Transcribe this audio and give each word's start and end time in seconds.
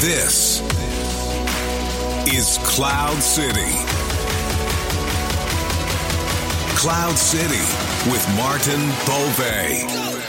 This 0.00 0.62
is 2.26 2.56
Cloud 2.62 3.22
City. 3.22 3.70
Cloud 6.74 7.18
City 7.18 7.60
with 8.10 8.26
Martin 8.34 8.80
Bove. 9.04 10.19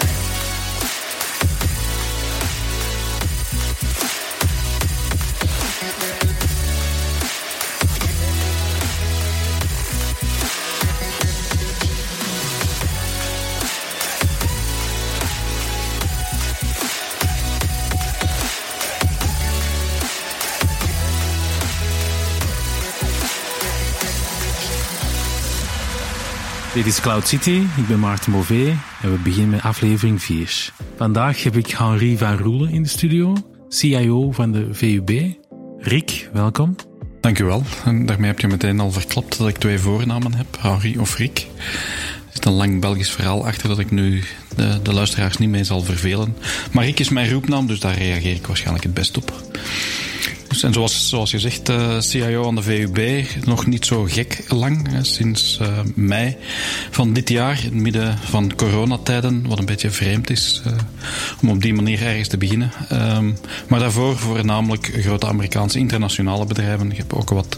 Dit 26.82 26.90
is 26.90 27.02
Cloud 27.02 27.28
City, 27.28 27.62
ik 27.78 27.88
ben 27.88 28.00
Maarten 28.00 28.32
Bové 28.32 28.78
en 29.02 29.12
we 29.12 29.18
beginnen 29.24 29.50
met 29.50 29.62
aflevering 29.62 30.22
4. 30.22 30.74
Vandaag 30.98 31.44
heb 31.44 31.56
ik 31.56 31.68
Henri 31.68 32.18
van 32.18 32.38
Roelen 32.38 32.70
in 32.70 32.84
de 32.84 32.90
studio, 32.90 33.36
CIO 33.70 34.32
van 34.32 34.52
de 34.52 34.68
VUB. 34.72 35.10
Rick, 35.80 36.30
welkom. 36.34 36.76
Dankjewel. 37.20 37.64
En 37.86 38.06
daarmee 38.06 38.30
heb 38.30 38.40
je 38.40 38.48
meteen 38.48 38.80
al 38.80 38.92
verklapt 38.92 39.38
dat 39.38 39.48
ik 39.48 39.58
twee 39.58 39.80
voornamen 39.80 40.34
heb, 40.34 40.58
Henri 40.60 41.00
of 41.00 41.18
Rick. 41.18 41.48
Er 41.58 42.34
zit 42.34 42.46
een 42.46 42.52
lang 42.52 42.82
Belgisch 42.82 43.12
verhaal 43.12 43.46
achter 43.46 43.68
dat 43.68 43.80
ik 43.80 43.92
nu 43.92 44.24
de, 44.56 44.80
de 44.84 44.94
luisteraars 44.94 45.38
niet 45.38 45.50
mee 45.50 45.64
zal 45.64 45.82
vervelen. 45.82 46.38
Maar 46.72 46.86
Rick 46.86 47.00
is 47.00 47.10
mijn 47.10 47.32
roepnaam, 47.32 47.68
dus 47.68 47.80
daar 47.80 47.98
reageer 47.98 48.36
ik 48.36 48.48
waarschijnlijk 48.48 48.84
het 48.84 48.94
best 48.94 49.18
op. 49.18 49.44
En 50.52 50.74
zoals, 50.74 51.10
zoals 51.10 51.32
je 51.32 51.40
zegt, 51.40 51.70
uh, 51.70 52.00
CIO 52.00 52.48
aan 52.48 52.56
de 52.56 52.62
VUB, 52.62 53.26
nog 53.46 53.66
niet 53.66 53.86
zo 53.86 54.04
gek 54.04 54.44
lang. 54.48 54.92
Hè, 54.92 55.04
sinds 55.04 55.60
uh, 55.62 55.80
mei 55.96 56.36
van 56.90 57.14
dit 57.14 57.30
jaar, 57.30 57.58
in 57.58 57.64
het 57.64 57.74
midden 57.74 58.18
van 58.18 58.56
coronatijden, 58.56 59.48
wat 59.48 59.60
een 59.60 59.66
beetje 59.66 59.90
vreemd 59.90 60.30
is 60.30 60.62
uh, 60.68 60.74
om 61.42 61.50
op 61.50 61.62
die 61.62 61.74
manier 61.74 62.02
ergens 62.02 62.28
te 62.28 62.38
beginnen. 62.38 62.72
Um, 62.92 63.38
maar 63.68 63.80
daarvoor 63.80 64.18
voornamelijk 64.18 64.92
grote 65.00 65.28
Amerikaanse 65.28 65.80
internationale 65.80 66.46
bedrijven. 66.46 66.92
Ik 66.92 66.98
heb 66.98 67.14
ook 67.14 67.30
wat 67.30 67.58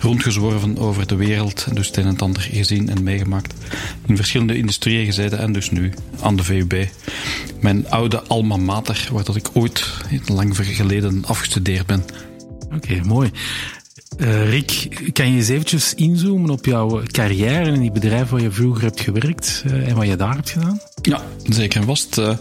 rondgezworven 0.00 0.78
over 0.78 1.06
de 1.06 1.16
wereld, 1.16 1.66
dus 1.72 1.86
het 1.86 1.96
een 1.96 2.06
en 2.06 2.18
ander 2.18 2.42
gezien 2.42 2.88
en 2.90 3.02
meegemaakt. 3.02 3.54
In 4.06 4.16
verschillende 4.16 4.56
industrieën 4.56 5.04
gezeten 5.04 5.38
en 5.38 5.52
dus 5.52 5.70
nu 5.70 5.92
aan 6.20 6.36
de 6.36 6.44
VUB. 6.44 6.88
Mijn 7.60 7.90
oude 7.90 8.22
alma 8.22 8.56
mater, 8.56 9.08
waar 9.12 9.24
dat 9.24 9.36
ik 9.36 9.48
ooit 9.52 9.86
lang 10.26 10.56
geleden 10.56 11.24
afgestudeerd 11.26 11.86
ben. 11.86 12.04
Oké, 12.74 13.00
mooi. 13.04 13.30
Uh, 14.18 14.50
Rick, 14.50 14.88
kan 15.12 15.30
je 15.30 15.36
eens 15.36 15.48
eventjes 15.48 15.94
inzoomen 15.94 16.50
op 16.50 16.64
jouw 16.64 17.02
carrière 17.06 17.72
in 17.72 17.80
die 17.80 17.92
bedrijf 17.92 18.28
waar 18.28 18.40
je 18.40 18.50
vroeger 18.50 18.82
hebt 18.82 19.00
gewerkt 19.00 19.62
uh, 19.66 19.88
en 19.88 19.96
wat 19.96 20.06
je 20.06 20.16
daar 20.16 20.34
hebt 20.34 20.50
gedaan? 20.50 20.80
Ja, 21.02 21.22
zeker 21.44 21.80
en 21.80 21.86
vast. 21.86 22.18
Uh, 22.18 22.36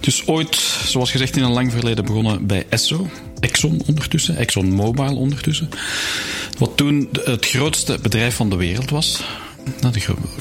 dus 0.00 0.26
ooit, 0.26 0.56
zoals 0.86 1.10
gezegd, 1.10 1.36
in 1.36 1.42
een 1.42 1.50
lang 1.50 1.72
verleden 1.72 2.04
begonnen 2.04 2.46
bij 2.46 2.66
Esso. 2.68 3.08
Exxon 3.40 3.82
ondertussen, 3.86 4.36
Exxon 4.36 4.72
Mobile 4.72 5.14
ondertussen. 5.14 5.68
Wat 6.58 6.76
toen 6.76 7.08
het 7.24 7.46
grootste 7.46 7.98
bedrijf 8.02 8.34
van 8.34 8.50
de 8.50 8.56
wereld 8.56 8.90
was 8.90 9.24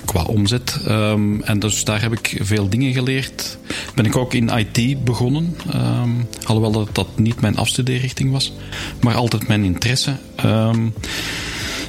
qua 0.06 0.24
omzet. 0.24 0.80
Um, 0.88 1.42
en 1.42 1.60
dus 1.60 1.84
daar 1.84 2.02
heb 2.02 2.12
ik 2.12 2.40
veel 2.42 2.70
dingen 2.70 2.94
geleerd. 2.94 3.58
Ben 3.96 4.06
ik 4.06 4.16
ook 4.16 4.34
in 4.34 4.50
IT 4.50 5.04
begonnen. 5.04 5.58
Um, 5.76 6.28
alhoewel 6.44 6.88
dat, 6.92 7.08
niet 7.18 7.42
mijn 7.42 7.58
afstudeerrichting 7.58 8.32
was. 8.32 8.54
Maar 9.02 9.16
altijd 9.16 9.48
mijn 9.48 9.64
interesse. 9.64 10.16
Um, 10.46 10.94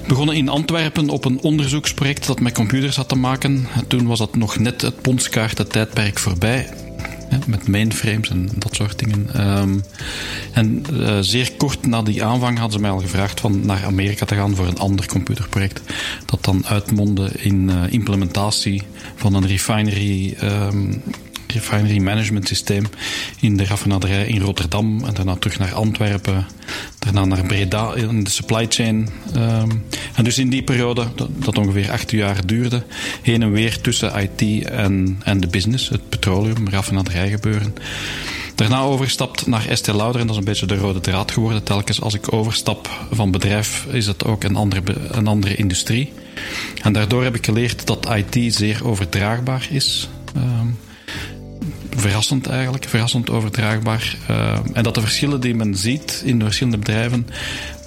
begonnen 0.08 0.36
in 0.36 0.48
Antwerpen 0.48 1.08
op 1.08 1.24
een 1.24 1.40
onderzoeksproject 1.40 2.26
dat 2.26 2.40
met 2.40 2.54
computers 2.54 2.96
had 2.96 3.08
te 3.08 3.16
maken. 3.16 3.66
Toen 3.88 4.06
was 4.06 4.18
dat 4.18 4.36
nog 4.36 4.58
net 4.58 4.80
het 4.80 5.00
ponskaarten 5.00 5.68
tijdperk 5.68 6.18
voorbij 6.18 6.83
met 7.46 7.68
mainframes 7.68 8.30
en 8.30 8.48
dat 8.54 8.74
soort 8.74 8.98
dingen. 8.98 9.50
Um, 9.58 9.82
en 10.52 10.84
uh, 10.92 11.18
zeer 11.20 11.52
kort 11.56 11.86
na 11.86 12.02
die 12.02 12.24
aanvang 12.24 12.58
hadden 12.58 12.76
ze 12.76 12.80
mij 12.80 12.90
al 12.90 13.00
gevraagd 13.00 13.40
van 13.40 13.66
naar 13.66 13.84
Amerika 13.84 14.24
te 14.24 14.34
gaan 14.34 14.54
voor 14.54 14.66
een 14.66 14.78
ander 14.78 15.06
computerproject. 15.06 15.80
Dat 16.26 16.44
dan 16.44 16.66
uitmondde 16.66 17.30
in 17.32 17.68
uh, 17.68 17.82
implementatie 17.88 18.82
van 19.16 19.34
een 19.34 19.46
refinery 19.46 20.36
um, 20.42 21.02
refinery 21.54 21.98
management 21.98 22.48
systeem 22.48 22.84
in 23.40 23.56
de 23.56 23.64
raffinaderij 23.64 24.26
in 24.26 24.40
Rotterdam 24.40 25.04
en 25.04 25.14
daarna 25.14 25.34
terug 25.36 25.58
naar 25.58 25.74
Antwerpen, 25.74 26.46
daarna 26.98 27.24
naar 27.24 27.46
Breda 27.46 27.94
in 27.94 28.24
de 28.24 28.30
supply 28.30 28.66
chain. 28.68 29.08
Um, 29.36 29.84
en 30.14 30.24
dus 30.24 30.38
in 30.38 30.50
die 30.50 30.62
periode, 30.62 31.06
dat, 31.14 31.28
dat, 31.44 31.58
ongeveer 31.58 31.90
acht 31.90 32.10
jaar 32.10 32.46
duurde, 32.46 32.82
heen 33.22 33.42
en 33.42 33.52
weer 33.52 33.80
tussen 33.80 34.12
IT 34.22 34.64
en, 34.64 35.20
en 35.24 35.40
de 35.40 35.46
business, 35.46 35.88
het 35.88 36.08
petroleum, 36.08 36.68
raffinaderij 36.68 37.30
gebeuren. 37.30 37.74
Daarna 38.54 38.80
overgestapt 38.80 39.46
naar 39.46 39.66
Estée 39.66 39.96
Lauder 39.96 40.20
en 40.20 40.26
dat 40.26 40.36
is 40.36 40.40
een 40.40 40.48
beetje 40.48 40.66
de 40.66 40.76
rode 40.76 41.00
draad 41.00 41.30
geworden. 41.30 41.62
Telkens 41.62 42.00
als 42.00 42.14
ik 42.14 42.32
overstap 42.32 43.06
van 43.10 43.30
bedrijf 43.30 43.86
is 43.90 44.06
het 44.06 44.24
ook 44.24 44.44
een 44.44 44.56
andere, 44.56 44.82
een 45.10 45.26
andere 45.26 45.54
industrie. 45.54 46.12
En 46.82 46.92
daardoor 46.92 47.22
heb 47.22 47.34
ik 47.34 47.44
geleerd 47.44 47.86
dat 47.86 48.08
IT 48.14 48.54
zeer 48.54 48.86
overdraagbaar 48.86 49.66
is. 49.70 50.08
Um, 50.36 50.78
verrassend 51.96 52.46
eigenlijk, 52.46 52.84
verrassend 52.88 53.30
overdraagbaar. 53.30 54.16
Uh, 54.30 54.58
en 54.72 54.82
dat 54.82 54.94
de 54.94 55.00
verschillen 55.00 55.40
die 55.40 55.54
men 55.54 55.76
ziet 55.76 56.22
in 56.24 56.38
de 56.38 56.44
verschillende 56.44 56.78
bedrijven 56.78 57.26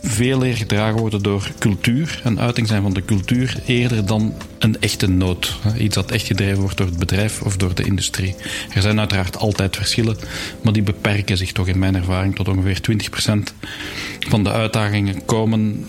veel 0.02 0.40
meer 0.40 0.58
gedragen 0.58 1.00
worden 1.00 1.24
door 1.24 1.52
cultuur 1.60 2.22
en 2.24 2.40
uiting 2.40 2.68
zijn 2.68 2.82
van 2.82 2.94
de 2.94 3.06
cultuur 3.06 3.62
eerder 3.66 4.06
dan 4.06 4.34
een 4.60 4.80
echte 4.80 5.10
nood. 5.10 5.60
Iets 5.78 5.96
dat 5.96 6.12
echt 6.12 6.26
gedreven 6.26 6.60
wordt 6.60 6.78
door 6.78 6.86
het 6.86 7.00
bedrijf 7.00 7.42
of 7.42 7.58
door 7.58 7.76
de 7.76 7.84
industrie. 7.84 8.36
Er 8.74 8.82
zijn 8.82 9.00
uiteraard 9.00 9.38
altijd 9.38 9.76
verschillen, 9.76 10.18
maar 10.64 10.74
die 10.74 10.84
beperken 10.84 11.38
zich 11.38 11.52
toch 11.52 11.68
in 11.68 11.80
mijn 11.80 11.96
ervaring 11.96 12.36
tot 12.36 12.48
ongeveer 12.48 12.80
20% 13.32 13.34
van 14.20 14.44
de 14.44 14.52
uitdagingen 14.52 15.26
komen 15.26 15.86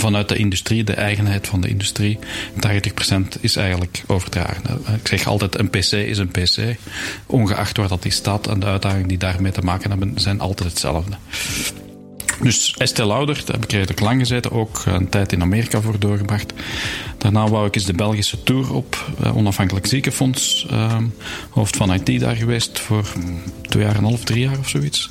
vanuit 0.00 0.28
de 0.28 0.36
industrie, 0.36 0.84
de 0.84 0.94
eigenheid 0.94 1.46
van 1.46 1.60
de 1.60 1.68
industrie. 1.68 2.18
80% 2.54 3.40
is 3.40 3.56
eigenlijk 3.56 4.02
overdragen. 4.06 4.62
Ik 4.96 5.08
zeg 5.08 5.26
altijd, 5.26 5.58
een 5.58 5.70
PC 5.70 5.92
is 5.92 6.18
een 6.18 6.30
PC. 6.30 6.76
Ongeacht 7.26 7.76
waar 7.76 7.88
dat 7.88 8.02
die 8.02 8.12
staat 8.12 8.46
en 8.46 8.60
de 8.60 8.66
uitdagingen 8.66 9.08
die 9.08 9.18
daarmee 9.18 9.52
te 9.52 9.60
maken 9.60 9.90
hebben, 9.90 10.12
zijn 10.14 10.40
altijd 10.40 10.68
hetzelfde. 10.68 11.16
Dus 12.42 12.74
Estelle 12.78 13.08
Lauder, 13.08 13.34
daar 13.44 13.54
heb 13.54 13.64
ik 13.64 13.72
redelijk 13.72 14.00
lang 14.00 14.20
gezeten, 14.20 14.50
ook 14.50 14.82
een 14.86 15.08
tijd 15.08 15.32
in 15.32 15.42
Amerika 15.42 15.80
voor 15.80 15.98
doorgebracht. 15.98 16.52
Daarna 17.18 17.48
wou 17.48 17.66
ik 17.66 17.74
eens 17.74 17.84
de 17.84 17.92
Belgische 17.92 18.42
tour 18.42 18.74
op, 18.74 19.12
eh, 19.20 19.36
onafhankelijk 19.36 19.86
ziekenfonds, 19.86 20.66
uh, 20.70 20.96
hoofd 21.50 21.76
van 21.76 21.94
IT 21.94 22.20
daar 22.20 22.36
geweest 22.36 22.78
voor 22.78 23.12
twee 23.62 23.82
jaar 23.82 23.92
en 23.92 23.98
een 23.98 24.08
half, 24.08 24.24
drie 24.24 24.40
jaar 24.40 24.58
of 24.58 24.68
zoiets 24.68 25.10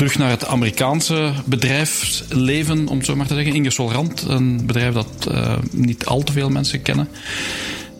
terug 0.00 0.18
naar 0.18 0.30
het 0.30 0.46
Amerikaanse 0.46 1.32
bedrijfsleven, 1.44 2.88
om 2.88 2.96
het 2.96 3.06
zo 3.06 3.16
maar 3.16 3.26
te 3.26 3.34
zeggen. 3.34 3.54
Ingersoll 3.54 3.92
Rand, 3.92 4.24
een 4.28 4.66
bedrijf 4.66 4.94
dat 4.94 5.28
uh, 5.30 5.56
niet 5.70 6.06
al 6.06 6.22
te 6.22 6.32
veel 6.32 6.50
mensen 6.50 6.82
kennen. 6.82 7.08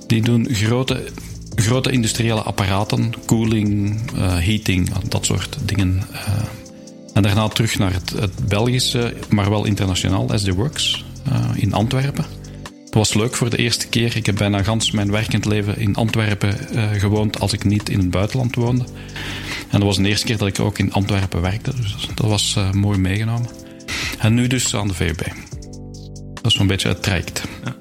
Die 0.07 0.23
doen 0.23 0.49
grote, 0.51 1.05
grote 1.55 1.91
industriële 1.91 2.43
apparaten, 2.43 3.13
koeling, 3.27 4.01
uh, 4.15 4.39
heating, 4.39 4.91
dat 5.09 5.27
soort 5.27 5.59
dingen. 5.65 6.03
Uh, 6.13 6.19
en 7.15 7.23
daarna 7.23 7.49
terug 7.49 7.79
naar 7.79 7.93
het, 7.93 8.11
het 8.11 8.49
Belgische, 8.49 9.15
maar 9.29 9.51
wel 9.51 9.65
internationaal, 9.65 10.29
SD 10.35 10.49
Works 10.49 11.05
in 11.55 11.73
Antwerpen. 11.73 12.25
Het 12.85 12.95
was 12.95 13.15
leuk 13.15 13.35
voor 13.35 13.51
de 13.51 13.57
eerste 13.57 13.89
keer. 13.89 14.17
Ik 14.17 14.27
heb 14.27 14.37
bijna 14.37 14.63
gans 14.63 14.91
mijn 14.91 15.11
werkend 15.11 15.45
leven 15.45 15.79
in 15.79 15.95
Antwerpen 15.95 16.57
gewoond 16.99 17.41
als 17.41 17.53
ik 17.53 17.65
niet 17.65 17.89
in 17.89 17.99
het 17.99 18.11
buitenland 18.11 18.55
woonde. 18.55 18.85
En 19.71 19.79
dat 19.79 19.83
was 19.83 19.97
de 19.97 20.09
eerste 20.09 20.27
keer 20.27 20.39
dat 20.39 20.49
ik 20.49 20.61
ook 20.61 20.79
in 20.79 20.93
Antwerpen 20.93 21.41
werkte. 21.41 21.73
Dus 21.77 22.09
dat 22.15 22.27
was 22.27 22.55
uh, 22.59 22.73
mooi 22.73 22.99
meegenomen. 22.99 23.49
En 24.19 24.35
nu 24.35 24.47
dus 24.47 24.75
aan 24.75 24.89
de 24.89 24.95
VUB. 24.95 25.19
Dat 26.35 26.47
is 26.47 26.55
zo'n 26.55 26.67
beetje 26.67 26.89
het 26.89 27.03
traject. 27.03 27.43
Ja. 27.65 27.77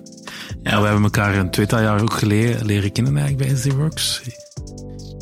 ja. 0.64 0.80
we 0.80 0.86
hebben 0.86 1.04
elkaar 1.04 1.36
een 1.36 1.52
tweetal 1.52 1.82
jaar 1.82 2.02
ook 2.02 2.14
geleden 2.14 2.66
leren 2.66 2.92
kennen 2.92 3.18
eigenlijk 3.18 3.50
bij 3.50 3.60
SDWorks. 3.60 4.22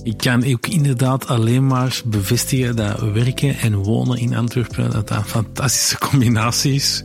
Ik 0.04 0.18
kan 0.18 0.54
ook 0.54 0.68
inderdaad 0.68 1.28
alleen 1.28 1.68
maar 1.68 2.02
bevestigen 2.06 2.76
dat 2.76 3.00
werken 3.00 3.58
en 3.58 3.76
wonen 3.76 4.18
in 4.18 4.36
Antwerpen 4.36 4.92
dat 4.92 5.10
een 5.10 5.24
fantastische 5.24 5.98
combinatie 5.98 6.74
is. 6.74 7.02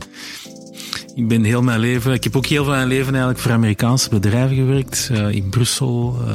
Ik 1.15 1.27
ben 1.27 1.43
heel 1.43 1.61
mijn 1.61 1.79
leven, 1.79 2.13
ik 2.13 2.23
heb 2.23 2.35
ook 2.35 2.45
heel 2.45 2.63
veel 2.63 2.73
mijn 2.73 2.87
leven 2.87 3.09
eigenlijk 3.09 3.39
voor 3.39 3.51
Amerikaanse 3.51 4.09
bedrijven 4.09 4.55
gewerkt, 4.55 5.09
uh, 5.11 5.29
in 5.29 5.49
Brussel, 5.49 6.17
uh, 6.27 6.33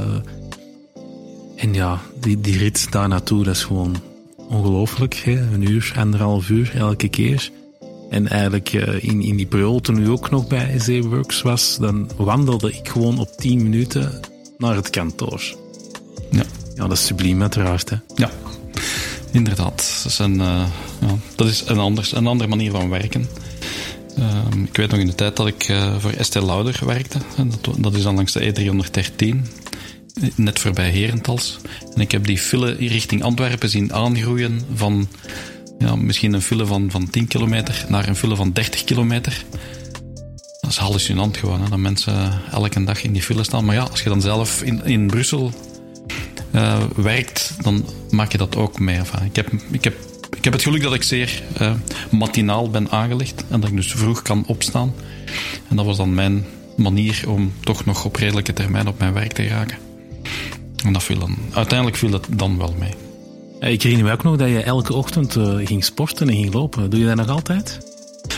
en 1.59 1.75
ja, 1.75 2.01
die, 2.21 2.41
die 2.41 2.59
rit 2.59 2.93
daar 2.93 3.09
naartoe, 3.09 3.45
dat 3.45 3.55
is 3.55 3.65
gewoon 3.65 3.97
ongelooflijk. 4.37 5.15
Hè? 5.15 5.41
Een 5.53 5.71
uur, 5.71 5.93
anderhalf 5.97 6.49
uur 6.49 6.77
elke 6.77 7.09
keer. 7.09 7.51
En 8.11 8.29
eigenlijk 8.29 8.73
uh, 8.73 9.05
in, 9.05 9.23
in 9.23 9.37
die 9.37 9.47
periode, 9.47 9.81
toen 9.81 9.99
u 9.99 10.09
ook 10.09 10.31
nog 10.31 10.47
bij 10.47 10.79
SE-Works 10.79 11.43
was, 11.43 11.77
dan 11.81 12.11
wandelde 12.17 12.73
ik 12.73 12.89
gewoon 12.89 13.19
op 13.19 13.31
10 13.37 13.63
minuten 13.63 14.21
naar 14.59 14.75
het 14.75 14.91
kantoor. 14.91 15.43
Ja. 16.31 16.43
Ja, 16.75 16.87
dat 16.87 16.93
is 16.93 17.07
subliem 17.07 17.41
uiteraard. 17.41 17.91
Hè? 17.91 17.97
Ja. 18.15 18.31
Inderdaad. 19.31 20.01
Dat 20.03 20.13
is 20.13 20.19
een, 20.19 20.35
uh, 20.35 20.67
ja, 21.01 21.17
dat 21.37 21.47
is 21.47 21.63
een, 21.67 21.79
anders, 21.79 22.13
een 22.13 22.27
andere 22.27 22.49
manier 22.49 22.71
van 22.71 22.89
werken. 22.89 23.29
Uh, 24.19 24.63
ik 24.65 24.77
weet 24.77 24.91
nog 24.91 25.01
in 25.01 25.07
de 25.07 25.15
tijd 25.15 25.37
dat 25.37 25.47
ik 25.47 25.69
uh, 25.69 25.97
voor 25.99 26.11
Estée 26.11 26.45
Lauder 26.45 26.81
werkte. 26.85 27.19
Dat, 27.37 27.77
dat, 27.79 27.95
is 27.95 28.03
dan 28.03 28.15
langs 28.15 28.33
de 28.33 28.53
E313, 28.53 29.37
net 30.35 30.59
voorbij 30.59 30.91
Herentals. 30.91 31.59
En 31.95 32.01
ik 32.01 32.11
heb 32.11 32.27
die 32.27 32.39
file 32.39 32.73
richting 32.73 33.23
Antwerpen 33.23 33.69
zien 33.69 33.93
aangroeien 33.93 34.61
van 34.75 35.09
ja, 35.79 35.97
misschien 35.97 36.33
een 36.33 36.43
file 36.43 36.67
van, 36.67 36.91
van 36.91 37.11
10 37.11 37.27
kilometer 37.27 37.85
naar 37.89 38.09
een 38.09 38.17
file 38.17 38.37
van 38.37 38.53
30 38.53 38.85
kilometer. 38.85 39.45
Dat 40.61 40.71
is 40.71 40.77
hallucinant 40.77 41.37
gewoon, 41.37 41.63
hè, 41.63 41.69
dat 41.69 41.79
mensen 41.79 42.41
elke 42.51 42.85
dag 42.85 43.03
in 43.03 43.13
die 43.13 43.23
file 43.23 43.45
staan. 43.45 43.65
Maar 43.65 43.75
ja, 43.75 43.83
als 43.83 44.03
je 44.03 44.09
dan 44.09 44.21
zelf 44.21 44.63
in, 44.63 44.85
in 44.85 45.07
Brussel 45.07 45.53
uh, 46.55 46.83
werkt, 46.97 47.55
dan 47.63 47.85
maak 48.11 48.33
je 48.33 48.39
dat 48.39 48.57
ook 48.57 48.79
mee. 48.79 48.97
Enfin, 48.97 49.25
ik, 49.25 49.37
heb, 49.37 49.53
ik, 49.71 49.85
heb, 49.85 49.95
ik 50.37 50.45
heb 50.45 50.53
het 50.53 50.63
geluk 50.63 50.83
dat 50.83 50.95
ik 50.95 51.03
zeer 51.03 51.43
uh, 51.61 51.73
matinaal 52.11 52.71
ben 52.71 52.91
aangelegd 52.91 53.45
en 53.51 53.61
dat 53.61 53.71
ik 53.71 53.77
dus 53.77 53.93
vroeg 53.93 54.23
kan 54.23 54.45
opstaan. 54.47 54.95
En 55.69 55.77
dat 55.77 55.85
was 55.85 55.97
dan 55.97 56.15
mijn 56.15 56.47
manier 56.77 57.25
om 57.27 57.53
toch 57.61 57.85
nog 57.85 58.05
op 58.05 58.17
redelijke 58.17 58.53
termijn 58.53 58.89
op 58.89 58.99
mijn 58.99 59.13
werk 59.13 59.33
te 59.33 59.43
geraken. 59.43 59.88
En 60.85 60.93
dat 60.93 61.03
viel 61.03 61.19
dan, 61.19 61.37
uiteindelijk 61.53 61.99
viel 61.99 62.11
dat 62.11 62.27
dan 62.31 62.59
wel 62.59 62.75
mee. 62.79 62.95
Ik 63.73 63.83
herinner 63.83 64.07
me 64.07 64.13
ook 64.13 64.23
nog 64.23 64.37
dat 64.37 64.49
je 64.49 64.63
elke 64.63 64.95
ochtend 64.95 65.37
uh, 65.37 65.67
ging 65.67 65.85
sporten 65.85 66.29
en 66.29 66.35
ging 66.35 66.53
lopen. 66.53 66.91
Doe 66.91 67.01
je 67.01 67.07
dat 67.07 67.17
nog 67.17 67.29
altijd? 67.29 67.79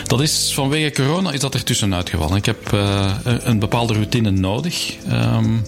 Dat 0.03 0.21
is 0.21 0.51
vanwege 0.53 0.91
corona 0.91 1.31
is 1.31 1.39
dat 1.39 1.53
er 1.53 1.63
tussenuit 1.63 2.09
gevallen. 2.09 2.37
Ik 2.37 2.45
heb 2.45 2.71
uh, 2.73 3.15
een 3.23 3.59
bepaalde 3.59 3.93
routine 3.93 4.31
nodig. 4.31 4.95
Um, 5.11 5.61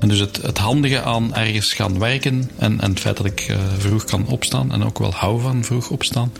en 0.00 0.08
dus 0.08 0.18
het, 0.18 0.36
het 0.42 0.58
handige 0.58 1.02
aan 1.02 1.34
ergens 1.34 1.72
gaan 1.72 1.98
werken 1.98 2.50
en, 2.56 2.80
en 2.80 2.90
het 2.90 3.00
feit 3.00 3.16
dat 3.16 3.26
ik 3.26 3.48
uh, 3.50 3.56
vroeg 3.78 4.04
kan 4.04 4.26
opstaan 4.26 4.72
en 4.72 4.84
ook 4.84 4.98
wel 4.98 5.12
hou 5.12 5.40
van 5.40 5.64
vroeg 5.64 5.90
opstaan, 5.90 6.32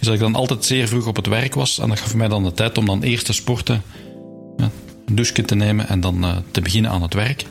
is 0.00 0.06
dat 0.06 0.14
ik 0.14 0.20
dan 0.20 0.34
altijd 0.34 0.64
zeer 0.64 0.88
vroeg 0.88 1.06
op 1.06 1.16
het 1.16 1.26
werk 1.26 1.54
was. 1.54 1.78
En 1.78 1.88
dat 1.88 2.00
gaf 2.00 2.14
mij 2.14 2.28
dan 2.28 2.44
de 2.44 2.52
tijd 2.52 2.78
om 2.78 2.86
dan 2.86 3.02
eerst 3.02 3.26
te 3.26 3.32
sporten, 3.32 3.82
ja, 4.56 4.70
een 5.06 5.14
douche 5.14 5.42
te 5.42 5.54
nemen 5.54 5.88
en 5.88 6.00
dan 6.00 6.44
te 6.50 6.60
beginnen 6.60 6.90
aan 6.90 7.02
het 7.02 7.14
werk. 7.14 7.44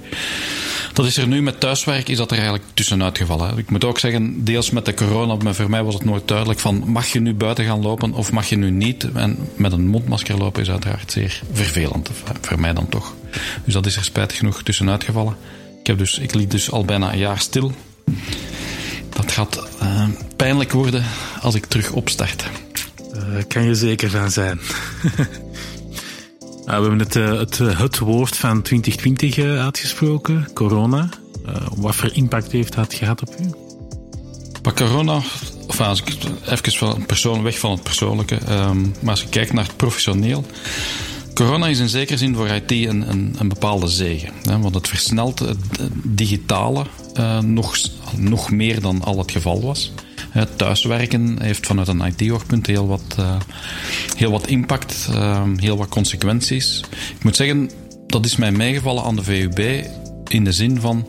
Dat 0.94 1.06
is 1.06 1.18
er 1.18 1.28
nu 1.28 1.42
met 1.42 1.60
thuiswerk, 1.60 2.10
is 2.10 2.18
dat 2.18 2.31
er 2.31 2.38
eigenlijk 2.38 2.66
tussenuit 2.74 3.18
gevallen. 3.18 3.57
Ik 3.57 3.69
moet 3.69 3.84
ook 3.84 4.00
zeggen, 4.00 4.44
deels 4.44 4.69
met 4.69 4.86
de 4.86 4.94
corona, 4.94 5.36
maar 5.36 5.56
voor 5.56 5.69
mij 5.69 5.84
was 5.84 5.94
het 5.94 6.06
nooit 6.06 6.28
duidelijk 6.28 6.60
van 6.60 6.84
mag 6.86 7.07
je 7.07 7.19
nu 7.19 7.34
buiten 7.34 7.66
gaan 7.66 7.81
lopen 7.81 8.13
of 8.13 8.31
mag 8.31 8.50
je 8.50 8.56
nu 8.56 8.72
niet. 8.72 9.07
En 9.13 9.38
met 9.56 9.72
een 9.72 9.88
mondmasker 9.88 10.38
lopen 10.38 10.62
is 10.62 10.69
uiteraard 10.69 11.12
zeer 11.12 11.42
vervelend, 11.51 12.10
voor 12.42 12.60
mij 12.60 12.74
dan 12.74 12.90
toch. 12.90 13.13
Dus 13.63 13.74
dat 13.74 13.86
is 13.86 13.95
er 13.95 14.04
spijtig 14.04 14.38
genoeg 14.38 14.63
tussenuit 14.63 15.04
gevallen. 15.04 15.36
Ik, 15.80 15.88
heb 15.88 15.98
dus, 15.98 16.19
ik 16.19 16.34
liep 16.34 16.50
dus 16.50 16.72
al 16.72 16.86
bijna 16.86 17.12
een 17.12 17.18
jaar 17.18 17.39
stil. 17.39 17.72
Dat 19.10 19.31
gaat 19.31 19.68
uh, 19.81 20.07
pijnlijk 20.36 20.72
worden 20.72 21.04
als 21.42 21.56
ik 21.56 21.66
terug 21.66 21.92
opstart. 21.92 22.46
Uh, 23.16 23.22
kan 23.48 23.63
je 23.63 23.75
zeker 23.75 24.10
van 24.10 24.31
zijn. 24.31 24.60
We 26.65 26.71
hebben 26.71 27.00
het, 27.00 27.15
uh, 27.15 27.39
het, 27.39 27.57
het, 27.57 28.00
woord 28.00 28.38
van 28.38 28.62
2020 28.62 29.38
uh, 29.38 29.63
uitgesproken, 29.63 30.54
corona. 30.54 31.10
wat 31.75 31.95
voor 31.95 32.10
impact 32.13 32.51
heeft 32.51 32.75
dat 32.75 32.94
gehad 32.94 33.21
op 33.21 33.36
u? 33.39 33.50
Maar 34.63 34.74
corona, 34.74 35.21
of 35.68 35.81
als 35.81 36.01
ik 36.01 36.18
even 36.45 36.71
van 36.71 37.06
persoon, 37.06 37.44
weg 37.44 37.60
van 37.60 37.71
het 37.71 37.83
persoonlijke, 37.83 38.36
um, 38.50 38.94
maar 39.00 39.12
als 39.12 39.21
je 39.21 39.30
kijkt 39.30 39.54
naar 39.54 39.65
het 39.65 39.77
professioneel. 39.77 40.45
Corona 41.33 41.68
is 41.68 41.80
in 41.80 41.89
zekere 41.89 42.18
zin 42.18 42.36
voor 42.36 42.48
IT 42.48 42.71
een, 42.71 43.10
een, 43.10 43.36
een 43.38 43.48
bepaalde 43.48 43.88
zegen. 43.88 44.30
Hè, 44.44 44.60
want 44.60 44.75
het 44.75 44.88
versnelt 44.88 45.39
het 45.39 45.57
digitale 46.04 46.86
nog, 47.42 47.77
nog 48.18 48.51
meer 48.51 48.81
dan 48.81 49.04
al 49.04 49.18
het 49.18 49.31
geval 49.31 49.62
was. 49.62 49.92
Thuiswerken 50.56 51.41
heeft 51.41 51.65
vanuit 51.65 51.88
een 51.88 52.01
IT-oogpunt 52.01 52.68
heel, 52.68 52.88
wat, 52.88 53.15
uh, 53.19 53.35
heel 54.15 54.31
wat 54.31 54.47
impact, 54.47 55.07
uh, 55.12 55.44
heel 55.56 55.77
wat 55.77 55.89
consequenties. 55.89 56.83
Ik 57.18 57.24
moet 57.24 57.35
zeggen, 57.35 57.69
dat 58.07 58.25
is 58.25 58.35
mij 58.35 58.51
meegevallen 58.51 59.03
aan 59.03 59.15
de 59.15 59.24
VUB 59.24 59.59
in 60.27 60.44
de 60.44 60.51
zin 60.51 60.80
van 60.80 61.07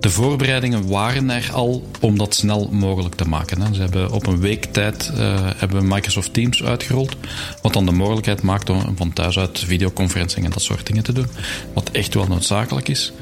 de 0.00 0.10
voorbereidingen 0.10 0.88
waren 0.88 1.30
er 1.30 1.50
al 1.52 1.88
om 2.00 2.18
dat 2.18 2.34
snel 2.34 2.68
mogelijk 2.72 3.14
te 3.14 3.28
maken. 3.28 3.74
Ze 3.74 3.80
hebben 3.80 4.10
op 4.10 4.26
een 4.26 4.40
week 4.40 4.64
tijd 4.64 5.12
uh, 5.16 5.50
hebben 5.56 5.88
Microsoft 5.88 6.34
Teams 6.34 6.64
uitgerold, 6.64 7.16
wat 7.62 7.72
dan 7.72 7.86
de 7.86 7.92
mogelijkheid 7.92 8.42
maakt 8.42 8.70
om 8.70 8.96
van 8.96 9.12
thuis 9.12 9.38
uit 9.38 9.58
videoconferencing 9.58 10.44
en 10.44 10.50
dat 10.50 10.62
soort 10.62 10.86
dingen 10.86 11.02
te 11.02 11.12
doen, 11.12 11.26
wat 11.74 11.90
echt 11.90 12.14
wel 12.14 12.26
noodzakelijk 12.26 12.88
is. 12.88 13.12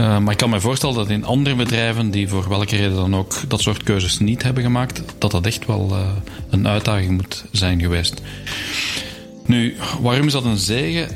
Uh, 0.00 0.18
maar 0.18 0.32
ik 0.32 0.38
kan 0.38 0.50
me 0.50 0.60
voorstellen 0.60 0.94
dat 0.94 1.10
in 1.10 1.24
andere 1.24 1.56
bedrijven 1.56 2.10
die 2.10 2.28
voor 2.28 2.48
welke 2.48 2.76
reden 2.76 2.94
dan 2.94 3.16
ook 3.16 3.34
dat 3.48 3.60
soort 3.60 3.82
keuzes 3.82 4.18
niet 4.18 4.42
hebben 4.42 4.62
gemaakt, 4.62 5.02
dat 5.18 5.30
dat 5.30 5.46
echt 5.46 5.66
wel 5.66 5.88
uh, 5.90 6.08
een 6.50 6.68
uitdaging 6.68 7.10
moet 7.10 7.44
zijn 7.52 7.80
geweest. 7.80 8.22
Nu, 9.46 9.76
waarom 10.00 10.26
is 10.26 10.32
dat 10.32 10.44
een 10.44 10.56
zegen? 10.56 11.08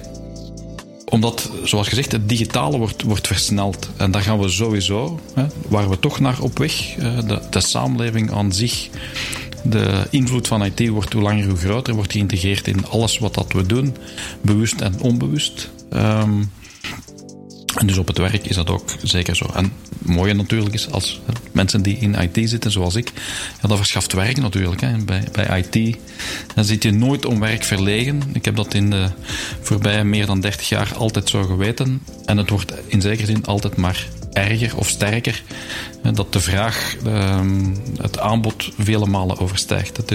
Omdat, 1.04 1.50
zoals 1.64 1.88
gezegd, 1.88 2.12
het 2.12 2.28
digitale 2.28 2.78
wordt, 2.78 3.02
wordt 3.02 3.26
versneld. 3.26 3.90
En 3.96 4.10
daar 4.10 4.22
gaan 4.22 4.38
we 4.38 4.48
sowieso, 4.48 5.20
hè, 5.34 5.46
waar 5.68 5.88
we 5.88 5.98
toch 5.98 6.20
naar 6.20 6.40
op 6.40 6.58
weg. 6.58 6.94
De, 7.26 7.40
de 7.50 7.60
samenleving 7.60 8.32
aan 8.32 8.52
zich, 8.52 8.88
de 9.64 10.06
invloed 10.10 10.48
van 10.48 10.64
IT 10.64 10.88
wordt 10.88 11.12
hoe 11.12 11.22
langer 11.22 11.46
hoe 11.46 11.56
groter, 11.56 11.94
wordt 11.94 12.12
geïntegreerd 12.12 12.68
in 12.68 12.86
alles 12.86 13.18
wat 13.18 13.34
dat 13.34 13.52
we 13.52 13.66
doen, 13.66 13.96
bewust 14.40 14.80
en 14.80 15.00
onbewust. 15.00 15.70
Um, 15.90 16.50
en 17.76 17.86
dus 17.86 17.98
op 17.98 18.06
het 18.06 18.18
werk 18.18 18.46
is 18.46 18.56
dat 18.56 18.70
ook 18.70 18.90
zeker 19.02 19.36
zo. 19.36 19.46
En 19.54 19.72
het 19.98 20.08
mooie 20.08 20.34
natuurlijk 20.34 20.74
is 20.74 20.90
als 20.90 21.20
mensen 21.52 21.82
die 21.82 21.96
in 21.96 22.14
IT 22.14 22.48
zitten, 22.48 22.70
zoals 22.70 22.94
ik, 22.94 23.12
ja, 23.62 23.68
dat 23.68 23.76
verschaft 23.76 24.12
werk 24.12 24.36
natuurlijk. 24.36 24.80
Hè. 24.80 24.96
Bij, 25.04 25.24
bij 25.32 25.64
IT 25.64 25.96
dan 26.54 26.64
zit 26.64 26.82
je 26.82 26.92
nooit 26.92 27.24
om 27.26 27.40
werk 27.40 27.64
verlegen. 27.64 28.22
Ik 28.32 28.44
heb 28.44 28.56
dat 28.56 28.74
in 28.74 28.90
de 28.90 29.10
voorbije 29.60 30.04
meer 30.04 30.26
dan 30.26 30.40
30 30.40 30.68
jaar 30.68 30.94
altijd 30.94 31.28
zo 31.28 31.42
geweten. 31.42 32.02
En 32.24 32.36
het 32.36 32.50
wordt 32.50 32.72
in 32.86 33.00
zekere 33.00 33.26
zin 33.26 33.44
altijd 33.44 33.76
maar 33.76 34.08
erger 34.32 34.76
of 34.76 34.88
sterker. 34.88 35.42
Dat 36.12 36.32
de 36.32 36.40
vraag 36.40 36.96
ehm, 37.04 37.74
het 38.00 38.18
aanbod 38.18 38.70
vele 38.78 39.06
malen 39.06 39.38
overstijgt. 39.38 40.12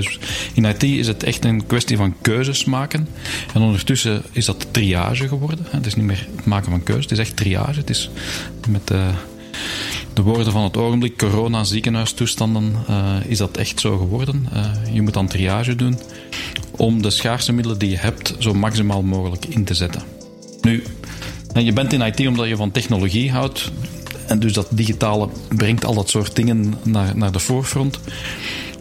in 0.54 0.66
IT 0.66 0.84
is 0.84 1.08
het 1.08 1.24
echt 1.24 1.46
een 1.46 1.66
kwestie 1.68 1.98
van 1.98 2.16
keuzes 2.22 2.66
maken. 2.66 3.08
En 3.54 3.62
ondertussen 3.62 4.24
is 4.31 4.46
dat 4.46 4.68
triage 4.72 5.28
geworden. 5.28 5.66
Het 5.69 5.86
is 5.86 5.96
niet 5.96 6.06
meer 6.06 6.28
het 6.36 6.46
maken 6.46 6.72
van 6.72 6.84
keuzes, 6.84 7.04
het 7.04 7.19
is 7.19 7.19
echt 7.19 7.36
triage. 7.36 7.80
Het 7.80 7.90
is 7.90 8.10
met 8.68 8.88
de, 8.88 9.10
de 10.14 10.22
woorden 10.22 10.52
van 10.52 10.64
het 10.64 10.78
ogenblik, 10.78 11.18
corona, 11.18 11.64
ziekenhuistoestanden, 11.64 12.75
uh, 12.90 13.16
is 13.25 13.38
dat 13.38 13.58
echt 13.58 13.80
zo 13.80 13.98
geworden. 13.98 14.48
Uh, 14.54 14.94
je 14.94 15.02
moet 15.02 15.14
dan 15.14 15.28
triage 15.28 15.76
doen 15.76 16.00
om 16.78 17.02
de 17.02 17.09
schaarse 17.09 17.54
middelen 17.54 17.80
die 17.80 17.90
je 17.90 17.97
hebt 17.97 18.36
zo 18.40 18.54
maximaal 18.54 19.02
mogelijk 19.02 19.45
in 19.45 19.64
te 19.64 19.74
zetten. 19.74 20.02
Nu, 20.62 20.83
je 21.54 21.74
bent 21.74 21.94
in 21.94 22.02
IT 22.02 22.28
omdat 22.28 22.47
je 22.47 22.56
van 22.56 22.71
technologie 22.71 23.31
houdt. 23.31 23.71
En 24.28 24.40
dus 24.40 24.54
dat 24.54 24.68
digitale 24.69 25.30
brengt 25.56 25.86
al 25.86 25.94
dat 25.94 26.10
soort 26.10 26.36
dingen 26.36 26.74
naar, 26.84 27.18
naar 27.18 27.31
de 27.31 27.40
voorgrond. 27.40 28.00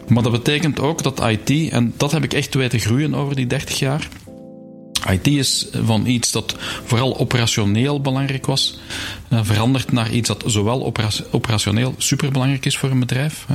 Maar 0.07 0.23
dat 0.23 0.31
betekent 0.31 0.79
ook 0.79 1.03
dat 1.03 1.29
IT, 1.29 1.71
en 1.71 1.93
dat 1.97 2.11
heb 2.11 2.23
ik 2.23 2.33
echt 2.33 2.53
weten 2.53 2.79
groeien 2.79 3.15
over 3.15 3.35
die 3.35 3.47
30 3.47 3.79
jaar. 3.79 4.07
IT 5.09 5.27
is 5.27 5.67
van 5.83 6.05
iets 6.05 6.31
dat 6.31 6.55
vooral 6.85 7.17
operationeel 7.17 8.01
belangrijk 8.01 8.45
was, 8.45 8.79
uh, 9.29 9.39
veranderd 9.43 9.91
naar 9.91 10.11
iets 10.11 10.27
dat 10.27 10.43
zowel 10.45 10.93
operationeel 11.31 11.95
superbelangrijk 11.97 12.65
is 12.65 12.77
voor 12.77 12.91
een 12.91 12.99
bedrijf. 12.99 13.45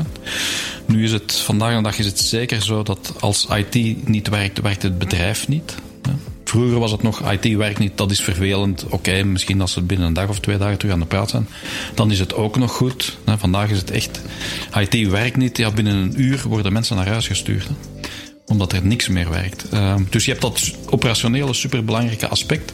Nu 0.87 1.05
is 1.05 1.13
het, 1.13 1.33
vandaag 1.37 1.77
de 1.77 1.83
dag 1.83 1.99
is 1.99 2.07
het 2.07 2.19
zeker 2.19 2.63
zo 2.63 2.83
dat 2.83 3.15
als 3.21 3.47
IT 3.47 4.09
niet 4.09 4.29
werkt, 4.29 4.61
werkt 4.61 4.83
het 4.83 4.99
bedrijf 4.99 5.49
niet. 5.49 5.75
Vroeger 6.53 6.79
was 6.79 6.91
het 6.91 7.03
nog, 7.03 7.33
IT 7.33 7.57
werkt 7.57 7.79
niet, 7.79 7.93
dat 7.95 8.11
is 8.11 8.21
vervelend. 8.21 8.85
Oké, 8.89 9.23
misschien 9.23 9.61
als 9.61 9.73
ze 9.73 9.83
binnen 9.83 10.07
een 10.07 10.13
dag 10.13 10.29
of 10.29 10.41
twee 10.41 10.59
dagen 10.59 10.79
terug 10.79 10.95
aan 10.95 11.01
de 11.01 11.07
praat 11.07 11.31
zijn, 11.31 11.49
dan 11.95 12.11
is 12.11 12.19
het 12.19 12.35
ook 12.35 12.57
nog 12.57 12.73
goed. 12.73 13.19
Vandaag 13.39 13.71
is 13.71 13.79
het 13.79 13.91
echt, 13.91 14.21
IT 14.79 15.09
werkt 15.09 15.37
niet, 15.37 15.57
ja, 15.57 15.71
binnen 15.71 15.95
een 15.95 16.21
uur 16.21 16.43
worden 16.49 16.73
mensen 16.73 16.97
naar 16.97 17.09
huis 17.09 17.27
gestuurd. 17.27 17.67
Omdat 18.47 18.73
er 18.73 18.87
niks 18.87 19.09
meer 19.09 19.31
werkt. 19.31 19.69
Ehm, 19.69 20.03
dus 20.11 20.25
je 20.25 20.31
hebt 20.31 20.43
dat 20.43 20.75
operationele, 20.87 21.53
superbelangrijke 21.53 22.29
aspect. 22.29 22.73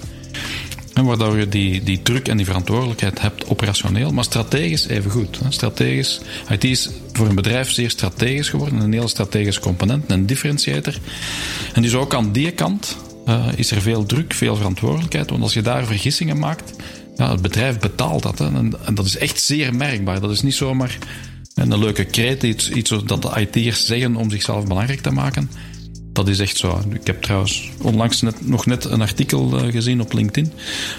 Waardoor 0.95 1.39
je 1.39 1.49
die, 1.49 1.83
die 1.83 2.03
druk 2.03 2.29
en 2.29 2.37
die 2.37 2.47
verantwoordelijkheid 2.47 3.21
hebt 3.21 3.49
operationeel, 3.49 4.13
maar 4.13 4.25
strategisch 4.25 4.87
even 4.87 5.11
goed. 5.11 5.41
Strategisch, 5.49 6.21
IT 6.51 6.65
is 6.65 6.91
voor 7.13 7.27
een 7.27 7.35
bedrijf 7.35 7.71
zeer 7.71 7.91
strategisch 7.91 8.49
geworden, 8.49 8.81
een 8.81 8.93
heel 8.93 9.09
strategisch 9.09 9.59
component, 9.59 10.11
een 10.11 10.27
differentiator. 10.27 10.95
En 11.73 11.83
dus 11.83 11.95
ook 11.95 12.15
aan 12.15 12.33
die 12.33 12.51
kant 12.51 12.97
uh, 13.29 13.47
is 13.57 13.71
er 13.71 13.81
veel 13.81 14.07
druk, 14.07 14.33
veel 14.33 14.57
verantwoordelijkheid. 14.57 15.31
Want 15.31 15.43
als 15.43 15.55
je 15.55 15.63
daar 15.63 15.87
vergissingen 15.87 16.39
maakt, 16.39 16.73
ja, 17.17 17.31
het 17.31 17.43
bedrijf 17.43 17.79
betaalt 17.79 18.23
dat. 18.23 18.39
Hè, 18.39 18.45
en, 18.45 18.75
en, 18.85 18.95
dat 18.95 19.07
is 19.07 19.17
echt 19.17 19.41
zeer 19.41 19.75
merkbaar. 19.75 20.21
Dat 20.21 20.31
is 20.31 20.43
niet 20.43 20.55
zomaar 20.55 20.99
een 21.55 21.79
leuke 21.79 22.05
kreet, 22.05 22.43
iets, 22.43 22.71
iets 22.71 22.91
dat 23.05 23.23
de 23.23 23.41
IT'ers 23.41 23.87
zeggen 23.87 24.17
om 24.17 24.31
zichzelf 24.31 24.67
belangrijk 24.67 25.01
te 25.01 25.11
maken. 25.11 25.51
Dat 26.13 26.29
is 26.29 26.39
echt 26.39 26.57
zo. 26.57 26.81
Ik 26.91 27.07
heb 27.07 27.23
trouwens 27.23 27.71
onlangs 27.83 28.23
nog 28.41 28.67
net 28.67 28.85
een 28.85 29.01
artikel 29.01 29.65
uh, 29.65 29.73
gezien 29.73 30.01
op 30.01 30.13
LinkedIn, 30.13 30.53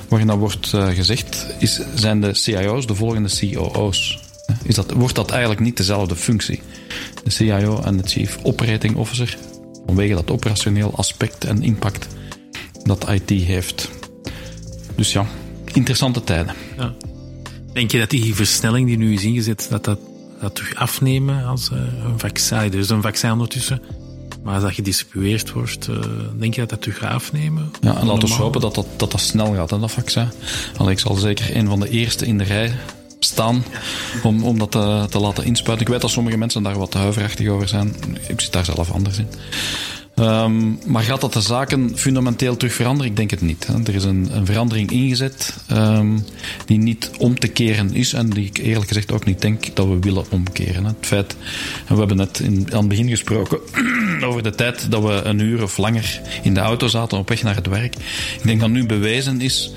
waarin 0.07 0.27
dat 0.27 0.37
wordt 0.37 0.71
uh, 0.75 0.87
gezegd, 0.87 1.47
is, 1.59 1.79
zijn 1.95 2.21
de 2.21 2.33
CIO's 2.33 2.87
de 2.87 2.95
volgende 2.95 3.29
COO's. 3.39 4.19
is 4.63 4.75
dat, 4.75 4.91
wordt 4.91 5.15
dat 5.15 5.29
eigenlijk 5.31 5.61
niet 5.61 5.77
dezelfde 5.77 6.15
functie. 6.15 6.61
De 7.23 7.29
CIO 7.29 7.81
en 7.81 7.97
de 7.97 8.03
Chief 8.07 8.37
Operating 8.43 8.95
Officer, 8.95 9.37
vanwege 9.89 10.13
dat 10.13 10.31
operationeel 10.31 10.93
aspect 10.95 11.43
en 11.43 11.63
impact 11.63 12.07
dat 12.83 13.09
IT 13.09 13.29
heeft. 13.29 13.89
Dus 14.95 15.11
ja, 15.11 15.25
interessante 15.73 16.23
tijden. 16.23 16.53
Ja. 16.77 16.93
Denk 17.73 17.91
je 17.91 17.99
dat 17.99 18.09
die 18.09 18.35
versnelling 18.35 18.87
die 18.87 18.97
nu 18.97 19.13
is 19.13 19.23
ingezet, 19.23 19.67
dat 19.69 19.85
dat, 19.85 19.99
dat 20.41 20.55
terug 20.55 20.75
afnemen 20.75 21.45
als 21.45 21.69
uh, 21.73 21.79
een 22.03 22.19
vaccin? 22.19 22.57
Er 22.57 22.75
is 22.75 22.89
een 22.89 23.01
vaccin 23.01 23.31
ondertussen. 23.31 23.81
Maar 24.43 24.53
als 24.53 24.63
dat 24.63 24.73
gedistribueerd 24.73 25.51
wordt, 25.51 25.87
uh, 25.87 25.99
denk 26.37 26.53
je 26.53 26.59
dat 26.59 26.69
dat 26.69 26.81
terug 26.81 26.97
gaat 26.97 27.13
afnemen? 27.13 27.71
Ja, 27.81 27.97
en 27.97 28.05
laten 28.05 28.27
we 28.27 28.33
hopen 28.33 28.61
dat 28.61 28.75
dat, 28.75 28.87
dat 28.97 29.11
dat 29.11 29.21
snel 29.21 29.53
gaat, 29.53 29.69
hè, 29.69 29.79
dat 29.79 29.91
vaccin. 29.91 30.29
Allee, 30.77 30.91
ik 30.91 30.99
zal 30.99 31.15
zeker 31.15 31.55
een 31.55 31.67
van 31.67 31.79
de 31.79 31.89
eerste 31.89 32.25
in 32.25 32.37
de 32.37 32.43
rij 32.43 32.71
staan 33.19 33.63
om, 34.23 34.43
om 34.43 34.59
dat 34.59 34.71
te, 34.71 35.05
te 35.09 35.19
laten 35.19 35.43
inspuiten. 35.43 35.85
Ik 35.85 35.91
weet 35.91 36.01
dat 36.01 36.11
sommige 36.11 36.37
mensen 36.37 36.63
daar 36.63 36.77
wat 36.77 36.93
huiverachtig 36.93 37.47
over 37.47 37.67
zijn. 37.67 37.95
Ik 38.27 38.41
zit 38.41 38.53
daar 38.53 38.65
zelf 38.65 38.91
anders 38.91 39.17
in. 39.17 39.27
Um, 40.19 40.79
maar 40.85 41.03
gaat 41.03 41.21
dat 41.21 41.33
de 41.33 41.41
zaken 41.41 41.97
fundamenteel 41.97 42.57
terug 42.57 42.73
veranderen? 42.73 43.11
Ik 43.11 43.17
denk 43.17 43.29
het 43.29 43.41
niet. 43.41 43.67
Hè. 43.67 43.73
Er 43.83 43.95
is 43.95 44.03
een, 44.03 44.29
een 44.31 44.45
verandering 44.45 44.91
ingezet 44.91 45.57
um, 45.71 46.25
die 46.65 46.77
niet 46.77 47.11
om 47.17 47.39
te 47.39 47.47
keren 47.47 47.93
is 47.93 48.13
en 48.13 48.29
die 48.29 48.45
ik 48.45 48.57
eerlijk 48.57 48.87
gezegd 48.87 49.11
ook 49.11 49.25
niet 49.25 49.41
denk 49.41 49.75
dat 49.75 49.87
we 49.87 49.99
willen 49.99 50.25
omkeren. 50.29 50.85
Het 50.85 50.95
feit, 50.99 51.35
we 51.87 51.95
hebben 51.95 52.17
net 52.17 52.39
in, 52.39 52.67
aan 52.71 52.79
het 52.79 52.87
begin 52.87 53.09
gesproken 53.09 53.59
over 54.27 54.43
de 54.43 54.55
tijd 54.55 54.91
dat 54.91 55.03
we 55.03 55.21
een 55.23 55.39
uur 55.39 55.63
of 55.63 55.77
langer 55.77 56.21
in 56.43 56.53
de 56.53 56.59
auto 56.59 56.87
zaten 56.87 57.17
op 57.17 57.29
weg 57.29 57.43
naar 57.43 57.55
het 57.55 57.67
werk. 57.67 57.95
Ik 57.95 58.43
denk 58.43 58.59
dat 58.59 58.69
nu 58.69 58.85
bewezen 58.85 59.41
is 59.41 59.73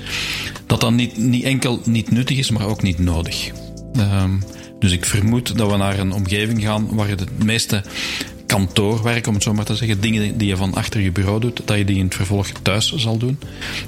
dat 0.65 0.81
dat 0.81 0.91
niet, 0.91 1.17
niet 1.17 1.43
enkel 1.43 1.81
niet 1.85 2.11
nuttig 2.11 2.37
is, 2.37 2.51
maar 2.51 2.67
ook 2.67 2.81
niet 2.81 2.99
nodig. 2.99 3.51
Um, 3.97 4.43
dus 4.79 4.91
ik 4.91 5.05
vermoed 5.05 5.57
dat 5.57 5.71
we 5.71 5.77
naar 5.77 5.99
een 5.99 6.11
omgeving 6.11 6.61
gaan 6.61 6.95
waar 6.95 7.07
het 7.07 7.43
meeste 7.43 7.83
kantoorwerk, 8.53 9.27
om 9.27 9.33
het 9.33 9.43
zo 9.43 9.53
maar 9.53 9.65
te 9.65 9.75
zeggen, 9.75 10.01
dingen 10.01 10.37
die 10.37 10.47
je 10.47 10.57
van 10.57 10.73
achter 10.73 11.01
je 11.01 11.11
bureau 11.11 11.39
doet, 11.39 11.61
dat 11.65 11.77
je 11.77 11.85
die 11.85 11.97
in 11.97 12.05
het 12.05 12.15
vervolg 12.15 12.47
thuis 12.61 12.93
zal 12.95 13.17
doen. 13.17 13.39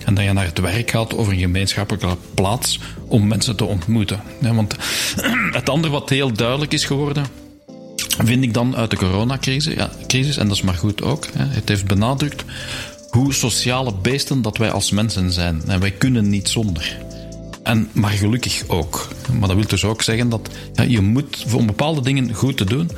En 0.05 0.13
dat 0.13 0.24
je 0.24 0.34
naar 0.34 0.45
het 0.45 0.60
werk 0.60 0.89
gaat 0.91 1.13
of 1.13 1.27
een 1.27 1.38
gemeenschappelijke 1.38 2.17
plaats 2.34 2.79
om 3.07 3.27
mensen 3.27 3.55
te 3.55 3.65
ontmoeten. 3.65 4.22
want 4.39 4.75
het 5.60 5.69
andere 5.69 5.93
wat 5.93 6.10
heel 6.10 6.34
duidelijk 6.34 6.74
is 6.74 6.86
geworden, 6.86 7.25
vind 8.24 8.43
ik 8.43 8.53
dan 8.53 8.75
uit 8.75 8.89
de 8.89 8.98
coronacrisis, 8.98 9.74
ja, 9.74 9.89
crisis, 10.07 10.38
en 10.38 10.48
dat 10.48 10.57
is 10.57 10.63
maar 10.63 10.74
goed 10.74 11.01
ook, 11.03 11.27
het 11.38 11.69
heeft 11.69 11.86
benadrukt 11.86 12.43
hoe 13.10 13.34
sociale 13.34 13.93
beesten 14.01 14.41
dat 14.41 14.57
wij 14.57 14.72
als 14.72 14.91
mensen 14.91 15.31
zijn. 15.31 15.62
En 15.67 15.79
wij 15.79 15.91
kunnen 15.91 16.29
niet 16.29 16.50
zonder. 16.50 16.98
En, 17.63 17.89
maar 17.91 18.12
gelukkig 18.12 18.63
ook. 18.67 19.07
Maar 19.31 19.48
dat 19.48 19.57
wil 19.57 19.67
dus 19.67 19.84
ook 19.84 20.01
zeggen 20.01 20.29
dat 20.29 20.50
ja, 20.74 20.84
je 20.84 21.01
moet, 21.01 21.45
om 21.53 21.65
bepaalde 21.65 22.01
dingen 22.01 22.34
goed 22.34 22.57
te 22.57 22.63
doen, 22.65 22.89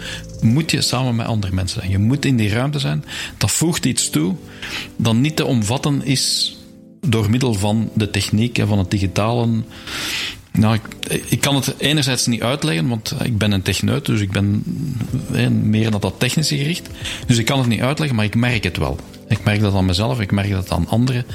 moet 0.41 0.71
je 0.71 0.81
samen 0.81 1.15
met 1.15 1.27
andere 1.27 1.53
mensen 1.53 1.79
zijn. 1.79 1.91
Je 1.91 1.97
moet 1.97 2.25
in 2.25 2.37
die 2.37 2.49
ruimte 2.49 2.79
zijn. 2.79 3.03
Dat 3.37 3.51
voegt 3.51 3.85
iets 3.85 4.09
toe 4.09 4.35
dat 4.95 5.15
niet 5.15 5.35
te 5.35 5.45
omvatten 5.45 6.05
is 6.05 6.55
door 7.01 7.29
middel 7.29 7.53
van 7.53 7.89
de 7.93 8.09
techniek 8.09 8.57
en 8.57 8.67
van 8.67 8.77
het 8.77 8.91
digitale. 8.91 9.47
Nou, 10.51 10.75
ik, 10.75 11.21
ik, 11.29 11.41
kan 11.41 11.55
het 11.55 11.75
enerzijds 11.77 12.25
niet 12.25 12.41
uitleggen, 12.41 12.87
want 12.87 13.13
ik 13.23 13.37
ben 13.37 13.51
een 13.51 13.61
techneut, 13.61 14.05
dus 14.05 14.21
ik 14.21 14.31
ben 14.31 14.63
meer 15.69 15.91
naar 15.91 15.99
dat 15.99 16.15
technische 16.17 16.57
gericht. 16.57 16.89
Dus 17.27 17.37
ik 17.37 17.45
kan 17.45 17.59
het 17.59 17.67
niet 17.67 17.81
uitleggen, 17.81 18.15
maar 18.15 18.25
ik 18.25 18.35
merk 18.35 18.63
het 18.63 18.77
wel. 18.77 18.99
Ik 19.27 19.43
merk 19.43 19.61
dat 19.61 19.73
aan 19.73 19.85
mezelf, 19.85 20.19
ik 20.19 20.31
merk 20.31 20.51
dat 20.51 20.71
aan 20.71 20.87
anderen. 20.87 21.25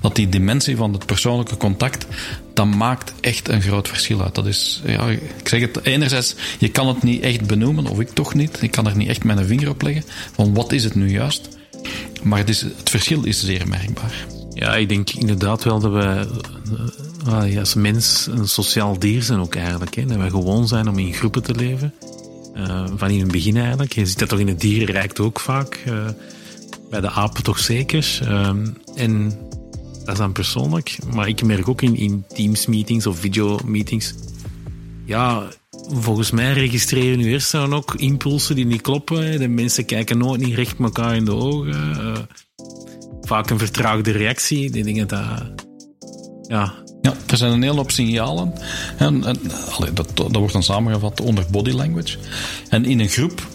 Dat 0.00 0.16
die 0.16 0.28
dimensie 0.28 0.76
van 0.76 0.92
het 0.92 1.06
persoonlijke 1.06 1.56
contact, 1.56 2.06
dat 2.54 2.66
maakt 2.66 3.12
echt 3.20 3.48
een 3.48 3.62
groot 3.62 3.88
verschil 3.88 4.22
uit. 4.22 4.34
Dat 4.34 4.46
is, 4.46 4.82
ja, 4.84 5.08
ik 5.08 5.48
zeg 5.48 5.60
het, 5.60 5.84
enerzijds, 5.84 6.34
je 6.58 6.68
kan 6.68 6.88
het 6.88 7.02
niet 7.02 7.22
echt 7.22 7.46
benoemen, 7.46 7.86
of 7.86 8.00
ik 8.00 8.10
toch 8.10 8.34
niet. 8.34 8.62
Ik 8.62 8.70
kan 8.70 8.86
er 8.86 8.96
niet 8.96 9.08
echt 9.08 9.24
mijn 9.24 9.46
vinger 9.46 9.68
op 9.68 9.82
leggen, 9.82 10.04
van 10.34 10.54
wat 10.54 10.72
is 10.72 10.84
het 10.84 10.94
nu 10.94 11.10
juist. 11.10 11.48
Maar 12.22 12.38
het, 12.38 12.48
is, 12.48 12.60
het 12.60 12.90
verschil 12.90 13.24
is 13.24 13.44
zeer 13.44 13.68
merkbaar. 13.68 14.26
Ja, 14.54 14.76
ik 14.76 14.88
denk 14.88 15.10
inderdaad 15.10 15.64
wel 15.64 15.80
dat 15.80 15.92
we 15.92 16.28
uh, 17.28 17.58
als 17.58 17.74
mens 17.74 18.28
een 18.30 18.48
sociaal 18.48 18.98
dier 18.98 19.22
zijn 19.22 19.40
ook 19.40 19.54
eigenlijk. 19.54 19.94
Hè? 19.94 20.06
Dat 20.06 20.16
we 20.16 20.30
gewoon 20.30 20.68
zijn 20.68 20.88
om 20.88 20.98
in 20.98 21.14
groepen 21.14 21.42
te 21.42 21.54
leven. 21.54 21.94
Uh, 22.56 22.84
van 22.96 23.10
in 23.10 23.20
het 23.20 23.32
begin 23.32 23.56
eigenlijk. 23.56 23.92
Je 23.92 24.06
ziet 24.06 24.18
dat 24.18 24.28
toch 24.28 24.38
in 24.38 24.48
het 24.48 24.60
dierenrijk 24.60 25.20
ook 25.20 25.40
vaak. 25.40 25.82
Uh, 25.88 26.08
bij 26.90 27.00
de 27.00 27.10
apen 27.10 27.42
toch 27.42 27.58
zeker. 27.58 28.18
Ehm, 28.22 28.66
en 28.94 29.38
dat 30.04 30.12
is 30.12 30.18
dan 30.18 30.32
persoonlijk. 30.32 30.98
Maar 31.14 31.28
ik 31.28 31.42
merk 31.42 31.68
ook 31.68 31.82
in, 31.82 31.96
in 31.96 32.24
Teams 32.34 32.66
meetings 32.66 33.06
of 33.06 33.18
video 33.18 33.58
meetings. 33.64 34.14
Ja, 35.04 35.48
volgens 35.88 36.30
mij 36.30 36.52
registreren 36.52 37.18
nu 37.18 37.30
eerst 37.30 37.52
dan 37.52 37.74
ook 37.74 37.94
impulsen 37.94 38.54
die 38.54 38.66
niet 38.66 38.80
kloppen. 38.80 39.38
De 39.38 39.48
mensen 39.48 39.84
kijken 39.84 40.18
nooit 40.18 40.40
niet 40.40 40.54
recht 40.54 40.78
elkaar 40.78 41.16
in 41.16 41.24
de 41.24 41.34
ogen. 41.34 41.90
Uh, 41.96 42.16
vaak 43.20 43.50
een 43.50 43.58
vertraagde 43.58 44.10
reactie. 44.10 44.70
Die 44.70 44.84
dingen 44.84 45.08
dat. 45.08 45.66
Ja. 46.42 46.74
Ja, 47.02 47.14
er 47.26 47.36
zijn 47.36 47.52
een 47.52 47.62
hele 47.62 47.76
hoop 47.76 47.90
signalen. 47.90 48.52
En, 48.96 49.24
en 49.24 49.38
dat, 49.94 50.16
dat 50.16 50.36
wordt 50.36 50.52
dan 50.52 50.62
samengevat 50.62 51.20
onder 51.20 51.44
body 51.50 51.70
language. 51.70 52.18
En 52.68 52.84
in 52.84 53.00
een 53.00 53.08
groep 53.08 53.46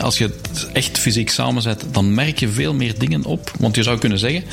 als 0.00 0.18
je 0.18 0.24
het 0.24 0.68
echt 0.72 0.98
fysiek 0.98 1.30
samenzet, 1.30 1.84
dan 1.90 2.14
merk 2.14 2.38
je 2.38 2.48
veel 2.48 2.74
meer 2.74 2.98
dingen 2.98 3.24
op. 3.24 3.52
Want 3.58 3.76
je 3.76 3.82
zou 3.82 3.98
kunnen 3.98 4.18
zeggen, 4.18 4.44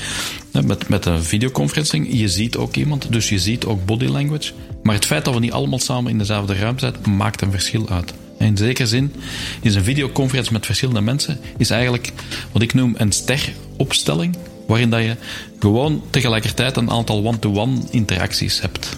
met, 0.51 0.89
met 0.89 1.05
een 1.05 1.24
videoconferencing, 1.24 2.07
je 2.12 2.27
ziet 2.27 2.57
ook 2.57 2.75
iemand, 2.75 3.12
dus 3.12 3.29
je 3.29 3.39
ziet 3.39 3.65
ook 3.65 3.86
body 3.86 4.05
language. 4.05 4.51
Maar 4.83 4.95
het 4.95 5.05
feit 5.05 5.25
dat 5.25 5.33
we 5.33 5.39
niet 5.39 5.51
allemaal 5.51 5.79
samen 5.79 6.12
in 6.12 6.17
dezelfde 6.17 6.53
ruimte 6.53 6.86
zitten, 6.86 7.15
maakt 7.15 7.41
een 7.41 7.51
verschil 7.51 7.89
uit. 7.89 8.13
In 8.39 8.57
zekere 8.57 8.88
zin 8.88 9.13
is 9.62 9.75
een 9.75 9.83
videoconferentie 9.83 10.53
met 10.53 10.65
verschillende 10.65 11.01
mensen 11.01 11.39
is 11.57 11.69
eigenlijk 11.69 12.12
wat 12.51 12.62
ik 12.62 12.74
noem 12.74 12.93
een 12.98 13.12
steropstelling, 13.12 14.38
waarin 14.67 14.89
dat 14.89 15.01
je 15.01 15.15
gewoon 15.59 16.03
tegelijkertijd 16.09 16.77
een 16.77 16.91
aantal 16.91 17.25
one-to-one 17.25 17.79
interacties 17.89 18.62
hebt. 18.62 18.98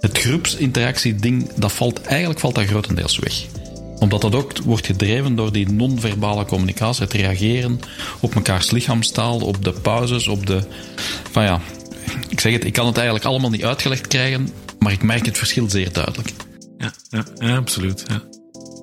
Het 0.00 0.18
groepsinteractie 0.18 1.14
ding, 1.14 1.50
dat 1.54 1.72
valt, 1.72 2.02
eigenlijk 2.02 2.40
valt 2.40 2.54
dat 2.54 2.64
grotendeels 2.64 3.18
weg 3.18 3.59
omdat 4.00 4.20
dat 4.20 4.34
ook 4.34 4.52
wordt 4.64 4.86
gedreven 4.86 5.34
door 5.34 5.52
die 5.52 5.68
non-verbale 5.68 6.44
communicatie, 6.44 7.04
het 7.04 7.12
reageren 7.12 7.80
op 8.20 8.34
mekaars 8.34 8.70
lichaamstaal, 8.70 9.38
op 9.38 9.64
de 9.64 9.72
pauzes, 9.72 10.28
op 10.28 10.46
de. 10.46 10.62
Van 11.30 11.42
ja, 11.42 11.60
ik 12.28 12.40
zeg 12.40 12.52
het, 12.52 12.64
ik 12.64 12.72
kan 12.72 12.86
het 12.86 12.96
eigenlijk 12.96 13.26
allemaal 13.26 13.50
niet 13.50 13.64
uitgelegd 13.64 14.06
krijgen, 14.06 14.48
maar 14.78 14.92
ik 14.92 15.02
merk 15.02 15.26
het 15.26 15.38
verschil 15.38 15.70
zeer 15.70 15.92
duidelijk. 15.92 16.32
Ja, 16.78 16.92
ja, 17.08 17.24
ja 17.38 17.56
absoluut. 17.56 18.04
Ja. 18.08 18.22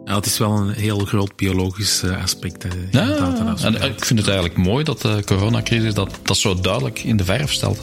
Ja, 0.07 0.15
het 0.15 0.25
is 0.25 0.37
wel 0.37 0.51
een 0.51 0.73
heel 0.73 0.99
groot 0.99 1.35
biologisch 1.35 2.03
eh, 2.03 2.21
aspect. 2.21 2.65
Ja, 2.91 3.33
en 3.61 3.73
ik 3.73 4.05
vind 4.05 4.19
het 4.19 4.27
eigenlijk 4.27 4.57
mooi 4.57 4.83
dat 4.83 5.01
de 5.01 5.21
coronacrisis 5.25 5.93
dat, 5.93 6.19
dat 6.23 6.37
zo 6.37 6.61
duidelijk 6.61 7.03
in 7.03 7.17
de 7.17 7.23
verf 7.23 7.51
stelt. 7.51 7.79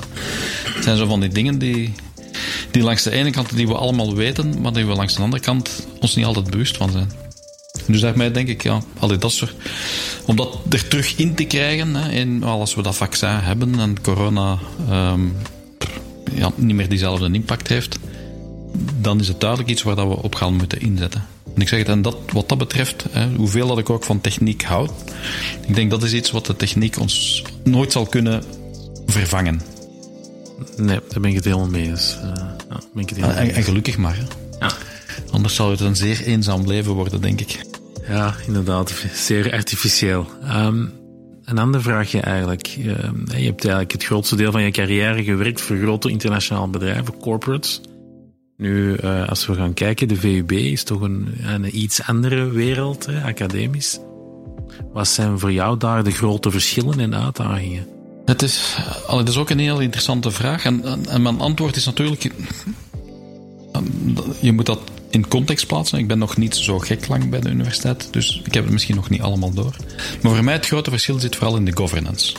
Het 0.64 0.84
zijn 0.84 0.96
zo 0.96 1.06
van 1.06 1.20
die 1.20 1.28
dingen 1.28 1.58
die, 1.58 1.94
die 2.70 2.82
langs 2.82 3.02
de 3.02 3.10
ene 3.10 3.30
kant 3.30 3.56
die 3.56 3.66
we 3.66 3.74
allemaal 3.74 4.14
weten, 4.14 4.60
maar 4.60 4.72
die 4.72 4.86
we 4.86 4.94
langs 4.94 5.14
de 5.14 5.22
andere 5.22 5.42
kant 5.42 5.86
ons 6.00 6.14
niet 6.14 6.24
altijd 6.24 6.50
bewust 6.50 6.76
van 6.76 6.90
zijn. 6.90 7.23
Dus 7.86 8.00
daarmee 8.00 8.30
denk 8.30 8.48
ik, 8.48 8.62
ja, 8.62 8.80
allee, 8.98 9.18
dat 9.18 9.32
soort, 9.32 9.54
om 10.26 10.36
dat 10.36 10.58
er 10.70 10.88
terug 10.88 11.16
in 11.16 11.34
te 11.34 11.44
krijgen, 11.44 11.94
hè, 11.94 12.10
in, 12.10 12.42
als 12.42 12.74
we 12.74 12.82
dat 12.82 12.96
vaccin 12.96 13.28
hebben 13.28 13.78
en 13.78 14.00
corona 14.02 14.58
um, 14.90 15.36
ja, 16.34 16.50
niet 16.56 16.76
meer 16.76 16.88
diezelfde 16.88 17.32
impact 17.32 17.68
heeft, 17.68 17.98
dan 19.00 19.20
is 19.20 19.28
het 19.28 19.40
duidelijk 19.40 19.70
iets 19.70 19.82
waar 19.82 19.96
dat 19.96 20.08
we 20.08 20.22
op 20.22 20.34
gaan 20.34 20.56
moeten 20.56 20.80
inzetten. 20.80 21.24
En 21.54 21.60
ik 21.60 21.68
zeg 21.68 21.78
het, 21.78 21.88
en 21.88 22.02
dat, 22.02 22.16
wat 22.32 22.48
dat 22.48 22.58
betreft, 22.58 23.04
hè, 23.10 23.28
hoeveel 23.36 23.66
dat 23.66 23.78
ik 23.78 23.90
ook 23.90 24.04
van 24.04 24.20
techniek 24.20 24.62
houd, 24.62 24.90
ik 25.66 25.74
denk 25.74 25.90
dat 25.90 26.02
is 26.02 26.12
iets 26.12 26.30
wat 26.30 26.46
de 26.46 26.56
techniek 26.56 26.98
ons 26.98 27.42
nooit 27.64 27.92
zal 27.92 28.06
kunnen 28.06 28.42
vervangen. 29.06 29.60
Nee, 30.76 31.00
daar 31.08 31.20
ben 31.20 31.30
ik 31.30 31.36
het 31.36 31.44
helemaal 31.44 31.68
mee 31.68 31.88
eens. 31.88 32.16
Uh, 32.16 32.32
ja, 32.70 32.80
ben 32.92 33.02
ik 33.02 33.08
het 33.08 33.18
helemaal 33.18 33.36
en, 33.36 33.54
en, 33.54 33.62
gelukkig 33.62 33.96
maar. 33.96 34.16
Hè. 34.16 34.22
Ja. 34.58 34.72
Anders 35.30 35.54
zou 35.54 35.70
het 35.70 35.80
een 35.80 35.96
zeer 35.96 36.22
eenzaam 36.22 36.66
leven 36.66 36.92
worden, 36.92 37.20
denk 37.20 37.40
ik. 37.40 37.60
Ja, 38.08 38.34
inderdaad. 38.46 39.04
Zeer 39.12 39.52
artificieel. 39.52 40.26
Um, 40.56 40.92
een 41.44 41.58
ander 41.58 41.82
vraagje 41.82 42.20
eigenlijk. 42.20 42.76
Uh, 42.78 42.84
je 43.26 43.46
hebt 43.46 43.64
eigenlijk 43.64 43.92
het 43.92 44.04
grootste 44.04 44.36
deel 44.36 44.52
van 44.52 44.62
je 44.62 44.70
carrière 44.70 45.24
gewerkt 45.24 45.60
voor 45.60 45.76
grote 45.76 46.10
internationale 46.10 46.68
bedrijven, 46.68 47.18
corporates. 47.18 47.80
Nu, 48.56 48.96
uh, 48.96 49.28
als 49.28 49.46
we 49.46 49.54
gaan 49.54 49.74
kijken, 49.74 50.08
de 50.08 50.16
VUB 50.16 50.52
is 50.52 50.84
toch 50.84 51.00
een, 51.00 51.34
een 51.42 51.78
iets 51.82 52.02
andere 52.02 52.50
wereld, 52.50 53.06
hè, 53.06 53.22
academisch. 53.22 53.98
Wat 54.92 55.08
zijn 55.08 55.38
voor 55.38 55.52
jou 55.52 55.78
daar 55.78 56.04
de 56.04 56.10
grote 56.10 56.50
verschillen 56.50 57.00
en 57.00 57.14
uitdagingen? 57.14 57.86
Het 58.24 58.42
is, 58.42 58.76
het 59.06 59.28
is 59.28 59.36
ook 59.36 59.50
een 59.50 59.58
heel 59.58 59.80
interessante 59.80 60.30
vraag. 60.30 60.64
En, 60.64 61.06
en 61.08 61.22
mijn 61.22 61.40
antwoord 61.40 61.76
is 61.76 61.84
natuurlijk: 61.84 62.30
je 64.40 64.52
moet 64.52 64.66
dat 64.66 64.80
in 65.14 65.28
context 65.28 65.66
plaatsen. 65.66 65.98
Ik 65.98 66.06
ben 66.06 66.18
nog 66.18 66.36
niet 66.36 66.56
zo 66.56 66.78
gek 66.78 67.08
lang 67.08 67.30
bij 67.30 67.40
de 67.40 67.50
universiteit, 67.50 68.08
dus 68.10 68.42
ik 68.44 68.54
heb 68.54 68.64
het 68.64 68.72
misschien 68.72 68.94
nog 68.94 69.10
niet 69.10 69.20
allemaal 69.20 69.52
door. 69.52 69.76
Maar 70.22 70.34
voor 70.34 70.44
mij 70.44 70.54
het 70.54 70.66
grote 70.66 70.90
verschil 70.90 71.18
zit 71.18 71.36
vooral 71.36 71.56
in 71.56 71.64
de 71.64 71.76
governance. 71.76 72.34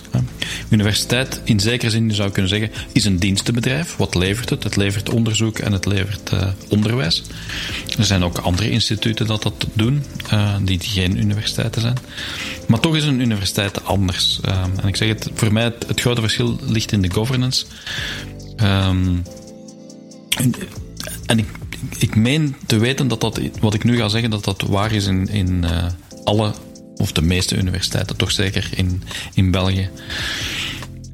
Universiteit, 0.70 1.42
in 1.44 1.60
zekere 1.60 1.92
zin 1.92 2.12
zou 2.12 2.32
kunnen 2.32 2.50
zeggen, 2.50 2.72
is 2.92 3.06
een 3.06 3.18
dienstenbedrijf. 3.18 3.96
Wat 3.96 4.16
levert 4.16 4.50
het? 4.50 4.64
Het 4.64 4.76
levert 4.76 5.10
onderzoek 5.10 5.60
en 5.60 5.72
het 5.72 5.86
levert 5.86 6.32
uh, 6.34 6.48
onderwijs. 6.70 7.24
Er 7.98 8.06
zijn 8.06 8.24
ook 8.24 8.38
andere 8.38 8.70
instituten 8.70 9.28
dat 9.28 9.44
dat 9.44 9.66
doen, 9.74 10.04
uh, 10.34 10.56
die 10.62 10.80
geen 10.82 11.18
universiteiten 11.18 11.82
zijn. 11.82 11.98
Maar 12.68 12.80
toch 12.80 12.96
is 12.96 13.04
een 13.04 13.20
universiteit 13.20 13.86
anders. 13.86 14.40
Uh, 14.46 14.64
en 14.82 14.88
ik 14.88 14.96
zeg 14.96 15.08
het, 15.08 15.30
voor 15.34 15.54
mij 15.54 15.64
het, 15.64 16.00
grote 16.00 16.22
verschil 16.22 16.60
ligt 16.62 16.92
in 16.92 17.02
de 17.02 17.12
governance. 17.12 17.66
Um, 18.62 19.24
en 21.26 21.40
ik, 21.40 21.48
ik 21.98 22.16
meen 22.16 22.56
te 22.66 22.78
weten 22.78 23.08
dat 23.08 23.22
dat, 23.22 23.40
wat 23.60 23.74
ik 23.74 23.84
nu 23.84 23.98
ga 23.98 24.08
zeggen, 24.08 24.30
dat 24.30 24.44
dat 24.44 24.62
waar 24.62 24.92
is 24.92 25.06
in, 25.06 25.28
in 25.28 25.64
uh, 25.64 25.86
alle, 26.24 26.54
of 26.96 27.12
de 27.12 27.22
meeste 27.22 27.58
universiteiten, 27.58 28.16
toch 28.16 28.32
zeker 28.32 28.70
in, 28.76 29.04
in 29.34 29.52
België. 29.52 29.90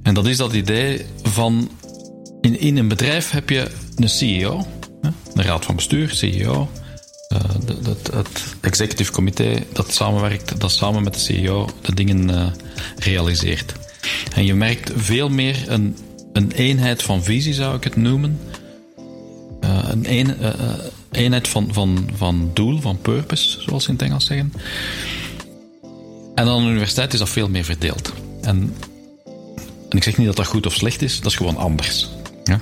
En 0.03 0.13
dat 0.13 0.27
is 0.27 0.37
dat 0.37 0.53
idee 0.53 1.05
van, 1.23 1.69
in, 2.41 2.59
in 2.59 2.77
een 2.77 2.87
bedrijf 2.87 3.29
heb 3.29 3.49
je 3.49 3.71
een 3.95 4.09
CEO, 4.09 4.67
een 5.33 5.43
raad 5.43 5.65
van 5.65 5.75
bestuur, 5.75 6.09
CEO, 6.09 6.69
de, 7.65 7.81
de, 7.81 7.95
het 8.13 8.55
executive 8.61 9.11
comité 9.11 9.63
dat 9.73 9.93
samenwerkt, 9.93 10.59
dat 10.59 10.71
samen 10.71 11.03
met 11.03 11.13
de 11.13 11.19
CEO 11.19 11.69
de 11.81 11.93
dingen 11.93 12.29
uh, 12.29 12.45
realiseert. 12.97 13.73
En 14.35 14.45
je 14.45 14.53
merkt 14.53 14.91
veel 14.95 15.29
meer 15.29 15.63
een, 15.67 15.97
een 16.33 16.51
eenheid 16.51 17.03
van 17.03 17.23
visie, 17.23 17.53
zou 17.53 17.75
ik 17.75 17.83
het 17.83 17.95
noemen, 17.95 18.39
een, 19.89 20.11
een 20.11 20.35
uh, 20.41 20.49
eenheid 21.11 21.47
van, 21.47 21.69
van, 21.71 22.09
van 22.15 22.51
doel, 22.53 22.81
van 22.81 22.97
purpose, 23.01 23.61
zoals 23.61 23.83
ze 23.83 23.89
in 23.89 23.95
het 23.95 24.03
Engels 24.03 24.25
zeggen. 24.25 24.53
En 26.35 26.47
aan 26.47 26.63
de 26.63 26.69
universiteit 26.69 27.13
is 27.13 27.19
dat 27.19 27.29
veel 27.29 27.49
meer 27.49 27.63
verdeeld. 27.63 28.13
En, 28.41 28.75
en 29.89 29.97
ik 29.97 30.03
zeg 30.03 30.17
niet 30.17 30.27
dat 30.27 30.35
dat 30.35 30.45
goed 30.45 30.65
of 30.65 30.73
slecht 30.73 31.01
is, 31.01 31.17
dat 31.17 31.31
is 31.31 31.37
gewoon 31.37 31.57
anders. 31.57 32.09
Ja? 32.43 32.59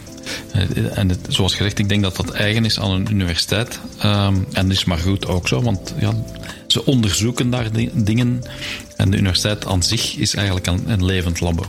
En 0.94 1.12
zoals 1.28 1.56
gezegd, 1.56 1.80
ik 1.80 1.90
denk 1.90 2.04
dat 2.04 2.16
dat 2.16 2.30
eigen 2.30 2.66
is 2.66 2.80
aan 2.80 2.92
een 2.92 3.08
universiteit. 3.12 3.80
Um, 4.06 4.46
en 4.54 4.68
dat 4.68 4.72
is 4.72 4.86
maar 4.86 4.98
goed 4.98 5.28
ook 5.28 5.48
zo, 5.48 5.62
want 5.62 5.94
ja, 6.00 6.14
ze 6.68 6.86
onderzoeken 6.86 7.50
daar 7.50 7.70
dingen. 7.94 8.44
En 8.96 9.10
de 9.12 9.18
universiteit 9.18 9.66
aan 9.66 9.84
zich 9.84 10.16
is 10.16 10.36
eigenlijk 10.36 10.68
een, 10.68 10.84
een 10.88 11.06
levend 11.06 11.40
labo. 11.40 11.64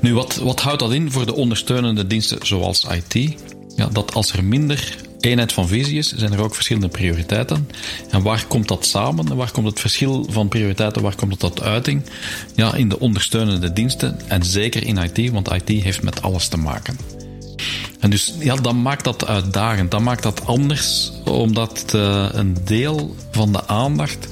Nu, 0.00 0.14
wat, 0.14 0.36
wat 0.36 0.60
houdt 0.60 0.80
dat 0.80 0.92
in 0.92 1.10
voor 1.10 1.26
de 1.26 1.34
ondersteunende 1.34 2.06
diensten 2.06 2.46
zoals 2.46 2.86
IT? 2.90 3.34
Ja, 3.76 3.86
dat 3.86 4.14
als 4.14 4.32
er 4.32 4.44
minder 4.44 4.96
eenheid 5.20 5.52
van 5.52 5.68
visie 5.68 5.98
is, 5.98 6.12
zijn 6.12 6.32
er 6.32 6.42
ook 6.42 6.54
verschillende 6.54 6.88
prioriteiten. 6.88 7.68
En 8.10 8.22
waar 8.22 8.44
komt 8.46 8.68
dat 8.68 8.86
samen? 8.86 9.36
Waar 9.36 9.50
komt 9.50 9.66
het 9.66 9.80
verschil 9.80 10.26
van 10.30 10.48
prioriteiten, 10.48 11.02
waar 11.02 11.14
komt 11.16 11.30
het 11.30 11.40
tot 11.40 11.62
uiting? 11.62 12.02
Ja, 12.54 12.74
in 12.74 12.88
de 12.88 13.00
ondersteunende 13.00 13.72
diensten 13.72 14.28
en 14.28 14.44
zeker 14.44 14.86
in 14.86 14.96
IT, 14.96 15.30
want 15.30 15.52
IT 15.52 15.82
heeft 15.82 16.02
met 16.02 16.22
alles 16.22 16.48
te 16.48 16.56
maken. 16.56 16.96
En 18.00 18.10
dus 18.10 18.34
ja, 18.38 18.54
dan 18.54 18.82
maakt 18.82 19.04
dat 19.04 19.26
uitdagend, 19.26 19.90
dan 19.90 20.02
maakt 20.02 20.22
dat 20.22 20.46
anders, 20.46 21.12
omdat 21.24 21.92
uh, 21.94 22.28
een 22.32 22.56
deel 22.64 23.16
van 23.30 23.52
de 23.52 23.66
aandacht 23.66 24.28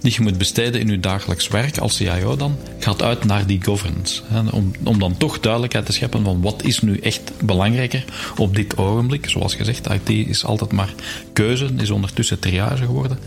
die 0.00 0.12
je 0.12 0.22
moet 0.22 0.38
besteden 0.38 0.80
in 0.80 0.88
je 0.88 1.00
dagelijks 1.00 1.48
werk 1.48 1.78
als 1.78 1.96
CIO 1.96 2.36
dan, 2.36 2.58
gaat 2.84 3.02
uit 3.02 3.24
naar 3.24 3.46
die 3.46 3.62
governance. 3.64 4.22
Om, 4.52 4.72
om 4.84 4.98
dan 4.98 5.16
toch 5.16 5.40
duidelijkheid 5.40 5.86
te 5.86 5.92
scheppen 5.92 6.24
van 6.24 6.40
wat 6.40 6.62
is 6.62 6.80
nu 6.80 6.98
echt 6.98 7.32
belangrijker 7.44 8.04
op 8.36 8.54
dit 8.54 8.76
ogenblik. 8.76 9.28
Zoals 9.28 9.54
gezegd, 9.54 9.90
IT 9.90 10.08
is 10.08 10.44
altijd 10.44 10.72
maar 10.72 10.94
keuze, 11.32 11.68
is 11.76 11.90
ondertussen 11.90 12.38
triage 12.38 12.84
geworden. 12.84 13.18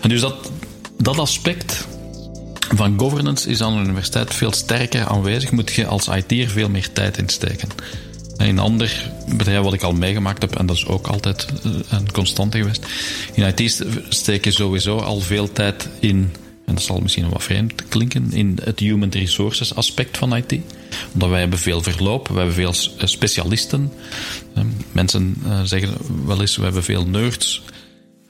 En 0.00 0.08
dus 0.08 0.20
dat, 0.20 0.50
dat 0.98 1.18
aspect 1.18 1.86
van 2.74 2.98
governance 2.98 3.48
is 3.48 3.62
aan 3.62 3.74
de 3.76 3.82
universiteit 3.82 4.34
veel 4.34 4.52
sterker 4.52 5.06
aanwezig. 5.06 5.50
Moet 5.50 5.72
je 5.72 5.86
als 5.86 6.08
IT'er 6.08 6.48
veel 6.48 6.68
meer 6.68 6.92
tijd 6.92 7.18
insteken. 7.18 7.68
In 8.36 8.46
een 8.46 8.58
ander 8.58 9.10
bedrijf 9.28 9.62
wat 9.62 9.72
ik 9.72 9.82
al 9.82 9.92
meegemaakt 9.92 10.42
heb, 10.42 10.56
en 10.56 10.66
dat 10.66 10.76
is 10.76 10.86
ook 10.86 11.06
altijd 11.06 11.46
eh, 11.64 11.70
een 11.90 12.12
constante 12.12 12.58
geweest. 12.58 12.86
In 13.32 13.54
IT 13.56 13.84
steek 14.08 14.44
je 14.44 14.50
sowieso 14.50 14.98
al 14.98 15.20
veel 15.20 15.52
tijd 15.52 15.88
in, 16.00 16.32
en 16.66 16.74
dat 16.74 16.82
zal 16.82 17.00
misschien 17.00 17.28
wat 17.28 17.42
vreemd 17.42 17.88
klinken, 17.88 18.32
in 18.32 18.58
het 18.62 18.78
human 18.78 19.10
resources 19.10 19.74
aspect 19.74 20.18
van 20.18 20.36
IT. 20.36 20.58
Omdat 21.12 21.28
wij 21.28 21.40
hebben 21.40 21.58
veel 21.58 21.82
verloop, 21.82 22.28
we 22.28 22.36
hebben 22.36 22.54
veel 22.54 22.74
eh, 22.98 23.06
specialisten. 23.06 23.92
Mensen 24.92 25.36
eh, 25.46 25.60
zeggen 25.62 25.90
wel 26.26 26.40
eens, 26.40 26.56
we 26.56 26.62
hebben 26.62 26.84
veel 26.84 27.06
nerds. 27.06 27.62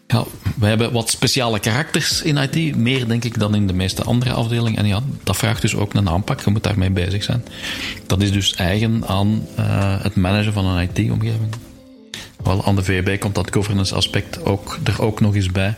Ja, 0.07 0.25
we 0.59 0.67
hebben 0.67 0.93
wat 0.93 1.11
speciale 1.11 1.59
karakters 1.59 2.23
in 2.23 2.37
IT, 2.37 2.77
meer 2.77 3.09
denk 3.09 3.25
ik 3.25 3.39
dan 3.39 3.55
in 3.55 3.67
de 3.67 3.73
meeste 3.73 4.03
andere 4.03 4.33
afdelingen. 4.33 4.79
En 4.79 4.87
ja, 4.87 5.03
dat 5.23 5.37
vraagt 5.37 5.61
dus 5.61 5.75
ook 5.75 5.95
een 5.95 6.09
aanpak, 6.09 6.41
je 6.41 6.51
moet 6.51 6.63
daarmee 6.63 6.91
bezig 6.91 7.23
zijn. 7.23 7.45
Dat 8.07 8.23
is 8.23 8.33
dus 8.33 8.55
eigen 8.55 9.07
aan 9.07 9.47
uh, 9.59 10.03
het 10.03 10.17
managen 10.17 10.53
van 10.53 10.67
een 10.67 10.89
IT-omgeving. 10.95 11.55
Wel, 12.43 12.65
aan 12.65 12.77
de 12.77 12.85
VB 12.85 13.21
komt 13.21 13.35
dat 13.35 13.53
governance 13.53 13.95
aspect 13.95 14.45
ook, 14.45 14.79
er 14.85 15.03
ook 15.03 15.21
nog 15.21 15.35
eens 15.35 15.53
bij. 15.53 15.75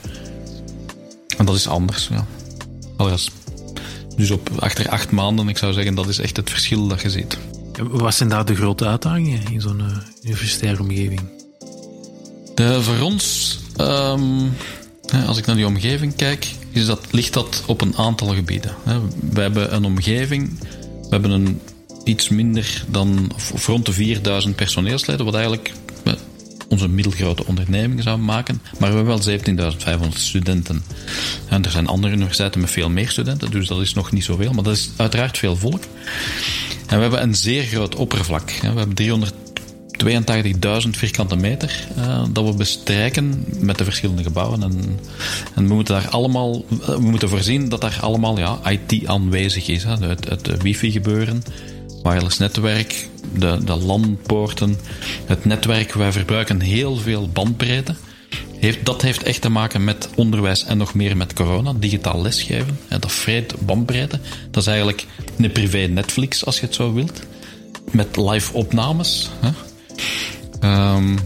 En 1.37 1.45
dat 1.45 1.55
is 1.55 1.69
anders, 1.69 2.09
ja. 2.13 2.27
Dus 4.17 4.31
op, 4.31 4.51
achter 4.59 4.89
acht 4.89 5.11
maanden, 5.11 5.49
ik 5.49 5.59
zou 5.59 5.73
zeggen, 5.73 5.95
dat 5.95 6.09
is 6.09 6.19
echt 6.19 6.37
het 6.37 6.51
verschil 6.51 6.89
dat 6.89 7.01
je 7.01 7.11
ziet. 7.11 7.39
Wat 7.83 8.15
zijn 8.15 8.29
daar 8.29 8.45
de 8.45 8.55
grote 8.55 8.87
uitdagingen 8.87 9.41
in 9.53 9.61
zo'n 9.61 9.81
uh, 9.81 9.97
universitaire 10.23 10.83
omgeving? 10.83 11.21
De, 12.55 12.83
voor 12.83 13.01
ons 13.01 13.57
Um, 13.81 14.53
als 15.27 15.39
ik 15.39 15.47
naar 15.47 15.57
die 15.57 15.67
omgeving 15.67 16.17
kijk, 16.17 16.47
is 16.71 16.87
dat, 16.87 17.01
ligt 17.11 17.33
dat 17.33 17.63
op 17.67 17.81
een 17.81 17.97
aantal 17.97 18.29
gebieden. 18.29 18.75
We 19.31 19.41
hebben 19.41 19.75
een 19.75 19.85
omgeving, 19.85 20.59
we 21.03 21.09
hebben 21.09 21.31
een 21.31 21.61
iets 22.05 22.29
minder 22.29 22.85
dan 22.89 23.31
rond 23.67 23.87
de 23.87 23.93
4000 23.93 24.57
personeelsleden, 24.57 25.25
wat 25.25 25.35
eigenlijk 25.35 25.73
onze 26.69 26.89
middelgrote 26.89 27.47
onderneming 27.47 28.03
zou 28.03 28.19
maken. 28.19 28.61
Maar 28.79 28.91
we 28.91 28.97
hebben 28.97 29.17
wel 29.17 30.09
17.500 30.09 30.09
studenten. 30.09 30.83
En 31.49 31.65
er 31.65 31.71
zijn 31.71 31.87
andere 31.87 32.13
universiteiten 32.13 32.61
met 32.61 32.71
veel 32.71 32.91
meer 32.91 33.11
studenten, 33.11 33.51
dus 33.51 33.67
dat 33.67 33.81
is 33.81 33.95
nog 33.95 34.13
niet 34.13 34.25
zoveel, 34.25 34.53
maar 34.53 34.65
dat 34.65 34.75
is 34.75 34.91
uiteraard 34.97 35.39
veel 35.39 35.57
volk. 35.57 35.83
En 36.87 36.97
we 36.97 37.03
hebben 37.03 37.23
een 37.23 37.35
zeer 37.35 37.63
groot 37.63 37.95
oppervlak. 37.95 38.51
We 38.51 38.67
hebben 38.67 38.95
300 38.95 39.35
82.000 40.05 40.91
vierkante 40.91 41.37
meter 41.37 41.87
uh, 41.99 42.25
dat 42.31 42.45
we 42.45 42.55
bestrijken 42.55 43.45
met 43.61 43.79
de 43.79 43.85
verschillende 43.85 44.23
gebouwen. 44.23 44.63
En, 44.63 44.99
we 45.55 45.75
moeten 45.75 45.95
daar 45.95 46.09
allemaal, 46.09 46.65
we 46.87 47.01
moeten 47.01 47.29
voorzien 47.29 47.69
dat 47.69 47.81
daar 47.81 47.99
allemaal 48.01 48.39
ja, 48.39 48.59
IT 48.71 49.07
aanwezig 49.07 49.69
is. 49.69 49.85
Het 49.85 50.63
wifi 50.63 50.91
gebeuren, 50.91 51.43
wireless 52.03 52.39
netwerk, 52.39 53.09
de, 53.33 53.59
de 53.65 53.77
LAN-poorten, 53.77 54.77
het 55.25 55.45
netwerk. 55.45 55.93
Wij 55.93 56.13
verbruiken 56.13 56.61
heel 56.61 56.97
veel 56.97 57.29
bandbreedte. 57.29 57.95
Heeft, 58.59 58.87
dat 58.87 59.03
heeft 59.03 59.23
echt 59.23 59.41
te 59.41 59.49
maken 59.49 59.85
met 59.85 60.09
onderwijs 60.15 60.65
en 60.65 60.79
nog 60.79 60.95
meer 60.95 61.17
met 61.17 61.33
corona. 61.33 61.73
Digitaal 61.73 62.23
lesgeven, 62.23 62.79
hè, 62.89 62.99
dat 62.99 63.13
vreet 63.13 63.55
bandbreedte. 63.59 64.21
Dat 64.51 64.63
is 64.63 64.69
eigenlijk 64.69 65.07
een 65.39 65.53
privé 65.53 65.79
Netflix, 65.79 66.45
als 66.45 66.61
je 66.61 66.67
het 66.67 66.75
zo 66.75 66.93
wilt. 66.93 67.23
Met 67.91 68.17
live 68.17 68.53
opnames. 68.53 69.31
Hè. 69.41 69.51
Um, 70.95 71.19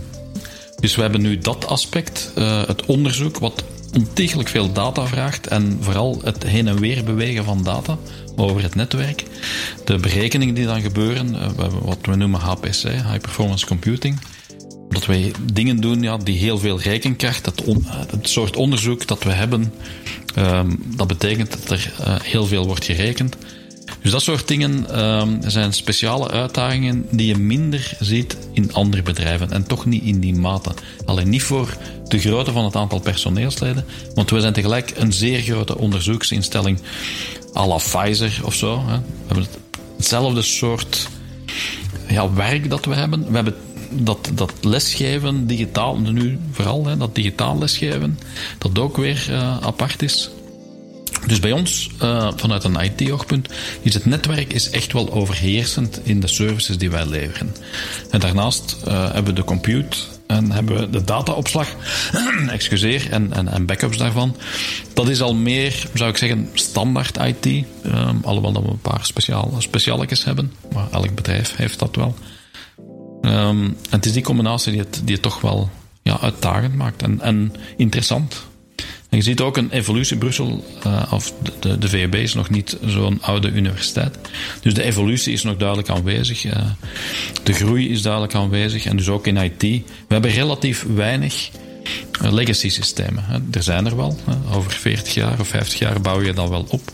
dus 0.80 0.94
we 0.94 1.02
hebben 1.02 1.20
nu 1.20 1.38
dat 1.38 1.66
aspect, 1.66 2.32
uh, 2.38 2.66
het 2.66 2.86
onderzoek, 2.86 3.38
wat 3.38 3.64
ontiegelijk 3.92 4.48
veel 4.48 4.72
data 4.72 5.06
vraagt 5.06 5.46
en 5.46 5.78
vooral 5.80 6.20
het 6.24 6.42
heen 6.42 6.68
en 6.68 6.80
weer 6.80 7.04
bewegen 7.04 7.44
van 7.44 7.62
data 7.62 7.98
over 8.36 8.62
het 8.62 8.74
netwerk. 8.74 9.24
De 9.84 9.98
berekeningen 9.98 10.54
die 10.54 10.66
dan 10.66 10.80
gebeuren, 10.80 11.34
uh, 11.34 11.48
wat 11.82 11.98
we 12.02 12.16
noemen 12.16 12.40
HPC, 12.40 12.82
High 12.82 13.20
Performance 13.20 13.66
Computing. 13.66 14.20
Dat 14.88 15.06
wij 15.06 15.32
dingen 15.52 15.80
doen 15.80 16.02
ja, 16.02 16.16
die 16.16 16.38
heel 16.38 16.58
veel 16.58 16.80
rekenkracht, 16.80 17.46
het, 17.46 17.62
het 18.10 18.28
soort 18.28 18.56
onderzoek 18.56 19.06
dat 19.06 19.22
we 19.22 19.30
hebben, 19.30 19.72
um, 20.38 20.82
dat 20.96 21.06
betekent 21.06 21.50
dat 21.50 21.70
er 21.70 21.92
uh, 22.00 22.20
heel 22.20 22.46
veel 22.46 22.66
wordt 22.66 22.84
gerekend. 22.84 23.36
Dus 24.02 24.10
dat 24.10 24.22
soort 24.22 24.48
dingen 24.48 25.02
um, 25.02 25.38
zijn 25.46 25.72
speciale 25.72 26.30
uitdagingen 26.30 27.06
die 27.10 27.26
je 27.26 27.36
minder 27.36 27.96
ziet 28.00 28.36
in 28.52 28.72
andere 28.72 29.02
bedrijven. 29.02 29.50
En 29.50 29.66
toch 29.66 29.86
niet 29.86 30.02
in 30.02 30.20
die 30.20 30.34
mate. 30.34 30.70
Alleen 31.04 31.28
niet 31.28 31.42
voor 31.42 31.76
de 32.08 32.18
grootte 32.18 32.52
van 32.52 32.64
het 32.64 32.76
aantal 32.76 33.00
personeelsleden. 33.00 33.84
Want 34.14 34.30
we 34.30 34.40
zijn 34.40 34.52
tegelijk 34.52 34.92
een 34.96 35.12
zeer 35.12 35.40
grote 35.40 35.78
onderzoeksinstelling 35.78 36.78
à 37.56 37.66
la 37.66 37.76
Pfizer 37.76 38.40
of 38.44 38.54
zo. 38.54 38.82
Hè. 38.86 38.96
We 38.98 39.26
hebben 39.26 39.46
hetzelfde 39.96 40.42
soort 40.42 41.08
ja, 42.08 42.32
werk 42.32 42.70
dat 42.70 42.84
we 42.84 42.94
hebben. 42.94 43.26
We 43.28 43.34
hebben 43.34 43.54
dat, 43.90 44.30
dat 44.34 44.52
lesgeven, 44.60 45.46
digitaal, 45.46 45.98
nu 45.98 46.38
vooral, 46.50 46.86
hè, 46.86 46.96
dat 46.96 47.14
digitaal 47.14 47.58
lesgeven, 47.58 48.18
dat 48.58 48.78
ook 48.78 48.96
weer 48.96 49.26
uh, 49.30 49.56
apart 49.60 50.02
is. 50.02 50.30
Dus 51.26 51.40
bij 51.40 51.52
ons, 51.52 51.90
uh, 52.02 52.30
vanuit 52.36 52.64
een 52.64 52.80
IT-oogpunt, 52.80 53.48
is 53.82 53.94
het 53.94 54.04
netwerk 54.04 54.52
is 54.52 54.70
echt 54.70 54.92
wel 54.92 55.12
overheersend 55.12 56.00
in 56.02 56.20
de 56.20 56.26
services 56.26 56.78
die 56.78 56.90
wij 56.90 57.06
leveren. 57.06 57.54
En 58.10 58.20
daarnaast 58.20 58.76
uh, 58.88 59.04
hebben 59.04 59.34
we 59.34 59.40
de 59.40 59.44
compute 59.44 59.96
En 60.26 60.52
hebben 60.52 60.78
we 60.78 60.90
de 60.90 61.04
dataopslag, 61.04 61.68
excuseer, 62.48 63.10
en, 63.10 63.32
en, 63.32 63.66
backups 63.66 63.96
daarvan. 63.96 64.36
Dat 64.94 65.08
is 65.08 65.20
al 65.22 65.34
meer, 65.34 65.86
zou 65.94 66.10
ik 66.10 66.16
zeggen, 66.16 66.48
standaard 66.54 67.16
IT. 67.16 67.46
Um, 67.46 68.20
alhoewel 68.22 68.52
dat 68.52 68.62
we 68.62 68.70
een 68.70 68.78
paar 68.78 69.04
speciaal, 69.04 69.52
hebben. 70.24 70.52
Maar 70.72 70.86
elk 70.90 71.14
bedrijf 71.14 71.56
heeft 71.56 71.78
dat 71.78 71.96
wel. 71.96 72.14
Um, 73.22 73.64
en 73.64 73.76
het 73.90 74.06
is 74.06 74.12
die 74.12 74.22
combinatie 74.22 74.72
die 74.72 74.80
het, 74.80 75.00
die 75.04 75.20
toch 75.20 75.40
wel 75.40 75.70
ja, 76.02 76.20
uitdagend 76.20 76.74
maakt 76.74 77.02
en, 77.02 77.20
en 77.20 77.52
interessant. 77.76 78.46
En 79.12 79.18
je 79.18 79.24
ziet 79.24 79.40
ook 79.40 79.56
een 79.56 79.70
evolutie. 79.70 80.16
Brussel, 80.16 80.64
uh, 80.86 81.02
of 81.10 81.32
de, 81.60 81.78
de 81.78 81.88
VUB 81.88 82.14
is 82.14 82.34
nog 82.34 82.50
niet 82.50 82.78
zo'n 82.86 83.22
oude 83.22 83.50
universiteit. 83.50 84.18
Dus 84.60 84.74
de 84.74 84.82
evolutie 84.82 85.32
is 85.32 85.42
nog 85.42 85.56
duidelijk 85.56 85.88
aanwezig. 85.88 86.44
Uh, 86.44 86.52
de 87.42 87.52
groei 87.52 87.90
is 87.90 88.02
duidelijk 88.02 88.34
aanwezig. 88.34 88.86
En 88.86 88.96
dus 88.96 89.08
ook 89.08 89.26
in 89.26 89.36
IT. 89.36 89.62
We 89.62 89.82
hebben 90.08 90.30
relatief 90.30 90.86
weinig 90.94 91.50
uh, 92.22 92.32
legacy 92.32 92.68
systemen. 92.68 93.24
Er 93.50 93.62
zijn 93.62 93.86
er 93.86 93.96
wel. 93.96 94.16
Hè. 94.24 94.56
Over 94.56 94.72
40 94.72 95.14
jaar 95.14 95.40
of 95.40 95.48
50 95.48 95.78
jaar 95.78 96.00
bouw 96.00 96.22
je 96.22 96.32
dat 96.32 96.48
wel 96.48 96.66
op. 96.68 96.92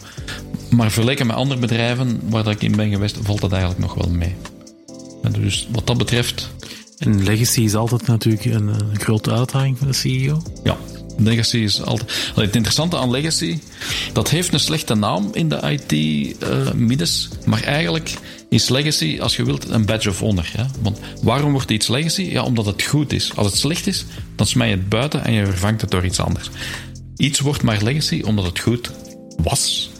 Maar 0.70 0.90
vergeleken 0.90 1.26
met 1.26 1.36
andere 1.36 1.60
bedrijven 1.60 2.20
waar 2.28 2.46
ik 2.46 2.62
in 2.62 2.76
ben 2.76 2.90
geweest, 2.90 3.18
valt 3.22 3.40
dat 3.40 3.52
eigenlijk 3.52 3.80
nog 3.80 3.94
wel 3.94 4.10
mee. 4.10 4.34
Dus 5.30 5.68
wat 5.72 5.86
dat 5.86 5.98
betreft. 5.98 6.50
En 6.98 7.24
legacy 7.24 7.60
is 7.60 7.74
altijd 7.74 8.06
natuurlijk 8.06 8.44
een, 8.44 8.68
een 8.68 9.00
grote 9.00 9.32
uitdaging 9.32 9.78
voor 9.78 9.86
de 9.86 9.92
CEO. 9.92 10.42
Ja, 10.64 10.76
Legacy 11.18 11.56
is 11.56 11.82
altijd. 11.82 12.10
Het 12.34 12.54
interessante 12.54 12.96
aan 12.96 13.10
Legacy, 13.10 13.58
dat 14.12 14.30
heeft 14.30 14.52
een 14.52 14.60
slechte 14.60 14.94
naam 14.94 15.30
in 15.32 15.48
de 15.48 15.56
IT-middes. 15.70 17.28
Uh, 17.32 17.46
maar 17.46 17.62
eigenlijk 17.62 18.14
is 18.48 18.68
Legacy, 18.68 19.18
als 19.20 19.36
je 19.36 19.44
wilt, 19.44 19.68
een 19.68 19.86
badge 19.86 20.08
of 20.08 20.18
honor. 20.18 20.48
Want 20.82 20.98
waarom 21.22 21.52
wordt 21.52 21.70
iets 21.70 21.88
Legacy? 21.88 22.22
Ja, 22.22 22.42
omdat 22.42 22.66
het 22.66 22.82
goed 22.82 23.12
is. 23.12 23.32
Als 23.34 23.46
het 23.46 23.56
slecht 23.56 23.86
is, 23.86 24.04
dan 24.36 24.46
smij 24.46 24.68
je 24.68 24.74
het 24.74 24.88
buiten 24.88 25.24
en 25.24 25.32
je 25.32 25.44
vervangt 25.44 25.80
het 25.80 25.90
door 25.90 26.04
iets 26.04 26.20
anders. 26.20 26.50
Iets 27.16 27.40
wordt 27.40 27.62
maar 27.62 27.82
Legacy 27.82 28.22
omdat 28.24 28.44
het 28.44 28.58
goed 28.58 28.90
was. 29.42 29.90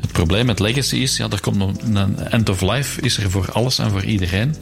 Het 0.00 0.12
probleem 0.12 0.46
met 0.46 0.58
Legacy 0.58 0.96
is, 0.96 1.16
ja, 1.16 1.28
er 1.30 1.40
komt 1.40 1.60
een, 1.60 1.96
een 1.96 2.18
end 2.18 2.48
of 2.48 2.60
life, 2.60 3.00
is 3.00 3.16
er 3.16 3.30
voor 3.30 3.52
alles 3.52 3.78
en 3.78 3.90
voor 3.90 4.04
iedereen. 4.04 4.54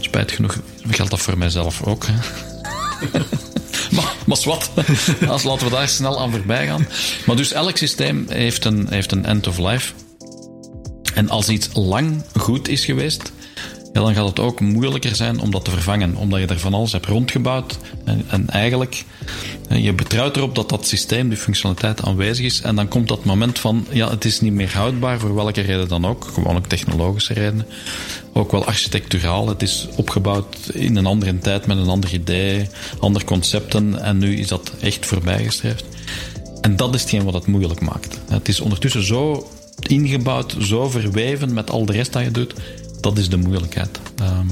Spijt 0.00 0.32
genoeg 0.32 0.58
geldt 0.88 1.10
dat 1.10 1.20
voor 1.20 1.38
mijzelf 1.38 1.82
ook. 1.82 2.06
maar, 3.96 4.14
maar 4.26 4.38
wat, 4.44 4.70
als 5.28 5.42
laten 5.42 5.66
we 5.66 5.72
daar 5.72 5.88
snel 5.88 6.20
aan 6.20 6.30
voorbij 6.30 6.66
gaan. 6.66 6.86
Maar 7.26 7.36
dus 7.36 7.52
elk 7.52 7.76
systeem 7.76 8.26
heeft 8.28 8.64
een, 8.64 8.86
heeft 8.90 9.12
een 9.12 9.24
end 9.24 9.46
of 9.46 9.58
life. 9.58 9.92
En 11.14 11.28
als 11.28 11.48
iets 11.48 11.68
lang 11.72 12.24
goed 12.38 12.68
is 12.68 12.84
geweest, 12.84 13.32
ja, 13.92 14.00
dan 14.00 14.14
gaat 14.14 14.28
het 14.28 14.38
ook 14.40 14.60
moeilijker 14.60 15.16
zijn 15.16 15.40
om 15.40 15.50
dat 15.50 15.64
te 15.64 15.70
vervangen. 15.70 16.16
Omdat 16.16 16.40
je 16.40 16.46
er 16.46 16.58
van 16.58 16.74
alles 16.74 16.92
hebt 16.92 17.06
rondgebouwd. 17.06 17.78
En, 18.06 18.24
en 18.28 18.48
eigenlijk, 18.48 19.04
je 19.68 19.92
betrouwt 19.92 20.36
erop 20.36 20.54
dat 20.54 20.68
dat 20.68 20.86
systeem, 20.86 21.28
die 21.28 21.38
functionaliteit 21.38 22.02
aanwezig 22.02 22.44
is. 22.44 22.60
En 22.60 22.76
dan 22.76 22.88
komt 22.88 23.08
dat 23.08 23.24
moment 23.24 23.58
van, 23.58 23.86
ja, 23.90 24.10
het 24.10 24.24
is 24.24 24.40
niet 24.40 24.52
meer 24.52 24.72
houdbaar, 24.72 25.18
voor 25.18 25.34
welke 25.34 25.60
reden 25.60 25.88
dan 25.88 26.06
ook. 26.06 26.24
Gewoon 26.24 26.56
ook 26.56 26.66
technologische 26.66 27.32
redenen. 27.32 27.66
Ook 28.32 28.52
wel 28.52 28.64
architecturaal. 28.64 29.48
Het 29.48 29.62
is 29.62 29.88
opgebouwd 29.96 30.56
in 30.72 30.96
een 30.96 31.06
andere 31.06 31.38
tijd 31.38 31.66
met 31.66 31.76
een 31.76 31.88
ander 31.88 32.12
idee, 32.12 32.68
andere 32.98 33.24
concepten. 33.24 34.02
En 34.02 34.18
nu 34.18 34.36
is 34.36 34.48
dat 34.48 34.72
echt 34.80 35.06
voorbijgestreefd. 35.06 35.84
En 36.60 36.76
dat 36.76 36.94
is 36.94 37.00
hetgeen 37.00 37.24
wat 37.24 37.34
het 37.34 37.46
moeilijk 37.46 37.80
maakt. 37.80 38.18
Het 38.28 38.48
is 38.48 38.60
ondertussen 38.60 39.06
zo 39.06 39.50
ingebouwd, 39.80 40.56
zo 40.60 40.88
verweven 40.88 41.54
met 41.54 41.70
al 41.70 41.86
de 41.86 41.92
rest 41.92 42.12
dat 42.12 42.22
je 42.22 42.30
doet 42.30 42.54
dat 43.06 43.18
is 43.18 43.28
de 43.28 43.36
moeilijkheid. 43.36 44.00
Um, 44.20 44.50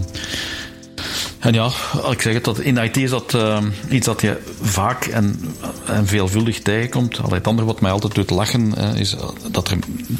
en 1.44 1.52
ja, 1.52 1.70
ik 2.10 2.20
zeg 2.20 2.34
het, 2.34 2.44
dat 2.44 2.58
in 2.58 2.76
IT 2.76 2.96
is 2.96 3.10
dat 3.10 3.32
uh, 3.34 3.58
iets 3.90 4.06
dat 4.06 4.20
je 4.20 4.38
vaak 4.62 5.04
en, 5.04 5.40
en 5.86 6.06
veelvuldig 6.06 6.60
tegenkomt. 6.60 7.18
Allee, 7.18 7.34
het 7.34 7.46
andere 7.46 7.66
wat 7.66 7.80
mij 7.80 7.90
altijd 7.90 8.14
doet 8.14 8.30
lachen, 8.30 8.74
uh, 8.78 8.94
is 8.94 9.16
dat 9.50 9.70
er 9.70 9.78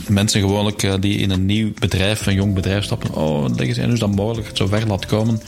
mensen 0.09 0.41
gewoonlijk 0.41 0.83
uh, 0.83 0.95
die 1.01 1.19
in 1.19 1.31
een 1.31 1.47
nieuw 1.47 1.73
bedrijf, 1.79 2.27
een 2.27 2.35
jong 2.35 2.55
bedrijf 2.55 2.85
stappen, 2.85 3.15
oh, 3.15 3.55
leggen 3.57 3.75
ze, 3.75 3.83
en 3.83 3.93
is 3.93 3.99
dat 3.99 4.15
mogelijk, 4.15 4.47
het 4.47 4.57
zo 4.57 4.67
ver 4.67 4.87
laat 4.87 5.07
komen. 5.07 5.41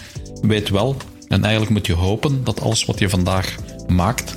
Weet 0.42 0.68
wel, 0.68 0.96
en 1.28 1.42
eigenlijk 1.42 1.72
moet 1.72 1.86
je 1.86 1.94
hopen 1.94 2.44
dat 2.44 2.60
alles 2.60 2.84
wat 2.84 2.98
je 2.98 3.08
vandaag 3.08 3.54
maakt, 3.88 4.36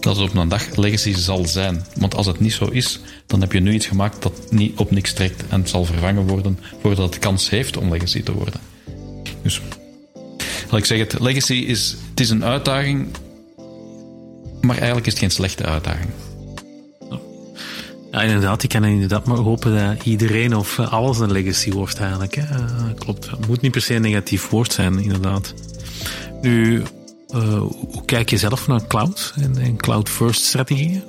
dat 0.00 0.16
het 0.16 0.30
op 0.30 0.36
een 0.36 0.48
dag 0.48 0.76
legacy 0.76 1.14
zal 1.14 1.44
zijn. 1.44 1.84
Want 1.98 2.14
als 2.14 2.26
het 2.26 2.40
niet 2.40 2.52
zo 2.52 2.64
is, 2.64 3.00
dan 3.26 3.40
heb 3.40 3.52
je 3.52 3.60
nu 3.60 3.72
iets 3.72 3.86
gemaakt 3.86 4.22
dat 4.22 4.50
niet 4.50 4.78
op 4.78 4.90
niks 4.90 5.12
trekt 5.12 5.42
en 5.48 5.60
het 5.60 5.68
zal 5.68 5.84
vervangen 5.84 6.26
worden 6.26 6.58
voordat 6.82 7.04
het 7.04 7.18
kans 7.18 7.50
heeft 7.50 7.76
om 7.76 7.92
legacy 7.92 8.22
te 8.22 8.32
worden. 8.32 8.60
Dus, 9.42 9.60
laat 10.70 10.80
ik 10.80 10.84
zeg 10.84 10.98
het, 10.98 11.20
legacy 11.20 11.54
is, 11.54 11.96
het 12.10 12.20
is 12.20 12.30
een 12.30 12.44
uitdaging, 12.44 13.06
maar 14.60 14.76
eigenlijk 14.76 15.06
is 15.06 15.12
het 15.12 15.22
geen 15.22 15.30
slechte 15.30 15.64
uitdaging. 15.64 16.10
Ja, 18.10 18.22
inderdaad. 18.22 18.62
Ik 18.62 18.68
kan 18.68 18.84
inderdaad 18.84 19.24
maar 19.24 19.36
hopen 19.36 19.76
dat 19.76 20.04
iedereen 20.04 20.56
of 20.56 20.78
alles 20.78 21.18
een 21.18 21.32
legacy 21.32 21.70
wordt 21.70 21.98
eigenlijk. 21.98 22.34
Hè. 22.34 22.44
klopt. 22.94 23.30
Het 23.30 23.46
moet 23.46 23.60
niet 23.60 23.72
per 23.72 23.82
se 23.82 23.94
een 23.94 24.02
negatief 24.02 24.48
woord 24.48 24.72
zijn, 24.72 24.98
inderdaad. 24.98 25.54
Nu, 26.42 26.82
uh, 27.34 27.58
hoe 27.68 28.04
kijk 28.04 28.30
je 28.30 28.36
zelf 28.36 28.66
naar 28.66 28.86
cloud 28.86 29.32
en, 29.36 29.58
en 29.58 29.76
cloud-first 29.76 30.44
strategieën? 30.44 31.02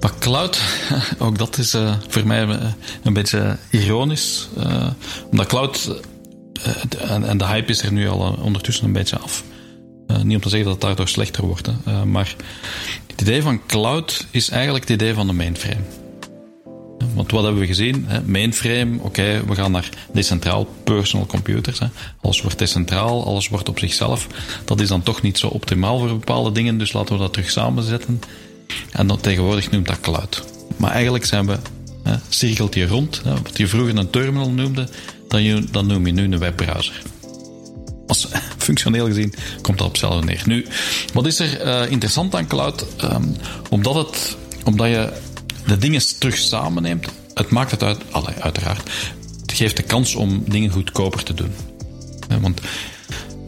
Maar 0.00 0.12
cloud, 0.18 0.60
ook 1.18 1.38
dat 1.38 1.58
is 1.58 1.74
uh, 1.74 1.94
voor 2.08 2.26
mij 2.26 2.46
uh, 2.46 2.64
een 3.02 3.12
beetje 3.12 3.56
ironisch. 3.70 4.48
omdat 5.30 5.46
cloud, 5.46 6.02
en, 7.08 7.24
en, 7.24 7.38
de 7.38 7.46
hype 7.46 7.70
is 7.70 7.82
er 7.82 7.92
nu 7.92 8.08
al 8.08 8.38
ondertussen 8.42 8.84
een 8.84 8.92
beetje 8.92 9.18
af. 9.18 9.44
niet 10.22 10.36
om 10.36 10.42
te 10.42 10.48
zeggen 10.48 10.64
dat 10.64 10.72
het 10.72 10.80
daardoor 10.80 11.08
slechter 11.08 11.46
wordt. 11.46 11.68
Hè. 11.84 12.04
maar 12.04 12.34
het 13.06 13.20
idee 13.20 13.42
van 13.42 13.66
cloud 13.66 14.26
is 14.30 14.48
eigenlijk 14.50 14.88
het 14.88 15.00
idee 15.00 15.14
van 15.14 15.26
de 15.26 15.32
mainframe. 15.32 15.82
Want 17.14 17.30
wat 17.30 17.42
hebben 17.42 17.60
we 17.60 17.66
gezien? 17.66 18.06
Mainframe, 18.24 18.98
oké, 19.00 19.44
we 19.46 19.54
gaan 19.54 19.70
naar 19.70 19.88
decentraal 20.12 20.66
personal 20.84 21.26
computers. 21.26 21.78
Hè. 21.78 21.86
Alles 22.20 22.42
wordt 22.42 22.58
decentraal, 22.58 23.26
alles 23.26 23.48
wordt 23.48 23.68
op 23.68 23.78
zichzelf. 23.78 24.26
Dat 24.64 24.80
is 24.80 24.88
dan 24.88 25.02
toch 25.02 25.22
niet 25.22 25.38
zo 25.38 25.46
optimaal 25.46 25.98
voor 25.98 26.08
bepaalde 26.08 26.52
dingen, 26.52 26.78
dus 26.78 26.92
laten 26.92 27.14
we 27.14 27.20
dat 27.20 27.32
terug 27.32 27.50
samenzetten. 27.50 28.20
En 28.90 29.20
tegenwoordig 29.20 29.70
noemt 29.70 29.86
dat 29.86 30.00
cloud. 30.00 30.44
Maar 30.76 30.90
eigenlijk 30.90 31.24
zijn 31.24 31.46
we, 31.46 31.58
hè, 32.02 32.14
cirkelt 32.28 32.74
je 32.74 32.86
rond. 32.86 33.20
Hè, 33.24 33.32
wat 33.42 33.58
je 33.58 33.66
vroeger 33.66 33.96
een 33.96 34.10
terminal 34.10 34.50
noemde, 34.50 34.88
dan, 35.70 35.86
noem 35.86 36.06
je 36.06 36.12
nu 36.12 36.22
een 36.22 36.38
webbrowser. 36.38 37.02
Als, 38.06 38.28
functioneel 38.58 39.06
gezien 39.06 39.34
komt 39.62 39.78
dat 39.78 39.86
op 39.86 39.92
hetzelfde 39.92 40.26
neer. 40.26 40.42
Nu, 40.46 40.66
wat 41.12 41.26
is 41.26 41.38
er 41.38 41.66
uh, 41.66 41.90
interessant 41.90 42.34
aan 42.34 42.46
cloud? 42.46 42.86
Um, 43.04 43.36
omdat, 43.70 43.94
het, 43.94 44.36
omdat 44.64 44.88
je 44.88 45.12
de 45.66 45.78
dingen 45.78 46.18
terug 46.18 46.36
samenneemt, 46.36 47.06
het 47.34 47.50
maakt 47.50 47.70
het 47.70 47.82
uit, 47.82 47.98
allee, 48.10 48.34
uiteraard, 48.40 48.90
het 49.40 49.52
geeft 49.52 49.76
de 49.76 49.82
kans 49.82 50.14
om 50.14 50.44
dingen 50.46 50.70
goedkoper 50.70 51.22
te 51.22 51.34
doen. 51.34 51.52
Want, 52.40 52.60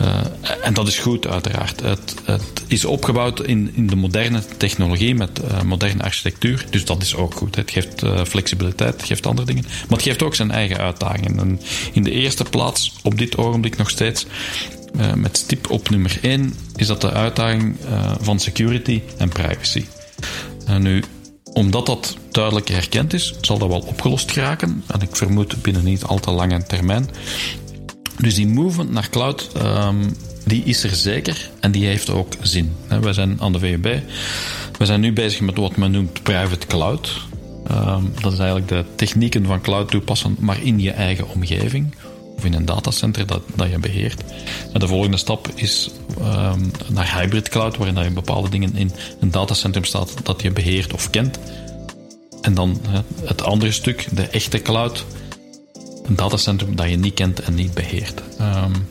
uh, 0.00 0.20
en 0.62 0.74
dat 0.74 0.86
is 0.86 0.98
goed, 0.98 1.26
uiteraard. 1.26 1.80
Het, 1.80 2.14
het 2.24 2.62
is 2.66 2.84
opgebouwd 2.84 3.40
in, 3.40 3.70
in 3.74 3.86
de 3.86 3.96
moderne 3.96 4.42
technologie 4.56 5.14
met 5.14 5.40
uh, 5.44 5.62
moderne 5.62 6.02
architectuur, 6.02 6.66
dus 6.70 6.84
dat 6.84 7.02
is 7.02 7.14
ook 7.14 7.34
goed. 7.34 7.56
Het 7.56 7.70
geeft 7.70 8.04
uh, 8.04 8.24
flexibiliteit, 8.24 8.92
het 8.92 9.04
geeft 9.04 9.26
andere 9.26 9.46
dingen, 9.46 9.62
maar 9.62 9.98
het 9.98 10.02
geeft 10.02 10.22
ook 10.22 10.34
zijn 10.34 10.50
eigen 10.50 10.78
uitdagingen. 10.78 11.38
En 11.38 11.60
in 11.92 12.02
de 12.02 12.10
eerste 12.10 12.44
plaats, 12.44 12.92
op 13.02 13.18
dit 13.18 13.36
ogenblik 13.36 13.76
nog 13.76 13.90
steeds, 13.90 14.26
met 15.14 15.36
stip 15.36 15.70
op 15.70 15.90
nummer 15.90 16.18
1, 16.22 16.54
is 16.76 16.86
dat 16.86 17.00
de 17.00 17.12
uitdaging 17.12 17.76
van 18.20 18.40
security 18.40 19.02
en 19.18 19.28
privacy. 19.28 19.84
nu, 20.78 21.02
omdat 21.52 21.86
dat 21.86 22.16
duidelijk 22.30 22.68
herkend 22.68 23.12
is, 23.12 23.34
zal 23.40 23.58
dat 23.58 23.68
wel 23.68 23.80
opgelost 23.80 24.30
geraken. 24.30 24.84
En 24.86 25.00
ik 25.00 25.16
vermoed 25.16 25.62
binnen 25.62 25.84
niet 25.84 26.04
al 26.04 26.18
te 26.18 26.30
lange 26.30 26.62
termijn. 26.62 27.08
Dus 28.18 28.34
die 28.34 28.46
movement 28.46 28.90
naar 28.90 29.10
cloud, 29.10 29.50
um, 29.56 30.16
die 30.44 30.64
is 30.64 30.84
er 30.84 30.94
zeker 30.94 31.50
en 31.60 31.70
die 31.70 31.86
heeft 31.86 32.10
ook 32.10 32.32
zin. 32.42 32.72
Wij 33.00 33.12
zijn 33.12 33.40
aan 33.40 33.52
de 33.52 33.58
VUB. 33.58 33.84
We 34.78 34.86
zijn 34.86 35.00
nu 35.00 35.12
bezig 35.12 35.40
met 35.40 35.56
wat 35.56 35.76
men 35.76 35.90
noemt 35.90 36.22
private 36.22 36.66
cloud. 36.66 37.26
Um, 37.70 38.12
dat 38.20 38.32
is 38.32 38.38
eigenlijk 38.38 38.68
de 38.68 38.84
technieken 38.94 39.46
van 39.46 39.60
cloud 39.60 39.90
toepassen, 39.90 40.36
maar 40.40 40.62
in 40.62 40.80
je 40.80 40.90
eigen 40.90 41.28
omgeving. 41.28 41.94
Of 42.36 42.44
in 42.44 42.54
een 42.54 42.64
datacenter 42.64 43.26
dat, 43.26 43.42
dat 43.54 43.70
je 43.70 43.78
beheert. 43.78 44.22
De 44.72 44.86
volgende 44.86 45.16
stap 45.16 45.48
is 45.54 45.90
um, 46.18 46.70
naar 46.88 47.18
hybrid 47.20 47.48
cloud, 47.48 47.76
waarin 47.76 48.04
je 48.04 48.10
bepaalde 48.10 48.48
dingen 48.48 48.76
in 48.76 48.92
een 49.20 49.30
datacentrum 49.30 49.84
staat 49.84 50.14
dat 50.22 50.42
je 50.42 50.50
beheert 50.50 50.92
of 50.92 51.10
kent. 51.10 51.38
En 52.40 52.54
dan 52.54 52.80
het 53.24 53.42
andere 53.42 53.72
stuk, 53.72 54.06
de 54.12 54.22
echte 54.22 54.62
cloud, 54.62 55.04
een 56.06 56.16
datacentrum 56.16 56.76
dat 56.76 56.90
je 56.90 56.96
niet 56.96 57.14
kent 57.14 57.40
en 57.40 57.54
niet 57.54 57.74
beheert. 57.74 58.22
Um, 58.40 58.88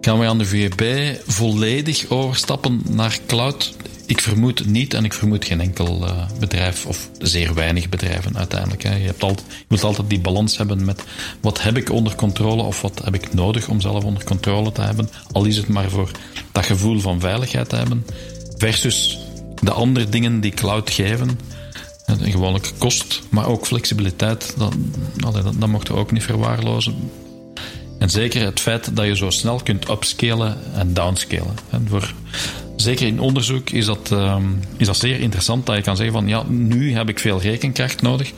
gaan 0.00 0.18
we 0.18 0.26
aan 0.26 0.38
de 0.38 0.44
VUB 0.44 0.82
volledig 1.26 2.08
overstappen 2.08 2.82
naar 2.88 3.18
cloud? 3.26 3.74
ik 4.12 4.20
vermoed 4.20 4.66
niet 4.66 4.94
en 4.94 5.04
ik 5.04 5.12
vermoed 5.12 5.44
geen 5.44 5.60
enkel 5.60 6.02
uh, 6.02 6.26
bedrijf 6.38 6.86
of 6.86 7.08
zeer 7.18 7.54
weinig 7.54 7.88
bedrijven 7.88 8.36
uiteindelijk. 8.36 8.82
Hè. 8.82 8.96
Je, 8.96 9.06
hebt 9.06 9.22
altijd, 9.22 9.46
je 9.48 9.64
moet 9.68 9.84
altijd 9.84 10.08
die 10.08 10.20
balans 10.20 10.56
hebben 10.56 10.84
met 10.84 11.02
wat 11.40 11.62
heb 11.62 11.76
ik 11.76 11.90
onder 11.90 12.14
controle 12.14 12.62
of 12.62 12.80
wat 12.80 13.00
heb 13.04 13.14
ik 13.14 13.34
nodig 13.34 13.68
om 13.68 13.80
zelf 13.80 14.04
onder 14.04 14.24
controle 14.24 14.72
te 14.72 14.80
hebben. 14.80 15.08
Al 15.32 15.44
is 15.44 15.56
het 15.56 15.68
maar 15.68 15.90
voor 15.90 16.10
dat 16.52 16.66
gevoel 16.66 17.00
van 17.00 17.20
veiligheid 17.20 17.68
te 17.68 17.76
hebben. 17.76 18.06
Versus 18.56 19.18
de 19.60 19.72
andere 19.72 20.08
dingen 20.08 20.40
die 20.40 20.52
cloud 20.52 20.90
geven. 20.90 21.38
Gewoonlijk 22.20 22.72
kost, 22.78 23.22
maar 23.28 23.46
ook 23.46 23.66
flexibiliteit. 23.66 24.54
Dat, 24.56 24.74
dat, 25.58 25.68
mochten 25.68 25.94
we 25.94 26.00
ook 26.00 26.12
niet 26.12 26.22
verwaarlozen. 26.22 26.94
En 27.98 28.10
zeker 28.10 28.44
het 28.44 28.60
feit 28.60 28.96
dat 28.96 29.06
je 29.06 29.16
zo 29.16 29.30
snel 29.30 29.60
kunt 29.62 29.88
upscalen 29.88 30.56
en 30.74 30.94
downscalen. 30.94 31.54
En 31.70 31.86
voor, 31.88 32.12
zeker 32.76 33.06
in 33.06 33.20
onderzoek 33.20 33.70
is 33.70 33.86
dat, 33.86 34.10
um, 34.10 34.60
is 34.76 34.86
dat 34.86 34.96
zeer 34.96 35.20
interessant 35.20 35.66
dat 35.66 35.76
je 35.76 35.82
kan 35.82 35.96
zeggen 35.96 36.14
van 36.14 36.28
ja, 36.28 36.44
nu 36.48 36.94
heb 36.94 37.08
ik 37.08 37.18
veel 37.18 37.40
rekenkracht 37.40 38.02
nodig, 38.02 38.32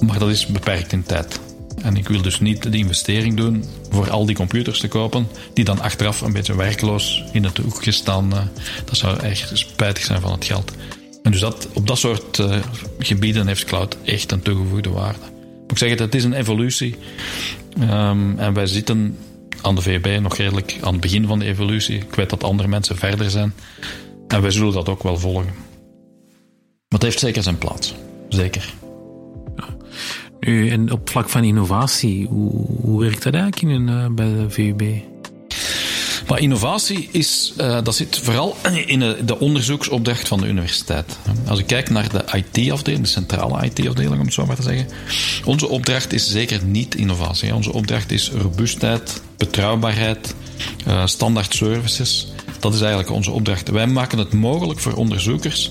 maar 0.00 0.18
dat 0.18 0.28
is 0.28 0.46
beperkt 0.46 0.92
in 0.92 1.02
tijd. 1.02 1.40
En 1.82 1.96
ik 1.96 2.08
wil 2.08 2.22
dus 2.22 2.40
niet 2.40 2.62
de 2.72 2.78
investering 2.78 3.36
doen 3.36 3.64
voor 3.90 4.10
al 4.10 4.26
die 4.26 4.36
computers 4.36 4.80
te 4.80 4.88
kopen, 4.88 5.28
die 5.54 5.64
dan 5.64 5.80
achteraf 5.80 6.20
een 6.20 6.32
beetje 6.32 6.56
werkloos 6.56 7.24
in 7.32 7.44
het 7.44 7.56
hoekje 7.56 7.92
staan. 7.92 8.32
Uh, 8.32 8.40
dat 8.84 8.96
zou 8.96 9.18
echt 9.18 9.50
spijtig 9.52 10.04
zijn 10.04 10.20
van 10.20 10.32
het 10.32 10.44
geld. 10.44 10.72
En 11.22 11.30
dus 11.30 11.40
dat, 11.40 11.68
op 11.72 11.86
dat 11.86 11.98
soort 11.98 12.38
uh, 12.38 12.56
gebieden 12.98 13.46
heeft 13.46 13.64
cloud 13.64 13.96
echt 14.04 14.32
een 14.32 14.42
toegevoegde 14.42 14.90
waarde. 14.90 15.18
Ik 15.66 15.78
zeg 15.78 15.98
het, 15.98 16.14
is 16.14 16.24
een 16.24 16.32
evolutie. 16.32 16.96
Um, 17.80 18.38
en 18.38 18.52
wij 18.52 18.66
zitten 18.66 19.16
aan 19.62 19.74
de 19.74 19.82
VB 19.82 20.20
nog 20.20 20.36
redelijk 20.36 20.78
aan 20.82 20.92
het 20.92 21.00
begin 21.00 21.26
van 21.26 21.38
de 21.38 21.44
evolutie. 21.44 21.96
Ik 21.96 22.14
weet 22.14 22.30
dat 22.30 22.44
andere 22.44 22.68
mensen 22.68 22.96
verder 22.96 23.30
zijn. 23.30 23.54
En 24.28 24.42
wij 24.42 24.50
zullen 24.50 24.72
dat 24.72 24.88
ook 24.88 25.02
wel 25.02 25.16
volgen. 25.16 25.54
Maar 26.88 26.98
het 26.98 27.02
heeft 27.02 27.18
zeker 27.18 27.42
zijn 27.42 27.58
plaats. 27.58 27.94
Zeker. 28.28 28.72
Nu, 30.40 30.70
en 30.70 30.92
op 30.92 31.10
vlak 31.10 31.28
van 31.28 31.44
innovatie, 31.44 32.26
hoe, 32.26 32.66
hoe 32.66 33.00
werkt 33.00 33.22
dat 33.22 33.34
eigenlijk 33.34 33.74
in, 33.74 33.88
uh, 33.88 34.06
bij 34.08 34.26
de 34.26 34.50
VUB? 34.50 34.82
Maar 36.30 36.40
innovatie 36.40 37.08
is, 37.12 37.52
uh, 37.60 37.78
dat 37.82 37.94
zit 37.94 38.18
vooral 38.22 38.56
in 38.86 38.98
de 39.26 39.38
onderzoeksopdracht 39.38 40.28
van 40.28 40.40
de 40.40 40.46
universiteit. 40.46 41.18
Als 41.46 41.58
ik 41.58 41.66
kijk 41.66 41.90
naar 41.90 42.08
de 42.08 42.24
IT-afdeling, 42.32 43.02
de 43.04 43.10
centrale 43.10 43.64
IT-afdeling 43.64 44.12
om 44.12 44.24
het 44.24 44.32
zo 44.32 44.46
maar 44.46 44.56
te 44.56 44.62
zeggen, 44.62 44.86
onze 45.44 45.68
opdracht 45.68 46.12
is 46.12 46.30
zeker 46.30 46.64
niet 46.64 46.94
innovatie. 46.94 47.54
Onze 47.54 47.72
opdracht 47.72 48.10
is 48.10 48.30
robuustheid, 48.30 49.22
betrouwbaarheid, 49.36 50.34
uh, 50.86 51.06
standaard 51.06 51.54
services. 51.54 52.32
Dat 52.60 52.74
is 52.74 52.80
eigenlijk 52.80 53.10
onze 53.10 53.30
opdracht. 53.30 53.70
Wij 53.70 53.86
maken 53.86 54.18
het 54.18 54.32
mogelijk 54.32 54.80
voor 54.80 54.94
onderzoekers 54.94 55.70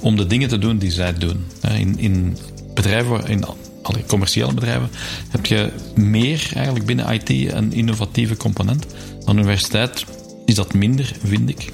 om 0.00 0.16
de 0.16 0.26
dingen 0.26 0.48
te 0.48 0.58
doen 0.58 0.78
die 0.78 0.90
zij 0.90 1.14
doen. 1.14 1.46
In, 1.78 1.98
in 1.98 2.36
bedrijven, 2.74 3.26
in 3.26 3.44
commerciële 4.06 4.54
bedrijven, 4.54 4.90
heb 5.28 5.46
je 5.46 5.70
meer 5.94 6.50
eigenlijk 6.54 6.86
binnen 6.86 7.12
IT 7.12 7.30
een 7.30 7.72
innovatieve 7.72 8.36
component. 8.36 8.86
Aan 9.24 9.36
de 9.36 9.42
universiteit 9.42 10.04
is 10.44 10.54
dat 10.54 10.74
minder, 10.74 11.12
vind 11.24 11.48
ik. 11.48 11.72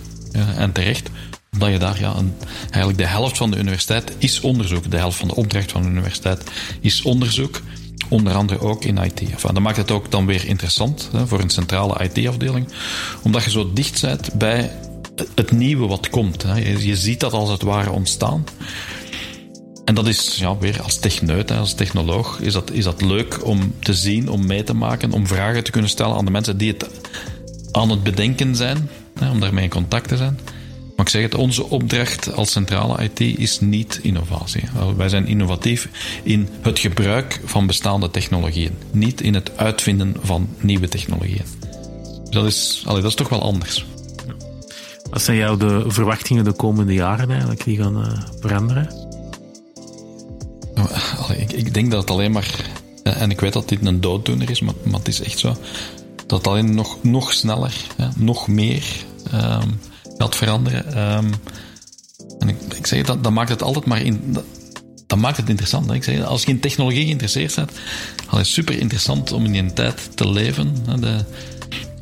en 0.56 0.72
terecht. 0.72 1.10
Omdat 1.52 1.70
je 1.70 1.78
daar 1.78 2.00
ja, 2.00 2.14
een, 2.16 2.34
eigenlijk 2.60 2.98
de 2.98 3.06
helft 3.06 3.36
van 3.36 3.50
de 3.50 3.58
universiteit 3.58 4.12
is 4.18 4.40
onderzoek. 4.40 4.90
De 4.90 4.96
helft 4.96 5.16
van 5.16 5.28
de 5.28 5.34
opdracht 5.34 5.72
van 5.72 5.82
de 5.82 5.88
universiteit 5.88 6.42
is 6.80 7.02
onderzoek. 7.02 7.60
Onder 8.08 8.34
andere 8.34 8.60
ook 8.60 8.84
in 8.84 8.98
IT. 8.98 9.20
Enfin, 9.20 9.54
dat 9.54 9.62
maakt 9.62 9.76
het 9.76 9.90
ook 9.90 10.10
dan 10.10 10.26
weer 10.26 10.46
interessant 10.46 11.08
hè, 11.12 11.26
voor 11.26 11.40
een 11.40 11.50
centrale 11.50 12.04
IT-afdeling. 12.04 12.68
Omdat 13.22 13.44
je 13.44 13.50
zo 13.50 13.72
dicht 13.72 14.00
bent 14.00 14.32
bij 14.32 14.70
het 15.34 15.50
nieuwe 15.50 15.86
wat 15.86 16.10
komt. 16.10 16.42
Hè. 16.42 16.54
Je, 16.58 16.96
ziet 16.96 17.20
dat 17.20 17.32
als 17.32 17.50
het 17.50 17.62
ware 17.62 17.90
ontstaan. 17.90 18.44
En 19.84 19.94
dat 19.94 20.06
is 20.06 20.36
ja, 20.36 20.58
weer 20.58 20.82
als 20.82 20.98
techneut, 20.98 21.50
als 21.50 21.74
technoloog, 21.74 22.40
is 22.40 22.52
dat, 22.52 22.70
is 22.70 22.84
dat 22.84 23.02
leuk 23.02 23.46
om 23.46 23.74
te 23.78 23.94
zien, 23.94 24.28
om 24.28 24.46
mee 24.46 24.62
te 24.62 24.74
maken, 24.74 25.12
om 25.12 25.26
vragen 25.26 25.64
te 25.64 25.70
kunnen 25.70 25.90
stellen 25.90 26.16
aan 26.16 26.24
de 26.24 26.30
mensen 26.30 26.58
die 26.58 26.72
het 26.72 26.88
aan 27.72 27.90
het 27.90 28.02
bedenken 28.02 28.56
zijn, 28.56 28.88
hè, 29.18 29.30
om 29.30 29.40
daarmee 29.40 29.64
in 29.64 29.70
contact 29.70 30.08
te 30.08 30.16
zijn. 30.16 30.38
Maar 30.96 31.06
ik 31.06 31.14
zeg 31.14 31.22
het, 31.22 31.34
onze 31.34 31.64
opdracht 31.64 32.34
als 32.34 32.50
centrale 32.50 33.02
IT 33.02 33.20
is 33.20 33.60
niet 33.60 33.98
innovatie. 34.02 34.62
Wij 34.96 35.08
zijn 35.08 35.26
innovatief 35.26 35.88
in 36.22 36.48
het 36.60 36.78
gebruik 36.78 37.40
van 37.44 37.66
bestaande 37.66 38.10
technologieën, 38.10 38.72
niet 38.90 39.20
in 39.20 39.34
het 39.34 39.56
uitvinden 39.56 40.16
van 40.22 40.48
nieuwe 40.60 40.88
technologieën. 40.88 41.44
Dat 42.30 42.46
is, 42.46 42.82
allee, 42.86 43.02
dat 43.02 43.10
is 43.10 43.16
toch 43.16 43.28
wel 43.28 43.42
anders. 43.42 43.86
Wat 45.10 45.22
zijn 45.22 45.36
jouw 45.36 45.56
de 45.56 45.84
verwachtingen 45.86 46.44
de 46.44 46.52
komende 46.52 46.94
jaren 46.94 47.30
eigenlijk 47.30 47.64
die 47.64 47.76
gaan 47.76 47.98
uh, 48.00 48.12
veranderen? 48.40 49.08
ik, 51.36 51.52
ik, 51.52 51.74
denk 51.74 51.90
dat 51.90 52.00
het 52.00 52.10
alleen 52.10 52.32
maar, 52.32 52.70
en 53.02 53.30
ik 53.30 53.40
weet 53.40 53.52
dat 53.52 53.68
dit 53.68 53.86
een 53.86 54.00
dooddoener 54.00 54.50
is, 54.50 54.60
maar, 54.60 54.74
maar 54.82 54.98
het 54.98 55.08
is 55.08 55.22
echt 55.22 55.38
zo, 55.38 55.56
dat 56.30 56.46
alleen 56.46 56.74
nog, 56.74 57.02
nog 57.02 57.32
sneller, 57.32 57.74
nog 58.16 58.48
meer 58.48 58.84
um, 59.34 59.80
gaat 60.18 60.36
veranderen. 60.36 61.14
Um, 61.16 61.32
en 62.38 62.48
ik, 62.48 62.56
ik 62.76 62.86
zeg 62.86 63.04
dat, 63.04 63.24
dat 63.24 63.32
maakt 63.32 63.48
het 63.48 63.62
altijd 63.62 63.84
maar 63.84 64.02
in. 64.02 64.36
Dat, 65.06 65.18
maakt 65.18 65.36
het 65.36 65.48
interessant. 65.48 65.88
Hè? 65.88 65.94
Ik 65.94 66.04
zeg, 66.04 66.24
als 66.24 66.42
je 66.42 66.50
in 66.50 66.60
technologie 66.60 67.04
geïnteresseerd 67.04 67.54
bent, 67.54 67.70
dan 68.30 68.40
is 68.40 68.46
het 68.46 68.46
super 68.46 68.78
interessant 68.78 69.32
om 69.32 69.44
in 69.44 69.52
die 69.52 69.72
tijd 69.72 70.16
te 70.16 70.28
leven. 70.28 70.74
De, 71.00 71.24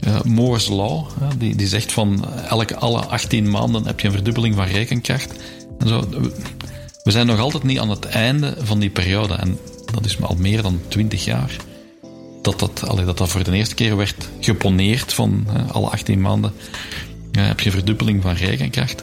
uh, 0.06 0.20
Moore's 0.22 0.68
Law, 0.68 1.06
die, 1.38 1.56
die 1.56 1.68
zegt 1.68 1.92
van 1.92 2.24
elke 2.48 2.76
alle 2.76 3.06
18 3.06 3.50
maanden 3.50 3.86
heb 3.86 4.00
je 4.00 4.06
een 4.06 4.12
verdubbeling 4.12 4.54
van 4.54 4.66
rekenkracht. 4.66 5.32
En 5.78 5.88
zo, 5.88 6.08
we 7.02 7.10
zijn 7.10 7.26
nog 7.26 7.38
altijd 7.38 7.62
niet 7.62 7.78
aan 7.78 7.90
het 7.90 8.04
einde 8.04 8.56
van 8.58 8.78
die 8.78 8.90
periode. 8.90 9.34
En 9.34 9.58
dat 9.92 10.04
is 10.04 10.22
al 10.22 10.36
meer 10.38 10.62
dan 10.62 10.80
20 10.88 11.24
jaar. 11.24 11.56
Dat 12.42 12.58
dat, 12.58 12.88
allee, 12.88 13.04
dat, 13.04 13.18
dat 13.18 13.28
voor 13.28 13.44
de 13.44 13.52
eerste 13.52 13.74
keer 13.74 13.96
werd 13.96 14.28
geponeerd 14.40 15.12
van 15.12 15.46
alle 15.72 15.88
18 15.90 16.20
maanden. 16.20 16.52
Ja, 17.32 17.40
heb 17.40 17.60
je 17.60 17.70
verdubbeling 17.70 18.22
van 18.22 18.32
rekenkracht. 18.32 19.00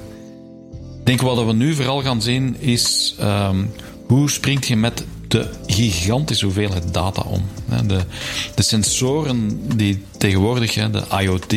Ik 0.99 1.05
denk 1.05 1.21
wat 1.21 1.45
we 1.45 1.53
nu 1.53 1.73
vooral 1.73 2.01
gaan 2.01 2.21
zien 2.21 2.55
is 2.59 3.15
um, 3.21 3.71
hoe 4.07 4.29
springt 4.29 4.67
je 4.67 4.75
met 4.75 5.05
de 5.27 5.49
gigantische 5.67 6.45
hoeveelheid 6.45 6.93
data 6.93 7.21
om. 7.21 7.41
De, 7.87 7.99
de 8.55 8.63
sensoren 8.63 9.61
die 9.75 10.03
tegenwoordig, 10.17 10.73
de 10.73 11.03
IoT, 11.21 11.55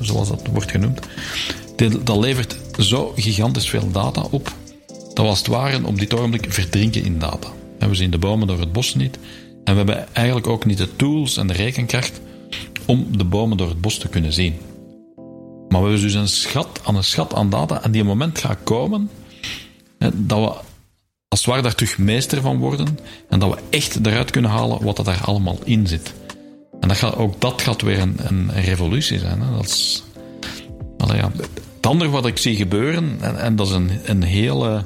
zoals 0.00 0.28
dat 0.28 0.42
wordt 0.52 0.70
genoemd, 0.70 1.00
dat 2.02 2.16
levert 2.16 2.56
zo 2.78 3.12
gigantisch 3.16 3.68
veel 3.68 3.90
data 3.90 4.26
op 4.30 4.52
dat 5.14 5.24
was 5.24 5.38
het 5.38 5.46
ware 5.46 5.86
op 5.86 5.98
dit 5.98 6.14
ogenblik 6.14 6.46
verdrinken 6.48 7.04
in 7.04 7.18
data. 7.18 7.48
We 7.78 7.94
zien 7.94 8.10
de 8.10 8.18
bomen 8.18 8.46
door 8.46 8.60
het 8.60 8.72
bos 8.72 8.94
niet. 8.94 9.18
En 9.64 9.72
we 9.72 9.76
hebben 9.76 10.14
eigenlijk 10.14 10.46
ook 10.46 10.64
niet 10.64 10.78
de 10.78 10.96
tools 10.96 11.36
en 11.36 11.46
de 11.46 11.52
rekenkracht 11.52 12.20
om 12.86 13.16
de 13.16 13.24
bomen 13.24 13.56
door 13.56 13.68
het 13.68 13.80
bos 13.80 13.98
te 13.98 14.08
kunnen 14.08 14.32
zien. 14.32 14.54
Maar 15.68 15.82
we 15.82 15.88
hebben 15.88 16.00
dus 16.00 16.14
een 16.14 16.28
schat 16.28 16.80
aan 16.84 16.96
een 16.96 17.04
schat 17.04 17.34
aan 17.34 17.50
data. 17.50 17.82
En 17.82 17.90
die 17.90 18.04
moment 18.04 18.38
gaat 18.38 18.58
komen 18.64 19.10
dat 20.12 20.38
we 20.38 20.54
als 21.28 21.40
het 21.40 21.44
ware 21.44 21.62
daar 21.62 21.74
terug 21.74 21.98
meester 21.98 22.40
van 22.40 22.58
worden. 22.58 22.98
En 23.28 23.38
dat 23.38 23.54
we 23.54 23.60
echt 23.70 24.06
eruit 24.06 24.30
kunnen 24.30 24.50
halen 24.50 24.84
wat 24.84 24.98
er 24.98 25.04
daar 25.04 25.22
allemaal 25.24 25.58
in 25.64 25.86
zit. 25.86 26.12
En 26.80 26.88
dat 26.88 26.96
gaat, 26.96 27.16
ook 27.16 27.40
dat 27.40 27.62
gaat 27.62 27.82
weer 27.82 27.98
een, 27.98 28.16
een 28.18 28.52
revolutie 28.52 29.18
zijn. 29.18 29.40
Hè. 29.40 29.50
Dat 29.56 29.64
is, 29.64 30.02
ja. 30.98 31.30
Het 31.76 31.86
andere 31.86 32.10
wat 32.10 32.26
ik 32.26 32.38
zie 32.38 32.56
gebeuren, 32.56 33.16
en, 33.20 33.40
en 33.40 33.56
dat 33.56 33.66
is 33.66 33.72
een, 33.72 33.90
een 34.04 34.22
hele 34.22 34.82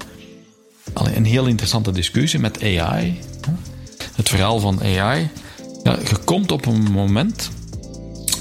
een 0.95 1.25
heel 1.25 1.47
interessante 1.47 1.91
discussie 1.91 2.41
met 2.41 2.62
AI. 2.62 3.19
Het 4.19 4.29
verhaal 4.29 4.59
van 4.59 4.83
AI. 4.83 5.29
Ja, 5.83 5.99
je 6.09 6.17
komt 6.25 6.53
op 6.53 6.67
een 6.67 6.83
moment 6.93 7.51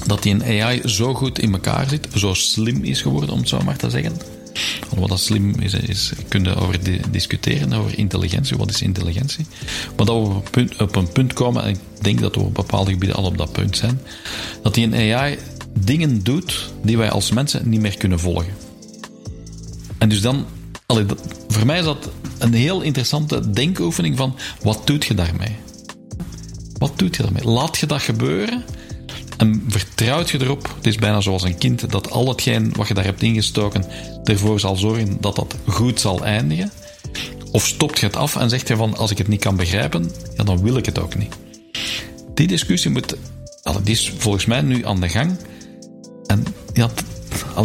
dat 0.06 0.22
die 0.22 0.34
een 0.34 0.62
AI 0.62 0.88
zo 0.88 1.14
goed 1.14 1.38
in 1.38 1.52
elkaar 1.52 1.88
zit, 1.88 2.08
zo 2.14 2.34
slim 2.34 2.84
is 2.84 3.02
geworden, 3.02 3.30
om 3.30 3.38
het 3.38 3.48
zo 3.48 3.60
maar 3.64 3.76
te 3.76 3.90
zeggen. 3.90 4.16
Wat 4.96 5.08
dat 5.08 5.20
slim 5.20 5.54
is, 5.60 5.74
is 5.74 6.12
kunnen 6.28 6.56
over 6.56 6.78
discussiëren, 7.10 7.72
over 7.72 7.98
intelligentie. 7.98 8.56
Wat 8.56 8.70
is 8.70 8.82
intelligentie? 8.82 9.46
Maar 9.96 10.06
dat 10.06 10.16
we 10.16 10.82
op 10.82 10.96
een, 10.96 11.12
punt, 11.12 11.32
komen, 11.32 11.62
en 11.62 11.68
ik 11.68 11.78
denk 12.00 12.20
dat 12.20 12.34
we 12.34 12.40
op 12.40 12.54
bepaalde 12.54 12.90
gebieden 12.90 13.16
al 13.16 13.24
op 13.24 13.38
dat 13.38 13.52
punt 13.52 13.76
zijn, 13.76 14.00
dat 14.62 14.74
die 14.74 14.86
een 14.86 15.14
AI 15.14 15.38
dingen 15.80 16.22
doet 16.22 16.72
die 16.82 16.98
wij 16.98 17.10
als 17.10 17.30
mensen 17.30 17.68
niet 17.68 17.80
meer 17.80 17.96
kunnen 17.96 18.20
volgen. 18.20 18.52
En 19.98 20.08
dus 20.08 20.20
dan 20.20 20.46
voor 21.48 21.66
mij 21.66 21.78
is 21.78 21.84
dat 21.84 22.10
een 22.38 22.54
heel 22.54 22.80
interessante 22.80 23.50
denkoefening 23.50 24.16
van 24.16 24.36
wat 24.62 24.86
doet 24.86 25.04
je 25.04 25.14
daarmee? 25.14 25.56
Wat 26.78 26.92
doet 26.98 27.16
je 27.16 27.22
daarmee? 27.22 27.44
Laat 27.44 27.78
je 27.78 27.86
dat 27.86 28.02
gebeuren 28.02 28.64
en 29.36 29.64
vertrouwt 29.68 30.30
je 30.30 30.40
erop, 30.40 30.74
het 30.76 30.86
is 30.86 30.96
bijna 30.96 31.20
zoals 31.20 31.42
een 31.42 31.58
kind, 31.58 31.90
dat 31.90 32.10
al 32.10 32.28
hetgeen 32.28 32.72
wat 32.76 32.88
je 32.88 32.94
daar 32.94 33.04
hebt 33.04 33.22
ingestoken 33.22 33.84
ervoor 34.24 34.60
zal 34.60 34.76
zorgen 34.76 35.20
dat 35.20 35.36
dat 35.36 35.56
goed 35.66 36.00
zal 36.00 36.24
eindigen? 36.24 36.70
Of 37.52 37.66
stopt 37.66 37.98
je 37.98 38.06
het 38.06 38.16
af 38.16 38.36
en 38.36 38.50
zegt 38.50 38.68
je 38.68 38.76
van 38.76 38.96
als 38.96 39.10
ik 39.10 39.18
het 39.18 39.28
niet 39.28 39.40
kan 39.40 39.56
begrijpen, 39.56 40.10
ja, 40.36 40.44
dan 40.44 40.62
wil 40.62 40.76
ik 40.76 40.86
het 40.86 40.98
ook 40.98 41.14
niet. 41.14 41.36
Die 42.34 42.46
discussie 42.46 42.90
moet, 42.90 43.16
die 43.82 43.94
is 43.94 44.12
volgens 44.18 44.46
mij 44.46 44.60
nu 44.60 44.86
aan 44.86 45.00
de 45.00 45.08
gang. 45.08 45.36
En 46.26 46.44
ja, 46.72 46.90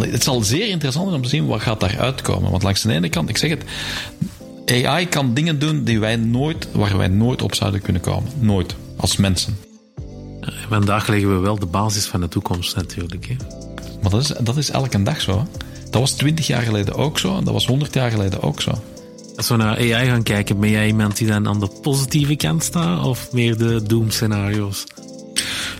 het 0.00 0.22
zal 0.22 0.42
zeer 0.42 0.68
interessant 0.68 1.04
zijn 1.04 1.16
om 1.16 1.22
te 1.22 1.28
zien 1.28 1.46
wat 1.46 1.60
gaat 1.60 1.80
daar 1.80 1.98
uitkomen. 1.98 2.50
Want 2.50 2.62
langs 2.62 2.82
de 2.82 2.92
ene 2.92 3.08
kant, 3.08 3.28
ik 3.28 3.36
zeg 3.36 3.50
het, 3.50 3.64
AI 4.84 5.08
kan 5.08 5.34
dingen 5.34 5.58
doen 5.58 5.84
die 5.84 6.00
wij 6.00 6.16
nooit, 6.16 6.68
waar 6.72 6.96
wij 6.96 7.08
nooit 7.08 7.42
op 7.42 7.54
zouden 7.54 7.80
kunnen 7.82 8.02
komen. 8.02 8.30
Nooit. 8.38 8.74
Als 8.96 9.16
mensen. 9.16 9.56
En 10.40 10.52
vandaag 10.68 11.06
leggen 11.08 11.34
we 11.34 11.38
wel 11.38 11.58
de 11.58 11.66
basis 11.66 12.06
van 12.06 12.20
de 12.20 12.28
toekomst 12.28 12.76
natuurlijk. 12.76 13.26
Hè? 13.26 13.36
Maar 14.02 14.10
dat 14.10 14.20
is, 14.20 14.32
dat 14.40 14.56
is 14.56 14.70
elke 14.70 15.02
dag 15.02 15.20
zo. 15.20 15.38
Hè. 15.38 15.44
Dat 15.90 16.00
was 16.00 16.12
20 16.12 16.46
jaar 16.46 16.62
geleden 16.62 16.94
ook 16.94 17.18
zo. 17.18 17.36
En 17.36 17.44
dat 17.44 17.52
was 17.52 17.66
100 17.66 17.94
jaar 17.94 18.10
geleden 18.10 18.42
ook 18.42 18.60
zo. 18.60 18.82
Als 19.36 19.48
we 19.48 19.56
naar 19.56 19.76
AI 19.76 20.06
gaan 20.06 20.22
kijken, 20.22 20.60
ben 20.60 20.70
jij 20.70 20.86
iemand 20.86 21.16
die 21.16 21.26
dan 21.26 21.48
aan 21.48 21.60
de 21.60 21.68
positieve 21.82 22.36
kant 22.36 22.62
staat 22.62 23.04
of 23.04 23.32
meer 23.32 23.58
de 23.58 23.82
doemscenario's? 23.82 24.84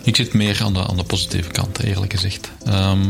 Ik 0.03 0.15
zit 0.15 0.33
meer 0.33 0.61
aan 0.63 0.73
de, 0.73 0.87
aan 0.87 0.97
de 0.97 1.03
positieve 1.03 1.51
kant, 1.51 1.83
eerlijk 1.83 2.13
gezegd. 2.13 2.51
Ehm, 2.65 3.01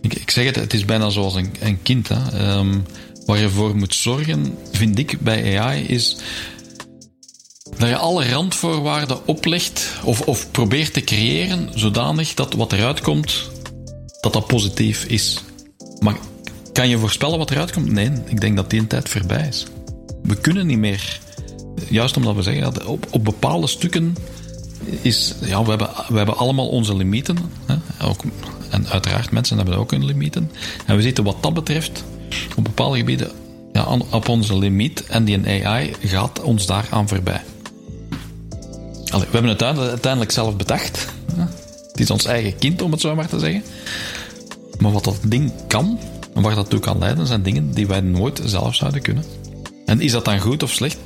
ik, 0.00 0.14
ik, 0.14 0.30
zeg 0.30 0.44
het, 0.44 0.56
het 0.56 0.74
is 0.74 0.84
bijna 0.84 1.10
zoals 1.10 1.34
een, 1.34 1.54
een 1.60 1.82
kind. 1.82 2.08
Hè. 2.08 2.56
Um, 2.58 2.84
waar 3.26 3.38
je 3.38 3.50
voor 3.50 3.76
moet 3.76 3.94
zorgen, 3.94 4.54
vind 4.72 4.98
ik 4.98 5.20
bij 5.20 5.60
AI, 5.60 5.84
is 5.84 6.16
dat 7.78 7.88
je 7.88 7.96
alle 7.96 8.28
randvoorwaarden 8.28 9.26
oplegt 9.26 9.98
of, 10.04 10.20
of 10.20 10.50
probeert 10.50 10.92
te 10.92 11.00
creëren 11.00 11.68
zodanig 11.74 12.34
dat 12.34 12.54
wat 12.54 12.72
eruit 12.72 13.00
komt, 13.00 13.50
dat 14.20 14.32
dat 14.32 14.46
positief 14.46 15.04
is. 15.04 15.42
Maar 15.98 16.16
kan 16.72 16.88
je 16.88 16.98
voorspellen 16.98 17.38
wat 17.38 17.50
eruit 17.50 17.72
komt? 17.72 17.92
Nee, 17.92 18.10
ik 18.26 18.40
denk 18.40 18.56
dat 18.56 18.70
die 18.70 18.86
tijd 18.86 19.08
voorbij 19.08 19.46
is. 19.48 19.66
We 20.22 20.36
kunnen 20.36 20.66
niet 20.66 20.78
meer, 20.78 21.20
juist 21.88 22.16
omdat 22.16 22.34
we 22.34 22.42
zeggen, 22.42 22.62
dat 22.62 22.84
op, 22.84 23.06
op 23.10 23.24
bepaalde 23.24 23.66
stukken 23.66 24.16
is, 25.00 25.34
ja, 25.40 25.62
we 25.62 25.68
hebben, 25.68 25.88
we 26.08 26.16
hebben 26.16 26.36
allemaal 26.36 26.68
onze 26.68 26.96
limieten. 26.96 27.36
Hè? 27.66 27.74
Ook, 28.06 28.22
en 28.70 28.88
uiteraard, 28.88 29.30
mensen 29.30 29.56
hebben 29.56 29.76
ook 29.76 29.90
hun 29.90 30.04
limieten. 30.04 30.50
En 30.86 30.96
we 30.96 31.02
zitten 31.02 31.24
wat 31.24 31.42
dat 31.42 31.54
betreft 31.54 32.04
op 32.56 32.64
bepaalde 32.64 32.98
gebieden 32.98 33.30
ja, 33.72 33.98
op 34.10 34.28
onze 34.28 34.58
limiet. 34.58 35.06
En 35.06 35.24
die 35.24 35.66
AI 35.66 35.94
gaat 36.04 36.42
ons 36.42 36.66
daaraan 36.66 37.08
voorbij. 37.08 37.40
Allee, 39.10 39.26
we 39.26 39.32
hebben 39.32 39.50
het 39.50 39.62
uiteindelijk 39.62 40.32
zelf 40.32 40.56
bedacht. 40.56 41.06
Het 41.90 42.00
is 42.00 42.10
ons 42.10 42.24
eigen 42.24 42.58
kind, 42.58 42.82
om 42.82 42.90
het 42.90 43.00
zo 43.00 43.14
maar 43.14 43.28
te 43.28 43.38
zeggen. 43.38 43.62
Maar 44.78 44.92
wat 44.92 45.04
dat 45.04 45.18
ding 45.26 45.52
kan, 45.66 45.98
en 46.34 46.42
waar 46.42 46.54
dat 46.54 46.70
toe 46.70 46.80
kan 46.80 46.98
leiden, 46.98 47.26
zijn 47.26 47.42
dingen 47.42 47.70
die 47.70 47.86
wij 47.86 48.00
nooit 48.00 48.40
zelf 48.44 48.74
zouden 48.74 49.02
kunnen. 49.02 49.24
En 49.86 50.00
is 50.00 50.12
dat 50.12 50.24
dan 50.24 50.40
goed 50.40 50.62
of 50.62 50.70
slecht? 50.70 50.98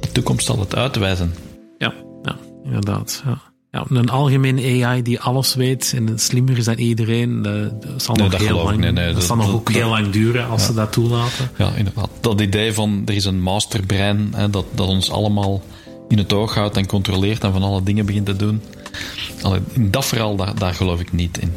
De 0.00 0.12
toekomst 0.12 0.46
zal 0.46 0.58
het 0.58 0.76
uitwijzen. 0.76 1.34
Ja, 1.78 1.94
ja 2.22 2.36
inderdaad. 2.64 3.22
Ja. 3.24 3.48
Ja, 3.72 3.84
een 3.88 4.08
algemeen 4.08 4.84
AI 4.84 5.02
die 5.02 5.20
alles 5.20 5.54
weet 5.54 5.92
en 5.96 6.18
slimmer 6.18 6.58
is 6.58 6.64
dan 6.64 6.78
iedereen, 6.78 7.42
dat 7.42 7.72
zal 7.96 8.14
nog, 8.14 8.36
heel, 8.36 8.62
lang, 8.62 8.78
nee, 8.78 8.92
nee, 8.92 9.12
dat, 9.12 9.22
zal 9.22 9.36
nog 9.36 9.52
ook 9.52 9.70
heel 9.70 9.88
lang 9.88 10.10
duren 10.10 10.48
als 10.48 10.66
ze 10.66 10.74
dat 10.74 10.92
toelaten. 10.92 11.50
Ja, 11.56 11.72
inderdaad. 11.76 12.08
Dat 12.20 12.40
idee 12.40 12.72
van 12.72 13.02
er 13.04 13.14
is 13.14 13.24
een 13.24 13.40
masterbrein 13.40 14.32
hè, 14.34 14.50
dat, 14.50 14.64
dat 14.74 14.88
ons 14.88 15.10
allemaal 15.10 15.62
in 16.10 16.18
het 16.18 16.32
oog 16.32 16.54
houdt 16.54 16.76
en 16.76 16.86
controleert 16.86 17.44
en 17.44 17.52
van 17.52 17.62
alle 17.62 17.82
dingen 17.82 18.06
begint 18.06 18.26
te 18.26 18.36
doen. 18.36 18.62
Allee, 19.42 19.60
dat 19.76 20.06
verhaal, 20.06 20.36
daar, 20.36 20.58
daar 20.58 20.74
geloof 20.74 21.00
ik 21.00 21.12
niet 21.12 21.38
in. 21.38 21.52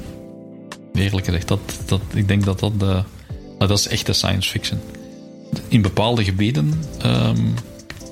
Eerlijk 0.94 1.26
gezegd, 1.26 1.48
dat, 1.48 1.60
dat, 1.86 2.02
ik 2.14 2.28
denk 2.28 2.46
dat 2.46 2.60
dat, 2.60 2.80
de, 2.80 3.04
dat 3.58 3.80
is 3.80 3.88
echte 3.88 4.14
science 4.14 4.50
fiction. 4.50 4.80
In 5.68 5.82
bepaalde 5.82 6.24
gebieden, 6.24 6.74
um, 7.06 7.54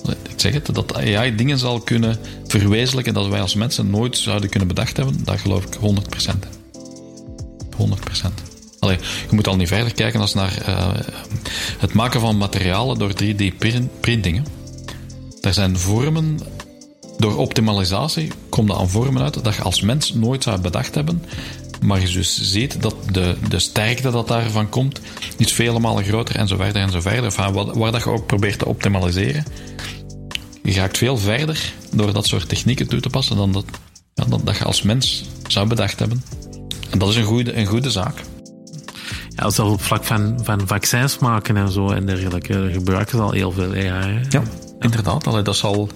ik 0.08 0.40
zeg 0.40 0.54
het, 0.54 0.76
dat 0.76 0.96
AI 0.96 1.36
dingen 1.36 1.58
zal 1.58 1.80
kunnen 1.80 2.18
verwezenlijken 2.48 3.14
dat 3.14 3.28
wij 3.28 3.42
als 3.42 3.56
mensen 3.56 3.90
nooit 3.90 4.18
zouden 4.18 4.50
kunnen 4.50 4.68
bedacht 4.68 4.98
hebben, 4.98 5.24
daar 5.24 5.40
geloof 5.40 5.66
ik 5.66 5.76
100%. 5.76 5.80
100%. 7.78 8.52
Allee, 8.80 8.98
je 9.30 9.36
moet 9.36 9.48
al 9.48 9.56
niet 9.56 9.68
verder 9.68 9.94
kijken 9.94 10.20
als 10.20 10.34
naar 10.34 10.58
uh, 10.68 10.92
het 11.78 11.94
maken 11.94 12.20
van 12.20 12.38
materialen 12.38 12.98
door 12.98 13.12
3D-printingen. 13.24 14.61
Er 15.42 15.54
zijn 15.54 15.78
vormen, 15.78 16.40
door 17.18 17.38
optimalisatie 17.38 18.32
komt 18.50 18.68
dat 18.68 18.78
aan 18.78 18.90
vormen 18.90 19.22
uit 19.22 19.44
dat 19.44 19.56
je 19.56 19.62
als 19.62 19.82
mens 19.82 20.14
nooit 20.14 20.44
zou 20.44 20.62
bedacht 20.62 20.96
hebben. 20.96 21.24
Maar 21.82 22.00
je 22.02 22.14
dus 22.14 22.42
ziet 22.42 22.82
dat 22.82 22.96
de, 23.12 23.36
de 23.50 23.60
sterkte 23.60 24.12
dat 24.12 24.28
daarvan 24.28 24.70
komt, 24.70 25.00
is 25.38 25.54
vele 25.54 25.80
malen 25.80 26.04
groter 26.04 26.36
en 26.36 26.48
zo 26.48 26.56
verder 26.56 26.82
en 26.82 26.92
zo 26.92 27.02
verder. 27.02 27.24
Enfin, 27.24 27.54
waar, 27.54 27.78
waar 27.78 27.92
dat 27.92 28.04
je 28.04 28.10
ook 28.10 28.26
probeert 28.26 28.60
te 28.60 28.66
optimaliseren. 28.66 29.46
Je 30.64 30.72
gaat 30.72 30.98
veel 30.98 31.18
verder 31.18 31.74
door 31.92 32.14
dat 32.14 32.28
soort 32.28 32.50
technieken 32.50 32.88
toe 32.88 33.00
te 33.00 33.10
passen 33.10 33.36
dan 33.36 33.52
dat, 33.52 33.66
ja, 34.14 34.24
dat, 34.26 34.46
dat 34.46 34.58
je 34.58 34.64
als 34.64 34.82
mens 34.82 35.24
zou 35.48 35.68
bedacht 35.68 36.00
hebben. 36.00 36.24
En 36.90 37.00
dat 37.00 37.10
is 37.10 37.16
een 37.16 37.24
goede, 37.24 37.58
een 37.58 37.66
goede 37.66 37.92
zaak. 37.92 38.22
Ja, 39.36 39.50
zelfs 39.50 39.74
op 39.74 39.82
vlak 39.82 40.04
van, 40.04 40.40
van 40.44 40.68
vaccins 40.68 41.18
maken 41.18 41.58
en 41.58 41.72
zo 41.72 41.90
en 41.90 42.06
dergelijke 42.06 42.70
gebruiken 42.74 43.18
ze 43.18 43.24
al 43.24 43.32
heel 43.32 43.52
veel 43.52 43.74
AI. 43.74 44.22
Ja, 44.30 44.44
inderdaad. 44.82 45.28
Allee, 45.28 45.42
dat, 45.42 45.56
zal, 45.56 45.90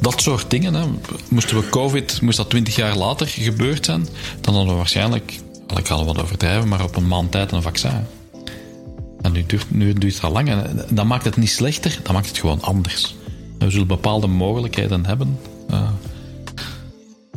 dat 0.00 0.20
soort 0.20 0.50
dingen. 0.50 0.74
Hè. 0.74 0.84
Moesten 1.28 1.56
we 1.56 1.68
COVID, 1.68 2.20
moest 2.20 2.36
dat 2.36 2.50
twintig 2.50 2.76
jaar 2.76 2.96
later 2.96 3.26
gebeurd 3.26 3.84
zijn, 3.84 4.08
dan 4.40 4.54
hadden 4.54 4.72
we 4.72 4.78
waarschijnlijk, 4.78 5.40
ik 5.76 5.86
ga 5.86 6.04
wat 6.04 6.22
overdrijven, 6.22 6.68
maar 6.68 6.84
op 6.84 6.96
een 6.96 7.08
maand 7.08 7.30
tijd 7.30 7.52
een 7.52 7.62
vaccin. 7.62 8.06
En 9.20 9.32
nu 9.32 9.44
duurt, 9.46 9.70
nu 9.70 9.92
duurt 9.92 10.14
het 10.14 10.24
al 10.24 10.32
lang. 10.32 10.48
En 10.48 10.84
dat 10.90 11.06
maakt 11.06 11.24
het 11.24 11.36
niet 11.36 11.50
slechter, 11.50 11.98
dat 12.02 12.12
maakt 12.12 12.28
het 12.28 12.38
gewoon 12.38 12.62
anders. 12.62 13.14
We 13.58 13.70
zullen 13.70 13.86
bepaalde 13.86 14.26
mogelijkheden 14.26 15.06
hebben 15.06 15.38
uh, 15.70 15.88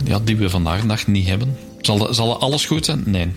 ja, 0.06 0.20
die 0.20 0.38
we 0.38 0.50
vandaag 0.50 0.82
de 0.82 1.12
niet 1.12 1.28
hebben. 1.28 1.58
Zal, 1.82 2.13
zal 2.13 2.39
alles 2.39 2.66
goed 2.66 2.86
zijn? 2.86 3.04
Nee. 3.06 3.32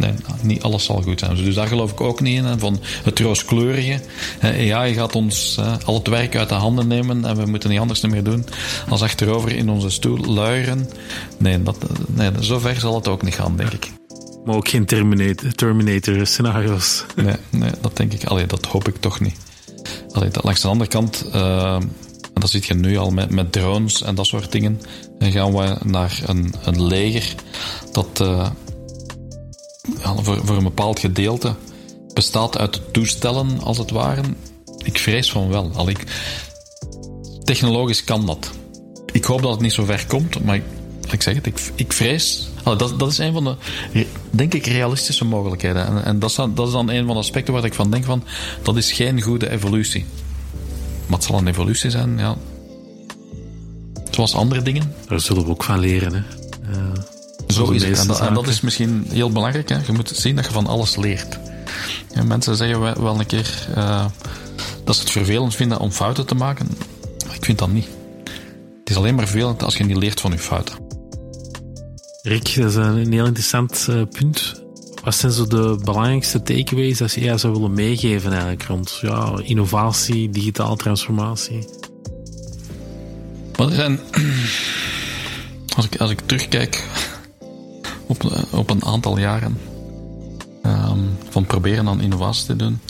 Nee, 0.00 0.12
niet 0.42 0.62
alles 0.62 0.84
zal 0.84 1.02
goed 1.02 1.18
zijn. 1.18 1.36
Dus 1.36 1.54
daar 1.54 1.66
geloof 1.66 1.90
ik 1.90 2.00
ook 2.00 2.20
niet 2.20 2.36
in. 2.36 2.58
Van 2.58 2.80
het 3.04 3.20
rooskleurige. 3.20 4.00
AI 4.42 4.94
gaat 4.94 5.14
ons 5.14 5.58
al 5.84 5.94
het 5.94 6.08
werk 6.08 6.36
uit 6.36 6.48
de 6.48 6.54
handen 6.54 6.86
nemen 6.86 7.24
en 7.24 7.36
we 7.36 7.46
moeten 7.46 7.70
niet 7.70 7.78
anders 7.78 8.00
meer 8.00 8.24
doen 8.24 8.46
als 8.88 9.02
achterover 9.02 9.52
in 9.52 9.68
onze 9.68 9.90
stoel 9.90 10.18
luieren. 10.18 10.88
Nee, 11.38 11.62
dat, 11.62 11.76
nee 12.06 12.30
zo 12.40 12.58
ver 12.58 12.80
zal 12.80 12.94
het 12.94 13.08
ook 13.08 13.22
niet 13.22 13.34
gaan, 13.34 13.56
denk 13.56 13.70
ik. 13.72 13.92
Maar 14.44 14.54
ook 14.54 14.68
geen 14.68 14.84
Terminator, 14.84 15.52
Terminator 15.52 16.26
scenario's. 16.26 17.04
Nee, 17.16 17.36
nee, 17.50 17.70
dat 17.80 17.96
denk 17.96 18.12
ik. 18.12 18.24
Allee, 18.24 18.46
dat 18.46 18.66
hoop 18.66 18.88
ik 18.88 18.96
toch 18.96 19.20
niet. 19.20 19.36
Allee, 20.12 20.30
dat, 20.30 20.44
langs 20.44 20.60
de 20.60 20.68
andere 20.68 20.90
kant, 20.90 21.24
uh, 21.34 21.74
en 22.34 22.40
dat 22.40 22.50
zit 22.50 22.66
je 22.66 22.74
nu 22.74 22.96
al 22.96 23.10
met, 23.10 23.30
met 23.30 23.52
drones 23.52 24.02
en 24.02 24.14
dat 24.14 24.26
soort 24.26 24.52
dingen, 24.52 24.80
dan 25.18 25.32
gaan 25.32 25.52
we 25.52 25.76
naar 25.84 26.20
een, 26.26 26.54
een 26.64 26.86
leger 26.86 27.34
dat 27.92 28.20
uh, 28.22 28.28
ja, 28.28 28.52
voor, 30.04 30.40
voor 30.44 30.56
een 30.56 30.62
bepaald 30.62 30.98
gedeelte 30.98 31.54
bestaat 32.14 32.58
uit 32.58 32.80
toestellen, 32.92 33.60
als 33.60 33.78
het 33.78 33.90
ware. 33.90 34.22
Ik 34.82 34.98
vrees 34.98 35.30
van 35.30 35.48
wel. 35.48 35.70
Al 35.74 35.88
ik, 35.88 36.04
technologisch 37.44 38.04
kan 38.04 38.26
dat. 38.26 38.50
Ik 39.12 39.24
hoop 39.24 39.42
dat 39.42 39.50
het 39.50 39.60
niet 39.60 39.72
zo 39.72 39.84
ver 39.84 40.06
komt, 40.06 40.44
maar 40.44 40.60
ik, 41.10 41.22
zeg 41.22 41.34
het, 41.34 41.46
ik, 41.46 41.60
ik 41.74 41.92
vrees. 41.92 42.48
dat, 42.62 42.98
dat 42.98 43.10
is 43.10 43.18
een 43.18 43.32
van 43.32 43.44
de, 43.44 44.06
denk 44.30 44.54
ik, 44.54 44.66
realistische 44.66 45.24
mogelijkheden. 45.24 45.86
En, 45.86 46.04
en 46.04 46.18
dat, 46.18 46.30
is 46.30 46.36
dan, 46.36 46.54
dat 46.54 46.66
is 46.66 46.72
dan 46.72 46.90
een 46.90 47.06
van 47.06 47.14
de 47.14 47.20
aspecten 47.20 47.54
waar 47.54 47.64
ik 47.64 47.74
van 47.74 47.90
denk 47.90 48.04
van, 48.04 48.24
dat 48.62 48.76
is 48.76 48.92
geen 48.92 49.22
goede 49.22 49.50
evolutie. 49.50 50.04
Maar 51.06 51.18
het 51.18 51.26
zal 51.26 51.38
een 51.38 51.46
evolutie 51.46 51.90
zijn, 51.90 52.18
ja. 52.18 52.36
Zoals 54.10 54.34
andere 54.34 54.62
dingen. 54.62 54.94
Daar 55.08 55.20
zullen 55.20 55.44
we 55.44 55.50
ook 55.50 55.64
van 55.64 55.78
leren, 55.78 56.14
hè. 56.14 56.22
Zo 57.54 57.70
is 57.70 57.84
het. 57.84 57.98
En 57.98 58.06
dat, 58.06 58.20
en 58.20 58.34
dat, 58.34 58.46
is 58.46 58.60
misschien 58.60 59.06
heel 59.10 59.30
belangrijk. 59.30 59.68
Hè. 59.68 59.76
Je 59.86 59.92
moet 59.92 60.12
zien 60.14 60.36
dat 60.36 60.44
je 60.44 60.52
van 60.52 60.66
alles 60.66 60.96
leert. 60.96 61.38
Ja, 62.14 62.22
mensen 62.22 62.56
zeggen 62.56 63.02
wel 63.02 63.18
een 63.18 63.26
keer 63.26 63.68
uh, 63.76 64.04
dat 64.84 64.94
ze 64.94 65.00
het 65.00 65.10
vervelend 65.10 65.54
vinden 65.54 65.78
om 65.78 65.90
fouten 65.90 66.26
te 66.26 66.34
maken. 66.34 66.68
Ik 67.32 67.44
vind 67.44 67.58
dat 67.58 67.72
niet. 67.72 67.88
Het 68.78 68.90
is 68.90 68.96
alleen 68.96 69.14
maar 69.14 69.26
vervelend 69.26 69.62
als 69.62 69.76
je 69.76 69.84
niet 69.84 69.96
leert 69.96 70.20
van 70.20 70.30
je 70.30 70.38
fouten. 70.38 70.76
Rick, 72.22 72.54
dat 72.56 72.70
is 72.70 72.74
een 72.74 73.12
heel 73.12 73.26
interessant 73.26 73.86
uh, 73.90 74.02
punt. 74.10 74.62
Wat 75.04 75.14
zijn 75.14 75.32
zo 75.32 75.46
de 75.46 75.78
belangrijkste 75.84 76.42
takeaways 76.42 76.98
dat 76.98 77.12
je 77.12 77.38
zou 77.38 77.52
willen 77.52 77.72
meegeven 77.72 78.30
eigenlijk 78.30 78.62
rond 78.62 78.98
ja, 79.00 79.40
innovatie, 79.42 80.30
digitale 80.30 80.76
transformatie? 80.76 81.68
Maar 83.56 83.68
er 83.68 83.74
zijn, 83.74 84.00
als 85.76 85.84
ik, 85.84 86.00
als 86.00 86.10
ik 86.10 86.20
terugkijk 86.26 86.84
op, 88.06 88.46
op 88.50 88.70
een 88.70 88.84
aantal 88.84 89.18
jaren 89.18 89.58
um, 90.62 91.16
van 91.28 91.46
proberen 91.46 91.88
aan 91.88 92.00
innovatie 92.00 92.46
te 92.46 92.56
doen, 92.56 92.80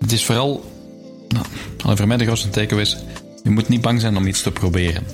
het 0.00 0.12
is 0.12 0.24
vooral, 0.24 0.64
nou, 1.28 1.96
voor 1.96 2.06
mij 2.06 2.16
de 2.16 2.24
grootste 2.24 2.50
takeaways, 2.50 2.96
je 3.42 3.50
moet 3.50 3.68
niet 3.68 3.80
bang 3.80 4.00
zijn 4.00 4.16
om 4.16 4.26
iets 4.26 4.42
te 4.42 4.50
proberen. 4.50 5.04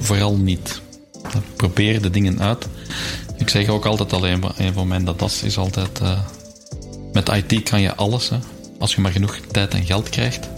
Vooral 0.00 0.36
niet. 0.36 0.80
Probeer 1.56 2.02
de 2.02 2.10
dingen 2.10 2.40
uit. 2.40 2.66
Ik 3.36 3.48
zeg 3.48 3.68
ook 3.68 3.84
altijd 3.84 4.12
alleen, 4.12 4.44
een 4.56 4.72
van 4.72 4.88
mijn 4.88 5.04
dat 5.04 5.40
is 5.44 5.58
altijd, 5.58 6.00
uh, 6.02 6.20
met 7.12 7.28
IT 7.28 7.62
kan 7.62 7.80
je 7.80 7.94
alles. 7.94 8.28
Hè. 8.28 8.38
Als 8.78 8.94
je 8.94 9.00
maar 9.00 9.12
genoeg 9.12 9.38
tijd 9.50 9.74
en 9.74 9.84
geld 9.84 10.08
krijgt. 10.08 10.48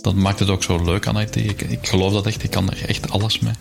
Dat 0.00 0.14
maakt 0.14 0.38
het 0.38 0.50
ook 0.50 0.62
zo 0.62 0.84
leuk 0.84 1.06
aan 1.06 1.20
IT. 1.20 1.36
Ik, 1.36 1.62
ik 1.62 1.88
geloof 1.88 2.12
dat 2.12 2.26
echt, 2.26 2.42
ik 2.42 2.50
kan 2.50 2.70
er 2.70 2.88
echt 2.88 3.10
alles 3.10 3.38
mee. 3.38 3.54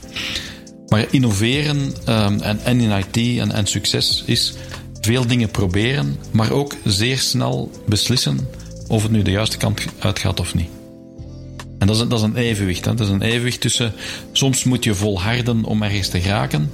Maar 0.93 1.05
innoveren 1.09 1.77
um, 2.09 2.39
en, 2.41 2.59
en 2.63 2.79
in 2.79 2.91
IT 2.91 3.39
en, 3.39 3.51
en 3.51 3.65
succes 3.65 4.23
is 4.25 4.53
veel 5.01 5.27
dingen 5.27 5.49
proberen, 5.49 6.17
maar 6.31 6.51
ook 6.51 6.75
zeer 6.83 7.17
snel 7.17 7.71
beslissen 7.85 8.47
of 8.87 9.01
het 9.01 9.11
nu 9.11 9.21
de 9.21 9.31
juiste 9.31 9.57
kant 9.57 9.81
uitgaat 9.99 10.39
of 10.39 10.55
niet. 10.55 10.69
En 11.79 11.87
dat 11.87 11.95
is, 11.95 12.07
dat 12.07 12.19
is 12.19 12.25
een 12.25 12.35
evenwicht. 12.35 12.85
Hè. 12.85 12.93
Dat 12.93 13.07
is 13.07 13.13
een 13.13 13.21
evenwicht 13.21 13.61
tussen. 13.61 13.93
Soms 14.31 14.63
moet 14.63 14.83
je 14.83 14.95
volharden 14.95 15.63
om 15.63 15.83
ergens 15.83 16.09
te 16.09 16.21
geraken. 16.21 16.71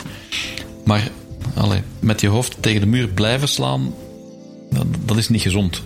Maar 0.86 1.12
allez, 1.54 1.82
met 2.00 2.22
je 2.22 2.28
hoofd 2.28 2.58
tegen 2.60 2.82
de 2.82 2.88
muur 2.88 3.08
blijven 3.08 3.48
slaan, 3.48 3.94
dat, 4.70 4.86
dat 5.06 5.18
is 5.18 5.30
niet 5.30 5.42
gezond. 5.42 5.82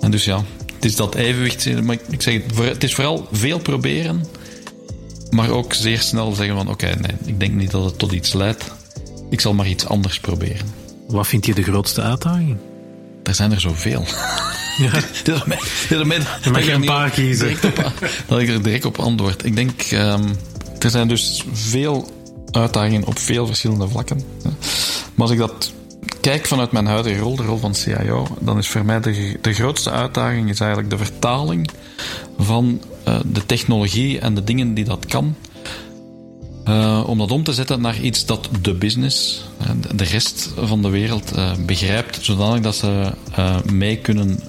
En 0.00 0.10
dus 0.10 0.24
ja, 0.24 0.44
het 0.74 0.84
is 0.84 0.96
dat 0.96 1.14
evenwicht. 1.14 1.82
Maar 1.82 1.96
ik 2.10 2.22
zeg 2.22 2.34
het, 2.34 2.58
het 2.58 2.84
is 2.84 2.94
vooral 2.94 3.28
veel 3.32 3.58
proberen. 3.58 4.35
Maar 5.30 5.50
ook 5.50 5.74
zeer 5.74 6.00
snel 6.00 6.32
zeggen 6.32 6.56
van 6.56 6.68
oké, 6.68 6.86
nee, 6.86 7.16
ik 7.24 7.40
denk 7.40 7.54
niet 7.54 7.70
dat 7.70 7.84
het 7.84 7.98
tot 7.98 8.12
iets 8.12 8.32
leidt. 8.32 8.64
Ik 9.30 9.40
zal 9.40 9.54
maar 9.54 9.68
iets 9.68 9.86
anders 9.86 10.20
proberen. 10.20 10.66
Wat 11.06 11.26
vind 11.26 11.46
je 11.46 11.54
de 11.54 11.62
grootste 11.62 12.02
uitdaging? 12.02 12.56
Er 13.22 13.34
zijn 13.34 13.52
er 13.52 13.60
zoveel. 13.60 14.04
Ja. 14.76 14.90
dit 15.24 15.34
is 15.88 16.04
mij, 16.04 16.18
je 16.42 16.50
mag 16.50 16.68
een 16.68 16.84
paar 16.84 17.10
kiezen. 17.10 17.50
Op, 17.50 17.92
dat 18.26 18.40
ik 18.40 18.48
er 18.48 18.62
direct 18.62 18.84
op 18.84 18.98
antwoord. 18.98 19.44
Ik 19.44 19.56
denk, 19.56 19.90
um, 19.92 20.36
er 20.78 20.90
zijn 20.90 21.08
dus 21.08 21.44
veel 21.52 22.08
uitdagingen 22.50 23.06
op 23.06 23.18
veel 23.18 23.46
verschillende 23.46 23.88
vlakken. 23.88 24.22
Maar 25.14 25.26
als 25.26 25.30
ik 25.30 25.38
dat 25.38 25.72
kijk 26.20 26.46
vanuit 26.46 26.72
mijn 26.72 26.86
huidige 26.86 27.18
rol, 27.18 27.36
de 27.36 27.42
rol 27.42 27.58
van 27.58 27.74
CIO, 27.74 28.26
dan 28.40 28.58
is 28.58 28.68
voor 28.68 28.84
mij 28.84 29.00
de, 29.00 29.38
de 29.40 29.52
grootste 29.52 29.90
uitdaging 29.90 30.50
is 30.50 30.60
eigenlijk 30.60 30.90
de 30.90 30.98
vertaling 30.98 31.70
van 32.38 32.80
uh, 33.08 33.18
de 33.32 33.46
technologie 33.46 34.18
en 34.18 34.34
de 34.34 34.44
dingen 34.44 34.74
die 34.74 34.84
dat 34.84 35.06
kan. 35.06 35.34
Uh, 36.68 37.04
om 37.06 37.18
dat 37.18 37.30
om 37.30 37.44
te 37.44 37.52
zetten 37.52 37.80
naar 37.80 38.00
iets 38.00 38.26
dat 38.26 38.48
de 38.62 38.74
business, 38.74 39.44
de 39.94 40.04
rest 40.04 40.52
van 40.56 40.82
de 40.82 40.88
wereld, 40.88 41.32
begrijpt, 41.66 42.24
zodanig 42.24 42.60
dat 42.60 42.76
ze 42.76 43.12
mee 43.72 43.96
kunnen 43.96 44.40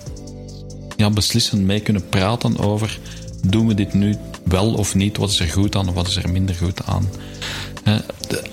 ja, 0.96 1.10
beslissen, 1.10 1.66
mee 1.66 1.80
kunnen 1.80 2.10
praten 2.10 2.58
over 2.58 3.00
doen 3.48 3.68
we 3.68 3.74
dit 3.74 3.94
nu 3.94 4.16
wel 4.44 4.74
of 4.74 4.96
niet, 4.96 5.18
wat 5.18 5.30
is 5.30 5.40
er 5.40 5.48
goed 5.48 5.76
aan 5.76 5.88
of 5.88 5.94
wat 5.94 6.08
is 6.08 6.16
er 6.16 6.30
minder 6.30 6.56
goed 6.56 6.86
aan. 6.86 7.10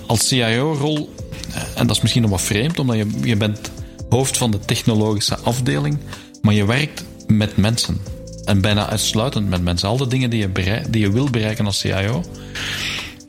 als 0.05 0.27
CIO-rol, 0.27 1.09
en 1.75 1.87
dat 1.87 1.95
is 1.95 2.01
misschien 2.01 2.21
nog 2.21 2.31
wat 2.31 2.41
vreemd, 2.41 2.79
omdat 2.79 2.95
je, 2.95 3.07
je 3.21 3.35
bent 3.35 3.71
hoofd 4.09 4.37
van 4.37 4.51
de 4.51 4.59
technologische 4.59 5.37
afdeling, 5.37 5.97
maar 6.41 6.53
je 6.53 6.65
werkt 6.65 7.03
met 7.27 7.57
mensen. 7.57 7.97
En 8.45 8.61
bijna 8.61 8.89
uitsluitend 8.89 9.49
met 9.49 9.63
mensen. 9.63 9.89
Al 9.89 9.97
de 9.97 10.07
dingen 10.07 10.29
die 10.29 10.39
je, 10.39 10.49
bereik, 10.49 10.93
die 10.93 11.01
je 11.01 11.11
wil 11.11 11.29
bereiken 11.29 11.65
als 11.65 11.79
CIO, 11.79 12.23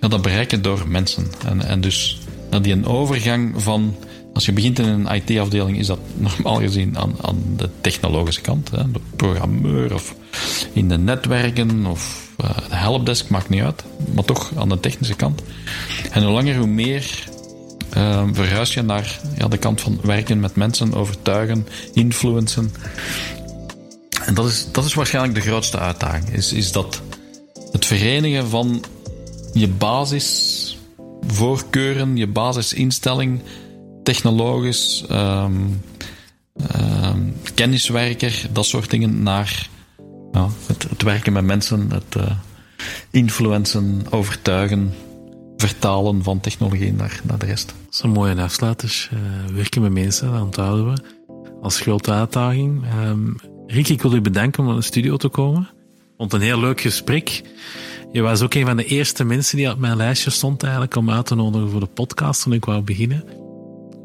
ja, 0.00 0.08
dat 0.08 0.22
bereik 0.22 0.50
je 0.50 0.60
door 0.60 0.88
mensen. 0.88 1.26
En, 1.46 1.66
en 1.66 1.80
dus 1.80 2.20
dat 2.50 2.64
die 2.64 2.72
een 2.72 2.86
overgang 2.86 3.62
van 3.62 3.94
als 4.36 4.46
je 4.46 4.52
begint 4.52 4.78
in 4.78 4.86
een 4.88 5.14
IT-afdeling, 5.14 5.78
is 5.78 5.86
dat 5.86 5.98
normaal 6.28 6.56
gezien 6.56 6.98
aan, 6.98 7.14
aan 7.20 7.42
de 7.56 7.68
technologische 7.80 8.40
kant. 8.40 8.70
Hè? 8.70 8.90
De 8.90 9.00
programmeur 9.16 9.94
of 9.94 10.14
in 10.72 10.88
de 10.88 10.98
netwerken 10.98 11.86
of 11.86 12.30
uh, 12.40 12.56
de 12.68 12.76
helpdesk, 12.76 13.28
maakt 13.28 13.48
niet 13.48 13.62
uit. 13.62 13.84
Maar 14.14 14.24
toch 14.24 14.52
aan 14.56 14.68
de 14.68 14.80
technische 14.80 15.14
kant. 15.14 15.42
En 16.10 16.22
hoe 16.22 16.32
langer, 16.32 16.56
hoe 16.56 16.66
meer 16.66 17.28
uh, 17.96 18.22
verhuis 18.32 18.74
je 18.74 18.82
naar 18.82 19.20
ja, 19.38 19.48
de 19.48 19.58
kant 19.58 19.80
van 19.80 19.98
werken 20.02 20.40
met 20.40 20.56
mensen, 20.56 20.94
overtuigen, 20.94 21.66
influencen. 21.92 22.72
En 24.26 24.34
dat 24.34 24.46
is, 24.46 24.68
dat 24.72 24.84
is 24.84 24.94
waarschijnlijk 24.94 25.34
de 25.34 25.40
grootste 25.40 25.78
uitdaging. 25.78 26.28
Is, 26.28 26.52
is 26.52 26.72
dat 26.72 27.02
het 27.72 27.84
verenigen 27.84 28.48
van 28.48 28.84
je 29.52 29.68
basisvoorkeuren, 29.68 32.16
je 32.16 32.26
basisinstelling 32.26 33.40
technologisch, 34.02 35.04
um, 35.10 35.82
um, 36.76 37.36
kenniswerker, 37.54 38.46
dat 38.52 38.66
soort 38.66 38.90
dingen, 38.90 39.22
naar 39.22 39.68
ja, 40.32 40.48
het, 40.66 41.02
werken 41.02 41.32
met 41.32 41.44
mensen, 41.44 41.90
het 41.90 42.14
uh, 42.16 42.30
influencen, 43.10 44.06
overtuigen, 44.10 44.94
vertalen 45.56 46.22
van 46.22 46.40
technologie 46.40 46.92
naar, 46.92 47.20
naar 47.24 47.38
de 47.38 47.46
rest. 47.46 47.66
Dat 47.66 47.94
is 47.94 48.02
een 48.02 48.10
mooie 48.10 48.42
afsluiter. 48.42 49.10
Uh, 49.12 49.18
werken 49.54 49.82
met 49.82 49.92
mensen, 49.92 50.32
dat 50.32 50.42
onthouden 50.42 50.94
we. 50.94 51.02
Als 51.62 51.80
grote 51.80 52.10
uitdaging. 52.10 52.84
Um, 53.04 53.36
Rick, 53.66 53.88
ik 53.88 54.02
wil 54.02 54.14
u 54.14 54.20
bedanken 54.20 54.60
om 54.60 54.66
naar 54.68 54.78
de 54.78 54.82
studio 54.82 55.16
te 55.16 55.28
komen. 55.28 55.68
Vond 56.16 56.32
een 56.32 56.40
heel 56.40 56.60
leuk 56.60 56.80
gesprek. 56.80 57.42
Je 58.12 58.20
was 58.20 58.42
ook 58.42 58.54
een 58.54 58.66
van 58.66 58.76
de 58.76 58.84
eerste 58.84 59.24
mensen 59.24 59.56
die 59.56 59.70
op 59.70 59.78
mijn 59.78 59.96
lijstje 59.96 60.30
stond 60.30 60.62
eigenlijk 60.62 60.96
om 60.96 61.10
uit 61.10 61.26
te 61.26 61.34
nodigen 61.34 61.70
voor 61.70 61.80
de 61.80 61.86
podcast 61.86 62.42
toen 62.42 62.52
ik 62.52 62.64
wou 62.64 62.82
beginnen. 62.82 63.24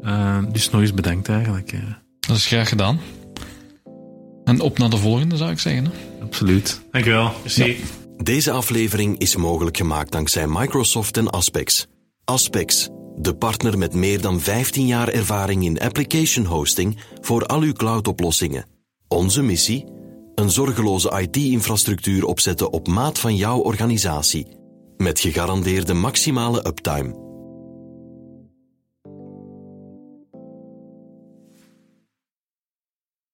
Uh, 0.02 0.38
dus 0.52 0.70
nog 0.70 0.80
eens 0.80 0.94
bedankt 0.94 1.28
eigenlijk. 1.28 1.74
Dat 2.20 2.36
is 2.36 2.46
graag 2.46 2.68
gedaan. 2.68 3.00
En 4.44 4.60
op 4.60 4.78
naar 4.78 4.90
de 4.90 4.96
volgende 4.96 5.36
zou 5.36 5.50
ik 5.50 5.58
zeggen. 5.58 5.84
Hè? 5.84 5.90
Absoluut. 6.22 6.80
Dankjewel. 6.90 7.32
Ja. 7.44 7.74
Deze 8.16 8.50
aflevering 8.50 9.18
is 9.18 9.36
mogelijk 9.36 9.76
gemaakt 9.76 10.12
dankzij 10.12 10.46
Microsoft 10.48 11.16
en 11.16 11.30
Aspex. 11.30 11.86
Aspex, 12.24 12.88
de 13.16 13.34
partner 13.34 13.78
met 13.78 13.94
meer 13.94 14.20
dan 14.20 14.40
15 14.40 14.86
jaar 14.86 15.08
ervaring 15.08 15.64
in 15.64 15.80
application 15.80 16.44
hosting 16.44 16.98
voor 17.20 17.46
al 17.46 17.60
uw 17.60 17.72
cloudoplossingen. 17.72 18.71
Onze 19.12 19.42
missie? 19.42 19.86
Een 20.34 20.50
zorgeloze 20.50 21.20
IT-infrastructuur 21.20 22.24
opzetten 22.24 22.72
op 22.72 22.88
maat 22.88 23.18
van 23.18 23.36
jouw 23.36 23.58
organisatie. 23.58 24.46
Met 24.96 25.20
gegarandeerde 25.20 25.94
maximale 25.94 26.66
uptime. 26.66 27.21